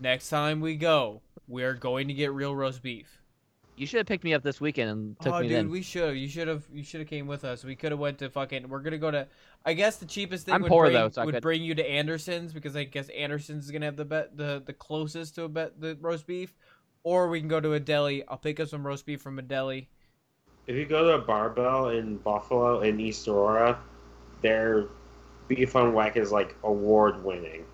Next 0.00 0.28
time 0.28 0.60
we 0.60 0.76
go, 0.76 1.22
we're 1.48 1.74
going 1.74 2.08
to 2.08 2.14
get 2.14 2.32
real 2.32 2.54
roast 2.54 2.82
beef. 2.82 3.20
You 3.76 3.86
should 3.86 3.98
have 3.98 4.06
picked 4.06 4.22
me 4.22 4.34
up 4.34 4.42
this 4.42 4.60
weekend 4.60 4.90
and 4.90 5.20
took 5.20 5.34
oh, 5.34 5.40
me 5.40 5.46
Oh, 5.46 5.48
dude, 5.48 5.58
then. 5.58 5.70
we 5.70 5.82
should. 5.82 6.16
You 6.16 6.28
should 6.28 6.46
have. 6.46 6.64
You 6.72 6.84
should 6.84 7.00
have 7.00 7.08
came 7.08 7.26
with 7.26 7.44
us. 7.44 7.64
We 7.64 7.74
could 7.74 7.90
have 7.90 7.98
went 7.98 8.18
to 8.18 8.30
fucking. 8.30 8.68
We're 8.68 8.78
gonna 8.78 8.98
go 8.98 9.10
to. 9.10 9.26
I 9.66 9.72
guess 9.72 9.96
the 9.96 10.06
cheapest 10.06 10.46
thing 10.46 10.54
I'm 10.54 10.62
would 10.62 10.68
poor, 10.68 10.84
bring, 10.84 10.94
though, 10.94 11.08
so 11.08 11.24
would 11.24 11.34
could- 11.34 11.42
bring 11.42 11.62
you 11.62 11.74
to 11.74 11.84
Anderson's 11.84 12.52
because 12.52 12.76
I 12.76 12.84
guess 12.84 13.08
Anderson's 13.08 13.64
is 13.64 13.70
gonna 13.72 13.86
have 13.86 13.96
the 13.96 14.04
bet 14.04 14.36
the 14.36 14.62
the 14.64 14.72
closest 14.72 15.34
to 15.36 15.44
a 15.44 15.48
bet 15.48 15.80
the 15.80 15.98
roast 16.00 16.24
beef, 16.26 16.54
or 17.02 17.28
we 17.28 17.40
can 17.40 17.48
go 17.48 17.60
to 17.60 17.72
a 17.72 17.80
deli. 17.80 18.24
I'll 18.28 18.36
pick 18.36 18.60
up 18.60 18.68
some 18.68 18.86
roast 18.86 19.06
beef 19.06 19.20
from 19.20 19.40
a 19.40 19.42
deli. 19.42 19.88
If 20.66 20.76
you 20.76 20.86
go 20.86 21.04
to 21.04 21.14
a 21.14 21.18
Bar-Bill 21.18 21.90
in 21.90 22.16
Buffalo 22.18 22.80
in 22.80 22.98
East 22.98 23.28
Aurora, 23.28 23.78
their 24.40 24.86
beef 25.48 25.76
on 25.76 25.92
weck 25.92 26.16
is 26.16 26.32
like 26.32 26.56
award 26.62 27.22
winning, 27.22 27.64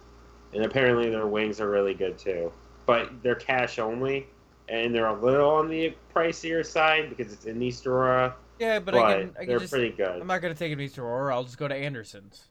and 0.53 0.65
apparently 0.65 1.09
their 1.11 1.27
wings 1.27 1.61
are 1.61 1.71
really 1.71 1.95
good 1.95 2.19
too. 2.19 2.53
But 2.87 3.23
they're 3.23 3.37
cash 3.37 3.79
only, 3.79 4.27
and 4.69 4.93
they're 4.95 5.07
a 5.07 5.21
little 5.21 5.51
on 5.51 5.69
the 5.69 5.95
pricier 6.15 6.67
side 6.67 7.11
because 7.11 7.33
it's 7.33 7.45
in 7.45 7.63
East 7.63 7.87
Aurora. 7.87 8.35
Yeah, 8.59 8.79
but, 8.81 8.93
But, 8.95 9.05
I 9.05 9.21
can. 9.21 9.31
I 9.39 9.45
they're 9.45 9.47
can 9.47 9.59
just. 9.61 9.73
pretty 9.73 9.91
good. 9.91 10.21
I'm 10.21 10.27
not 10.27 10.43
gonna 10.43 10.55
take 10.55 10.73
it 10.73 10.77
to 10.77 10.83
East 10.83 10.99
Aurora. 10.99 11.35
I'll 11.35 11.45
just 11.45 11.59
go 11.59 11.69
to 11.69 11.75
Anderson's. 11.75 12.49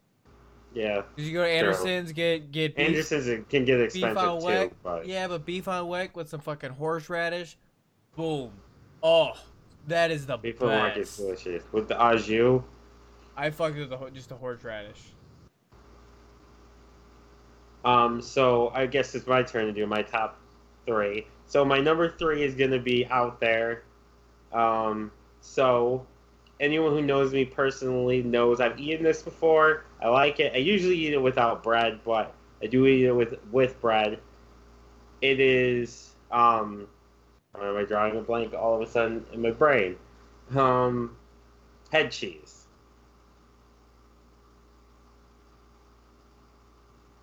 yeah, 0.73 1.01
Cause 1.15 1.25
you 1.25 1.33
go 1.33 1.43
to 1.43 1.49
Anderson's, 1.49 2.13
get 2.13 2.51
get 2.51 2.75
beef, 2.77 2.87
Anderson's 2.87 3.25
can 3.49 3.65
get 3.65 3.77
beef 3.77 4.03
expensive 4.03 4.17
on 4.17 4.39
too, 4.39 4.45
weck. 4.45 4.71
but 4.83 5.05
Yeah, 5.05 5.27
but 5.27 5.45
beef 5.45 5.67
on 5.67 5.85
weck 5.85 6.15
with 6.15 6.29
some 6.29 6.39
fucking 6.39 6.71
horseradish, 6.71 7.57
boom. 8.15 8.51
Oh, 9.03 9.33
that 9.87 10.11
is 10.11 10.25
the 10.25 10.37
beef 10.37 10.61
on 10.61 10.69
weck 10.69 10.97
is 10.97 11.07
best. 11.07 11.17
delicious 11.17 11.63
with 11.71 11.87
the 11.87 12.01
au 12.01 12.17
jus. 12.17 12.61
I 13.35 13.49
fucked 13.49 13.77
with 13.77 13.89
the 13.89 13.97
just 14.13 14.29
the 14.29 14.35
horseradish. 14.35 15.01
Um, 17.85 18.21
so 18.21 18.71
I 18.73 18.85
guess 18.85 19.15
it's 19.15 19.25
my 19.25 19.41
turn 19.43 19.65
to 19.67 19.73
do 19.73 19.87
my 19.87 20.01
top 20.01 20.37
three. 20.85 21.25
So 21.45 21.63
my 21.63 21.79
number 21.79 22.09
three 22.09 22.43
is 22.43 22.55
gonna 22.55 22.79
be 22.79 23.05
out 23.07 23.39
there. 23.39 23.83
Um, 24.51 25.11
so 25.41 26.05
anyone 26.59 26.91
who 26.91 27.01
knows 27.01 27.31
me 27.31 27.45
personally 27.45 28.21
knows 28.21 28.59
I've 28.59 28.79
eaten 28.79 29.03
this 29.03 29.21
before. 29.21 29.85
I 30.01 30.09
like 30.09 30.39
it. 30.39 30.53
I 30.53 30.57
usually 30.57 30.97
eat 30.97 31.13
it 31.13 31.21
without 31.21 31.63
bread, 31.63 31.99
but 32.03 32.33
I 32.61 32.67
do 32.67 32.85
eat 32.85 33.05
it 33.05 33.13
with 33.13 33.35
with 33.51 33.79
bread. 33.79 34.19
It 35.21 35.39
is 35.39 36.11
um, 36.31 36.87
why 37.53 37.67
am 37.67 37.77
I 37.77 37.83
drawing 37.83 38.17
a 38.17 38.21
blank 38.21 38.53
all 38.53 38.75
of 38.75 38.81
a 38.81 38.89
sudden 38.89 39.25
in 39.33 39.41
my 39.41 39.51
brain? 39.51 39.95
Um, 40.55 41.15
head 41.91 42.11
cheese. 42.11 42.65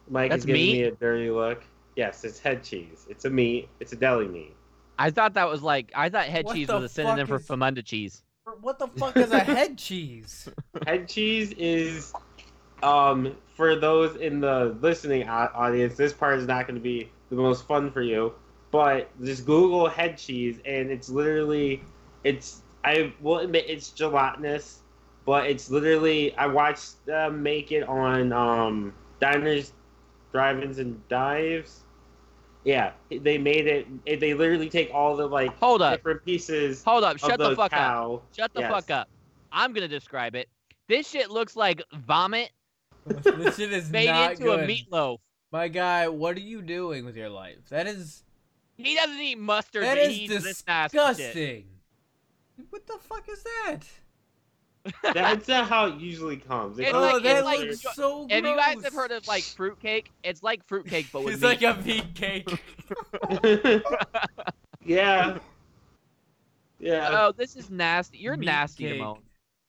Mike 0.09 0.31
That's 0.31 0.41
is 0.41 0.47
giving 0.47 0.62
meat? 0.62 0.72
me 0.72 0.83
a 0.85 0.91
dirty 0.93 1.31
look. 1.31 1.64
Yes, 1.97 2.24
it's 2.24 2.39
head 2.39 2.62
cheese. 2.62 3.07
It's 3.09 3.24
a 3.24 3.31
meat. 3.31 3.68
It's 3.81 3.93
a 3.93 3.97
deli 3.97 4.29
meat. 4.29 4.55
I 4.99 5.11
thought 5.11 5.35
that 5.35 5.49
was 5.49 5.62
like 5.62 5.93
I 5.95 6.09
thought 6.09 6.27
head 6.27 6.45
What 6.45 6.55
cheese 6.55 6.68
was 6.68 6.85
a 6.85 6.89
synonym 6.89 7.27
fuck 7.27 7.41
for 7.41 7.41
is- 7.43 7.49
Famunda 7.61 7.85
cheese. 7.85 8.22
What 8.61 8.79
the 8.79 8.87
fuck 8.87 9.16
is 9.16 9.33
a 9.33 9.41
head 9.41 9.77
cheese? 9.79 10.49
head 10.87 11.09
cheese 11.09 11.53
is 11.59 12.12
um 12.83 13.35
for 13.57 13.74
those 13.77 14.16
in 14.16 14.41
the 14.41 14.77
listening 14.81 15.29
audience 15.29 15.97
this 15.97 16.12
part 16.12 16.39
is 16.39 16.47
not 16.47 16.66
going 16.66 16.74
to 16.77 16.81
be 16.81 17.11
the 17.31 17.37
most 17.37 17.66
fun 17.66 17.91
for 17.91 18.03
you 18.03 18.33
but 18.71 19.09
just 19.25 19.45
google 19.47 19.89
head 19.89 20.17
cheese 20.19 20.59
and 20.64 20.91
it's 20.91 21.09
literally 21.09 21.83
it's 22.25 22.62
i 22.85 23.12
will 23.21 23.39
admit 23.39 23.64
it's 23.69 23.91
gelatinous 23.91 24.81
but 25.25 25.47
it's 25.47 25.71
literally 25.71 26.35
i 26.37 26.47
watched 26.47 27.05
them 27.07 27.43
make 27.43 27.73
it 27.73 27.83
on 27.89 28.33
um 28.33 28.95
diners 29.21 29.73
drive-ins 30.33 30.79
and 30.79 31.01
dives 31.09 31.81
yeah 32.64 32.91
they 33.23 33.39
made 33.39 33.67
it 33.67 33.87
it- 34.05 34.21
they 34.21 34.35
literally 34.35 34.69
take 34.69 34.91
all 34.93 35.17
the 35.17 35.27
like 35.27 35.57
Hold 35.59 35.83
up. 35.83 35.95
different 35.97 36.25
pieces 36.25 36.83
Hold 36.85 37.05
up. 37.05 37.14
of 37.14 37.21
Shut 37.21 37.39
the 37.39 37.55
fuck 37.57 37.73
up. 37.73 38.25
Shut 38.37 38.53
the 38.53 38.61
Yes. 38.61 38.71
fuck 38.73 38.91
up. 38.91 39.09
I'm 39.53 39.73
gonna 39.73 39.87
describe 39.89 40.35
it. 40.35 40.49
This 40.89 41.09
shit 41.09 41.31
looks 41.31 41.55
like 41.57 41.81
vomit 41.95 42.51
this 43.07 43.57
shit 43.57 43.73
is 43.73 43.89
Made 43.89 44.07
not 44.07 44.33
into 44.33 44.45
good. 44.45 44.61
a 44.61 44.67
meatloaf. 44.67 45.19
My 45.53 45.69
guy, 45.69 46.09
what 46.09 46.37
are 46.37 46.41
you 46.41 46.61
doing 46.61 47.05
with 47.05 47.17
your 47.17 47.29
life? 47.31 47.69
That 47.71 47.87
is 47.87 48.25
He 48.77 48.95
doesn't 48.95 49.18
eat 49.18 49.39
mustard. 49.39 49.83
that 49.85 49.97
but 49.97 50.07
is 50.07 50.16
he 50.16 50.24
eats 50.24 50.45
this 50.45 50.64
nasty 50.66 50.99
shit. 50.99 51.07
disgusting. 51.16 51.64
What 52.70 52.87
the 52.87 52.99
fuck 53.01 53.29
is 53.29 53.43
that? 53.43 53.81
That's 55.14 55.49
not 55.49 55.68
how 55.68 55.87
it 55.89 55.97
usually 55.97 56.37
comes. 56.37 56.79
It 56.79 56.83
It's 56.85 56.93
comes 56.93 57.12
oh, 57.14 57.18
that 57.20 57.37
it's 57.39 57.45
like- 57.45 57.61
looks 57.61 57.97
so 57.97 58.27
gross. 58.27 58.39
If 58.39 58.45
you 58.45 58.57
guys 58.57 58.85
have 58.85 58.93
heard 58.93 59.11
of 59.12 59.27
like 59.27 59.43
fruitcake, 59.43 60.12
it's 60.22 60.43
like 60.43 60.64
fruitcake 60.64 61.07
but 61.12 61.20
with 61.24 61.35
It's 61.35 61.43
meat. 61.43 61.62
like 61.62 61.62
a 61.62 61.83
meat 61.83 62.14
cake. 62.14 62.62
yeah. 64.85 65.39
Yeah. 66.79 67.09
Oh, 67.12 67.33
this 67.33 67.57
is 67.57 67.70
nasty. 67.70 68.18
You're 68.18 68.37
Meat 68.37 68.47
nasty, 68.47 68.85
cake. 68.85 69.01
Damone. 69.01 69.18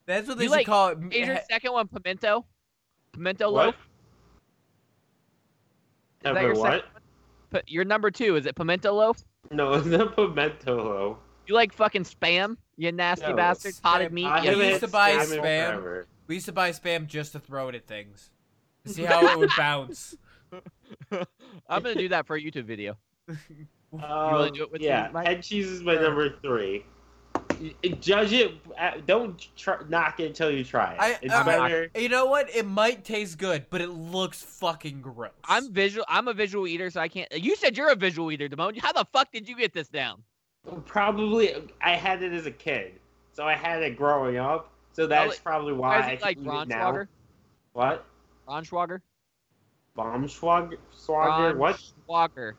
That's 0.06 0.28
what 0.28 0.38
they 0.38 0.44
You 0.44 0.50
should 0.50 0.56
like- 0.58 0.66
call 0.68 0.90
it. 0.90 0.98
Is 1.12 1.28
your 1.28 1.40
second 1.50 1.72
one 1.74 1.88
pimento? 1.88 2.46
Pimento 3.14 3.52
What? 3.52 3.66
loaf? 3.68 3.76
Is 3.76 3.82
that 6.24 6.38
Ever 6.38 6.42
your 6.48 6.56
what? 6.56 6.86
Second 7.52 7.58
one? 7.58 7.64
Your 7.68 7.86
number 7.86 8.12
two 8.12 8.36
is 8.36 8.46
it 8.46 8.56
pimento 8.56 8.94
loaf? 8.94 9.18
No, 9.52 9.74
it's 9.76 9.86
not 9.88 10.16
pimento 10.16 10.76
loaf. 10.84 11.18
You 11.48 11.56
like 11.56 11.74
fucking 11.74 12.04
spam? 12.04 12.58
You 12.76 12.92
nasty 12.92 13.28
No, 13.30 13.36
bastard. 13.36 13.74
Potted 13.82 14.12
meat. 14.12 14.26
I 14.26 14.42
We 14.42 14.50
you- 14.50 14.64
used 14.70 14.82
to 14.82 14.88
buy 14.88 15.12
in 15.12 15.20
spam. 15.22 16.06
We 16.28 16.36
used 16.36 16.46
to 16.48 16.52
buy 16.52 16.72
spam 16.72 17.08
just 17.08 17.32
to 17.32 17.40
throw 17.40 17.70
it 17.70 17.76
at 17.76 17.88
things. 17.88 18.32
See 18.86 19.04
how 19.04 19.26
it 19.28 19.38
would 19.38 19.50
bounce. 19.58 20.16
I'm 21.70 21.84
gonna 21.84 21.96
do 21.96 22.10
that 22.10 22.26
for 22.28 22.36
a 22.36 22.42
YouTube 22.42 22.66
video. 22.66 22.98
Um, 23.30 24.52
do 24.54 24.64
it 24.64 24.72
with 24.72 24.82
yeah, 24.82 25.10
me, 25.14 25.26
head 25.26 25.44
cheese 25.44 25.68
is 25.68 25.82
my 25.84 25.96
number 25.96 26.30
three. 26.42 26.86
Y- 27.60 27.74
Judge 28.00 28.34
it. 28.34 28.52
uh, 28.78 28.92
Don't 29.06 29.48
try, 29.56 29.78
knock 29.90 30.20
it 30.20 30.28
until 30.28 30.52
you 30.52 30.64
try 30.64 30.94
it. 30.94 30.98
I- 31.00 31.18
it's 31.22 31.34
I- 31.34 31.44
better. 31.44 31.90
You 31.96 32.10
know 32.10 32.26
what? 32.26 32.50
It 32.56 32.66
might 32.66 33.04
taste 33.04 33.38
good, 33.38 33.66
but 33.70 33.82
it 33.82 33.90
looks 33.90 34.42
fucking 34.44 35.02
gross. 35.02 35.32
I'm 35.46 35.72
visual. 35.74 36.06
I'm 36.08 36.28
a 36.28 36.34
visual 36.34 36.68
eater, 36.68 36.90
so 36.90 37.02
I 37.02 37.08
can't. 37.08 37.32
You 37.32 37.56
said 37.56 37.76
you're 37.78 37.92
a 37.92 37.96
visual 37.96 38.32
eater, 38.32 38.48
Damone. 38.48 38.78
How 38.80 38.92
the 38.92 39.06
fuck 39.12 39.32
did 39.32 39.48
you 39.50 39.56
get 39.58 39.74
this 39.74 39.88
down? 39.88 40.24
Probably, 40.86 41.54
I 41.82 41.92
had 41.96 42.22
it 42.22 42.34
as 42.34 42.46
a 42.46 42.52
kid, 42.52 43.00
so 43.34 43.46
I 43.46 43.56
had 43.56 43.82
it 43.82 43.98
growing 43.98 44.38
up. 44.38 44.72
So 44.94 45.08
that's 45.08 45.36
it- 45.36 45.44
probably 45.44 45.74
Why 45.74 45.90
why 45.90 46.00
is 46.00 46.06
I 46.06 46.12
it 46.12 46.22
like 46.22 46.38
can 46.38 46.46
eat 46.54 46.62
it 46.64 46.68
now. 46.68 46.92
Braunschweiger? 46.92 47.08
What? 47.74 48.06
Braunschweiger? 48.48 49.02
Baumschwager? 49.98 50.78
Schwager? 50.96 51.56
What? 51.56 51.82
Braunschweiger. 52.08 52.54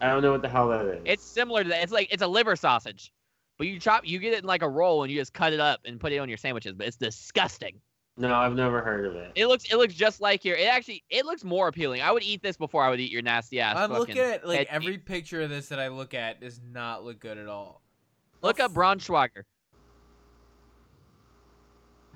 I 0.00 0.08
don't 0.08 0.22
know 0.22 0.32
what 0.32 0.42
the 0.42 0.48
hell 0.48 0.68
that 0.68 0.84
is. 0.86 1.00
It's 1.04 1.24
similar 1.24 1.62
to 1.62 1.68
that. 1.70 1.82
It's 1.82 1.92
like 1.92 2.08
it's 2.10 2.22
a 2.22 2.26
liver 2.26 2.56
sausage, 2.56 3.12
but 3.60 3.66
you 3.66 3.78
chop, 3.78 4.06
you 4.06 4.18
get 4.18 4.32
it 4.32 4.38
in 4.38 4.46
like 4.46 4.62
a 4.62 4.68
roll, 4.70 5.02
and 5.02 5.12
you 5.12 5.18
just 5.18 5.34
cut 5.34 5.52
it 5.52 5.60
up 5.60 5.80
and 5.84 6.00
put 6.00 6.12
it 6.12 6.16
on 6.18 6.30
your 6.30 6.38
sandwiches. 6.38 6.72
But 6.72 6.86
it's 6.86 6.96
disgusting. 6.96 7.78
no, 8.16 8.34
I've 8.34 8.54
never 8.54 8.80
heard 8.80 9.04
of 9.04 9.14
it. 9.16 9.32
It 9.34 9.48
looks, 9.48 9.70
it 9.70 9.76
looks 9.76 9.92
just 9.92 10.18
like 10.18 10.46
your. 10.46 10.56
It 10.56 10.62
actually, 10.62 11.04
it 11.10 11.26
looks 11.26 11.44
more 11.44 11.68
appealing. 11.68 12.00
I 12.00 12.10
would 12.10 12.22
eat 12.22 12.42
this 12.42 12.56
before 12.56 12.82
I 12.82 12.88
would 12.88 13.00
eat 13.00 13.10
your 13.10 13.20
nasty 13.20 13.60
ass. 13.60 13.76
I'm 13.76 13.90
fucking 13.90 13.98
looking 13.98 14.18
at 14.18 14.48
like 14.48 14.60
head 14.60 14.68
every 14.70 14.94
cheese. 14.94 15.04
picture 15.04 15.42
of 15.42 15.50
this 15.50 15.68
that 15.68 15.78
I 15.78 15.88
look 15.88 16.14
at 16.14 16.40
does 16.40 16.58
not 16.72 17.04
look 17.04 17.20
good 17.20 17.36
at 17.36 17.48
all. 17.48 17.82
Look 18.40 18.60
up 18.60 18.72
Braunschweiger. 18.72 19.42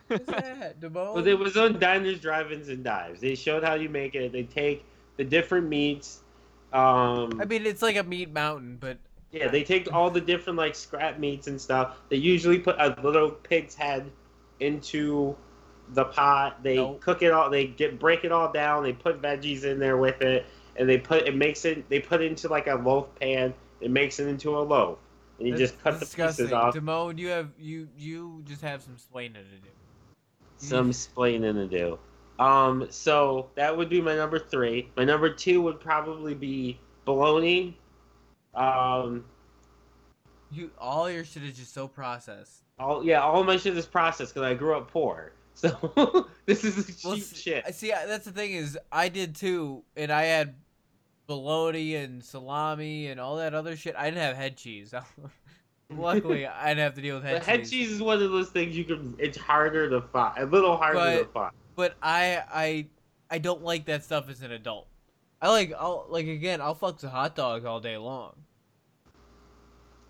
What's 0.07 0.25
that, 0.25 0.81
Demo? 0.81 1.13
Well, 1.15 1.27
it 1.27 1.39
was 1.39 1.59
on 1.59 1.79
Diners, 1.79 2.21
Drive-ins, 2.21 2.71
and 2.71 2.83
Dives. 2.83 3.21
They 3.21 3.35
showed 3.35 3.65
how 3.65 3.75
you 3.75 3.91
make 3.91 4.15
it. 4.15 4.33
They 4.33 4.45
take 4.45 4.87
the 5.19 5.25
different 5.25 5.69
meats. 5.69 6.23
Um, 6.73 7.39
I 7.39 7.45
mean, 7.45 7.67
it's 7.67 7.83
like 7.83 7.97
a 7.97 8.03
meat 8.03 8.33
mountain, 8.33 8.79
but 8.81 8.97
yeah, 9.35 9.49
they 9.49 9.65
take 9.65 9.93
all 9.93 10.11
the 10.11 10.21
different 10.21 10.57
like 10.57 10.75
scrap 10.75 11.19
meats 11.19 11.49
and 11.49 11.61
stuff. 11.61 11.97
They 12.09 12.17
usually 12.17 12.59
put 12.61 12.77
a 12.79 12.97
little 13.03 13.31
pig's 13.31 13.75
head 13.75 14.11
into 14.61 15.37
the 15.91 16.05
pot. 16.05 16.63
They 16.63 16.77
Nope. 16.77 17.01
cook 17.01 17.23
it 17.23 17.33
all. 17.33 17.51
They 17.51 17.67
get 17.67 17.99
break 17.99 18.25
it 18.25 18.33
all 18.33 18.53
down. 18.53 18.85
They 18.85 18.93
put 18.93 19.21
veggies 19.21 19.65
in 19.65 19.79
there 19.79 19.97
with 19.97 20.21
it, 20.23 20.47
and 20.77 20.89
they 20.89 20.99
put 20.99 21.27
it 21.27 21.37
makes 21.37 21.65
it. 21.65 21.89
They 21.89 21.99
put 22.01 22.23
it 22.23 22.27
into 22.27 22.49
like 22.49 22.69
a 22.69 22.77
loaf 22.77 23.09
pan. 23.21 23.53
It 23.81 23.91
makes 23.91 24.21
it 24.21 24.29
into 24.29 24.57
a 24.57 24.61
loaf, 24.61 24.99
and 25.39 25.49
you 25.49 25.55
that's 25.57 25.73
just 25.73 25.83
cut 25.83 25.95
the 25.95 26.07
disgusting. 26.07 26.47
pieces 26.47 26.53
off. 26.53 26.75
Damone, 26.75 27.19
you 27.19 27.29
have 27.29 27.51
you 27.59 27.89
you 27.99 28.43
just 28.47 28.63
have 28.63 28.83
some 28.83 28.97
splaining 28.97 29.35
to 29.35 29.59
do. 29.63 29.69
some 30.59 30.91
splaining 30.93 31.55
to 31.55 31.67
do. 31.67 31.99
Um, 32.39 32.87
so 32.91 33.51
that 33.57 33.77
would 33.77 33.89
be 33.89 34.01
my 34.01 34.17
number 34.17 34.39
three. 34.39 34.89
My 34.97 35.05
number 35.05 35.29
two 35.33 35.61
would 35.63 35.81
probably 35.81 36.35
be 36.35 36.79
bologna. 37.05 37.77
Um, 38.57 39.25
You 40.51 40.71
all 40.79 41.11
your 41.11 41.25
shit 41.25 41.43
is 41.43 41.57
just 41.57 41.75
so 41.75 41.89
processed. 41.89 42.63
all 42.79 43.05
yeah, 43.05 43.21
all 43.21 43.43
my 43.45 43.57
shit 43.57 43.77
is 43.77 43.87
processed 43.87 44.35
because 44.35 44.47
I 44.49 44.55
grew 44.55 44.77
up 44.77 44.91
poor. 44.91 45.33
So 45.57 46.27
this 46.47 46.65
is 46.65 46.85
cheap 46.87 47.05
Well, 47.05 47.17
see, 47.17 47.37
shit. 47.37 47.75
see, 47.77 47.91
that's 47.91 48.25
the 48.25 48.33
thing 48.33 48.51
is, 48.55 48.77
I 48.91 49.09
did 49.09 49.37
too, 49.37 49.85
and 49.97 50.11
I 50.11 50.25
had 50.25 50.57
bologna 51.29 51.95
and 51.95 52.25
salami 52.25 53.07
and 53.07 53.21
all 53.21 53.37
that 53.37 53.55
other 53.55 53.77
shit. 53.77 53.95
I 53.97 54.07
didn't 54.11 54.23
have 54.23 54.35
head 54.37 54.57
cheese. 54.57 54.93
Luckily, 55.91 56.45
I 56.45 56.71
didn't 56.71 56.81
have 56.83 56.95
to 56.95 57.01
deal 57.03 57.15
with 57.15 57.25
head 57.25 57.35
But 57.35 57.45
head 57.47 57.61
cheese. 57.61 57.71
cheese 57.71 57.91
is 57.93 58.03
one 58.03 58.21
of 58.21 58.33
those 58.33 58.49
things 58.51 58.77
you 58.77 58.83
can. 58.85 59.15
It's 59.19 59.39
harder 59.39 59.89
to 59.91 60.01
find. 60.01 60.37
A 60.43 60.47
little 60.47 60.77
harder 60.77 61.23
to 61.23 61.31
find. 61.31 61.53
But 61.77 61.95
I, 62.03 62.43
I, 62.53 62.87
I 63.31 63.39
don't 63.39 63.63
like 63.63 63.85
that 63.87 64.03
stuff 64.03 64.29
as 64.29 64.43
an 64.43 64.51
adult. 64.51 64.89
I 65.41 65.51
like, 65.51 65.73
I'll 65.79 66.07
like 66.09 66.27
again, 66.27 66.61
I'll 66.61 66.75
fuck 66.75 66.99
the 66.99 67.09
hot 67.11 67.37
dog 67.37 67.65
all 67.65 67.81
day 67.81 67.97
long. 67.97 68.35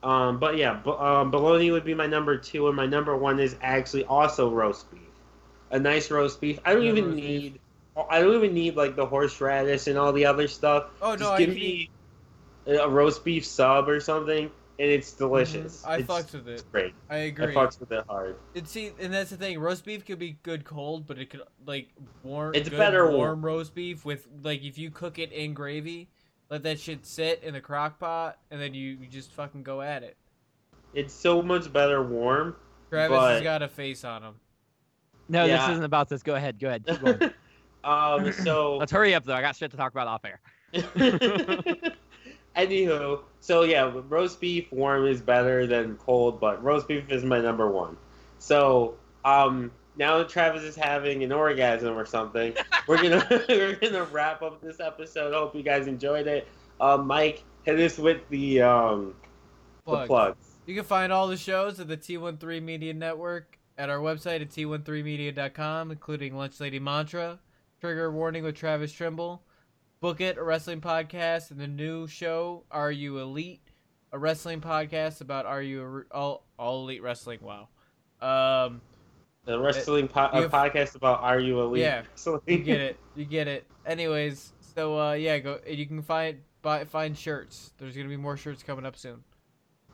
Um, 0.02 0.38
but 0.38 0.56
yeah, 0.56 0.74
bo- 0.74 0.98
um, 0.98 1.30
bologna 1.30 1.70
would 1.70 1.84
be 1.84 1.94
my 1.94 2.06
number 2.06 2.36
two, 2.36 2.68
and 2.68 2.76
my 2.76 2.86
number 2.86 3.16
one 3.16 3.40
is 3.40 3.56
actually 3.62 4.04
also 4.04 4.50
roast 4.50 4.90
beef. 4.90 5.00
A 5.70 5.78
nice 5.78 6.10
roast 6.10 6.40
beef. 6.40 6.58
I 6.64 6.74
don't 6.74 6.84
Yeah, 6.84 6.90
even 6.90 7.04
roast 7.06 7.26
beef. 7.26 7.52
need. 7.52 7.60
I 8.10 8.20
don't 8.20 8.34
even 8.34 8.54
need 8.54 8.76
like 8.76 8.96
the 8.96 9.06
horseradish 9.06 9.86
and 9.86 9.98
all 9.98 10.12
the 10.12 10.26
other 10.26 10.48
stuff. 10.48 10.90
Oh 11.00 11.14
no, 11.16 11.16
Just 11.16 11.36
give 11.36 11.50
me 11.50 11.90
a 12.66 12.88
roast 12.88 13.24
beef 13.24 13.46
sub 13.46 13.88
or 13.88 14.00
something, 14.00 14.50
and 14.78 14.90
it's 14.90 15.12
delicious. 15.12 15.82
Mhm. 15.82 15.88
I 15.88 15.96
it's 15.98 16.08
fucks 16.08 16.32
with 16.32 16.48
it. 16.48 16.64
great. 16.72 16.94
I 17.08 17.16
agree. 17.16 17.46
I 17.46 17.48
agree. 17.50 17.54
fucks 17.62 17.78
with 17.80 17.92
it 17.92 18.04
hard. 18.08 18.36
And 18.54 18.66
see, 18.66 18.92
and 19.00 19.12
that's 19.12 19.30
the 19.30 19.36
thing. 19.36 19.58
Roast 19.58 19.84
beef 19.84 20.04
could 20.04 20.18
be 20.18 20.36
good 20.42 20.64
cold, 20.64 21.06
but 21.06 21.18
it 21.18 21.30
could 21.30 21.42
like 21.66 21.88
warm. 22.22 22.54
It's 22.54 22.68
good 22.68 22.78
better 22.78 23.04
warm 23.06 23.16
warm. 23.16 23.44
roast 23.44 23.74
beef 23.74 24.04
with 24.04 24.26
like 24.42 24.62
if 24.62 24.76
you 24.78 24.90
cook 24.90 25.18
it 25.18 25.30
in 25.32 25.54
gravy, 25.54 26.08
let 26.50 26.62
that 26.64 26.78
shit 26.80 27.06
sit 27.06 27.42
in 27.42 27.54
the 27.54 27.60
crock 27.60 27.98
pot, 27.98 28.38
and 28.50 28.60
then 28.60 28.74
you, 28.74 28.98
you 29.00 29.06
just 29.06 29.32
fucking 29.32 29.62
go 29.62 29.80
at 29.80 30.02
it. 30.02 30.16
It's 30.92 31.12
so 31.14 31.42
much 31.42 31.72
better 31.72 32.02
warm. 32.02 32.56
Travis 32.90 33.18
has 33.18 33.42
got 33.42 33.62
a 33.62 33.68
face 33.68 34.04
on 34.04 34.22
him. 34.22 34.34
No, 35.28 35.44
Yeah. 35.46 35.58
this 35.62 35.70
isn't 35.70 35.84
about 35.84 36.08
this. 36.08 36.22
Go 36.22 36.34
ahead. 36.34 36.58
Go 36.60 36.68
ahead. 36.68 36.84
Keep 36.86 37.00
going. 37.18 37.30
um. 37.82 38.32
So. 38.32 38.76
Let's 38.76 38.92
hurry 38.92 39.14
up 39.14 39.24
though. 39.24 39.34
I 39.34 39.40
got 39.40 39.56
shit 39.56 39.70
to 39.70 39.76
talk 39.76 39.92
about 39.92 40.06
off 40.06 40.24
air. 40.24 40.40
Anywho, 42.56 43.20
so 43.40 43.62
yeah, 43.62 43.90
roast 44.08 44.40
beef 44.40 44.70
warm 44.70 45.06
is 45.06 45.20
better 45.20 45.66
than 45.66 45.96
cold, 45.96 46.40
but 46.40 46.62
roast 46.62 46.86
beef 46.86 47.04
is 47.10 47.24
my 47.24 47.40
number 47.40 47.70
one. 47.70 47.96
So, 48.38 48.94
um, 49.24 49.72
now 49.96 50.18
that 50.18 50.28
Travis 50.28 50.62
is 50.62 50.76
having 50.76 51.24
an 51.24 51.32
orgasm 51.32 51.96
or 51.96 52.06
something, 52.06 52.54
we're 52.86 53.02
gonna 53.02 53.26
we're 53.48 53.76
gonna 53.76 54.04
wrap 54.04 54.42
up 54.42 54.60
this 54.60 54.80
episode. 54.80 55.34
Hope 55.34 55.54
you 55.54 55.62
guys 55.62 55.86
enjoyed 55.86 56.26
it. 56.26 56.46
Um, 56.80 57.06
Mike, 57.06 57.42
hit 57.64 57.78
us 57.80 57.98
with 57.98 58.28
the 58.28 58.62
um 58.62 59.14
the 59.84 59.90
Plugs. 59.90 60.06
plugs. 60.06 60.46
You 60.66 60.74
can 60.74 60.84
find 60.84 61.12
all 61.12 61.28
the 61.28 61.36
shows 61.36 61.80
at 61.80 61.88
the 61.88 61.96
T1three 61.96 62.62
Media 62.62 62.94
Network 62.94 63.58
at 63.76 63.90
our 63.90 63.98
website 63.98 64.40
at 64.40 64.50
t1threemedia.com, 64.50 65.90
including 65.90 66.36
Lunch 66.36 66.60
Lady 66.60 66.78
Mantra, 66.78 67.38
Trigger 67.80 68.10
Warning 68.10 68.44
with 68.44 68.54
Travis 68.54 68.92
Trimble, 68.92 69.42
Book 70.04 70.20
It, 70.20 70.36
a 70.36 70.42
wrestling 70.42 70.82
podcast, 70.82 71.50
and 71.50 71.58
the 71.58 71.66
new 71.66 72.06
show, 72.06 72.64
Are 72.70 72.92
You 72.92 73.20
Elite, 73.20 73.62
a 74.12 74.18
wrestling 74.18 74.60
podcast 74.60 75.22
about 75.22 75.46
Are 75.46 75.62
You 75.62 76.04
all, 76.10 76.44
all 76.58 76.82
Elite 76.82 77.02
Wrestling. 77.02 77.38
Wow. 77.40 77.68
Um, 78.20 78.82
The 79.46 79.58
wrestling 79.58 80.08
po- 80.08 80.28
have- 80.28 80.50
podcast 80.50 80.94
about 80.94 81.22
Are 81.22 81.40
You 81.40 81.58
Elite? 81.62 81.80
Yeah, 81.84 82.02
you 82.46 82.58
get 82.58 82.80
it. 82.82 82.98
You 83.16 83.24
get 83.24 83.48
it. 83.48 83.64
Anyways, 83.86 84.52
so 84.74 85.00
uh, 85.00 85.12
yeah, 85.14 85.38
go. 85.38 85.58
You 85.66 85.86
can 85.86 86.02
find 86.02 86.36
buy 86.60 86.84
find 86.84 87.16
shirts. 87.16 87.72
There's 87.78 87.96
gonna 87.96 88.10
be 88.10 88.18
more 88.18 88.36
shirts 88.36 88.62
coming 88.62 88.84
up 88.84 88.96
soon. 88.98 89.24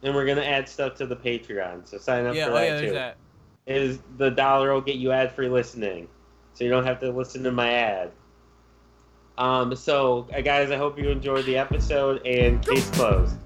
and 0.03 0.13
we're 0.13 0.27
gonna 0.27 0.43
add 0.43 0.69
stuff 0.69 0.97
to 0.97 1.07
the 1.07 1.15
Patreon, 1.15 1.87
so 1.87 1.99
sign 1.99 2.27
up 2.27 2.35
Yeah, 2.35 2.47
for 2.47 2.51
oh 2.51 2.55
that 2.57 2.65
yeah, 2.67 2.81
too. 2.81 2.93
that. 2.95 3.17
Is 3.67 4.01
the 4.17 4.31
dollar 4.31 4.75
will 4.75 4.81
get 4.81 4.97
you 4.97 5.13
ad 5.13 5.31
free 5.31 5.49
listening, 5.49 6.09
so 6.55 6.65
you 6.65 6.71
don't 6.71 6.85
have 6.85 6.99
to 6.99 7.13
listen 7.13 7.45
to 7.45 7.53
my 7.53 7.71
ad. 7.75 8.11
Um, 9.39 9.75
so 9.75 10.27
guys, 10.45 10.71
I 10.71 10.77
hope 10.77 10.99
you 10.99 11.09
enjoyed 11.09 11.45
the 11.47 11.57
episode 11.57 12.27
and 12.27 12.65
case 12.65 12.89
closed. 12.91 13.37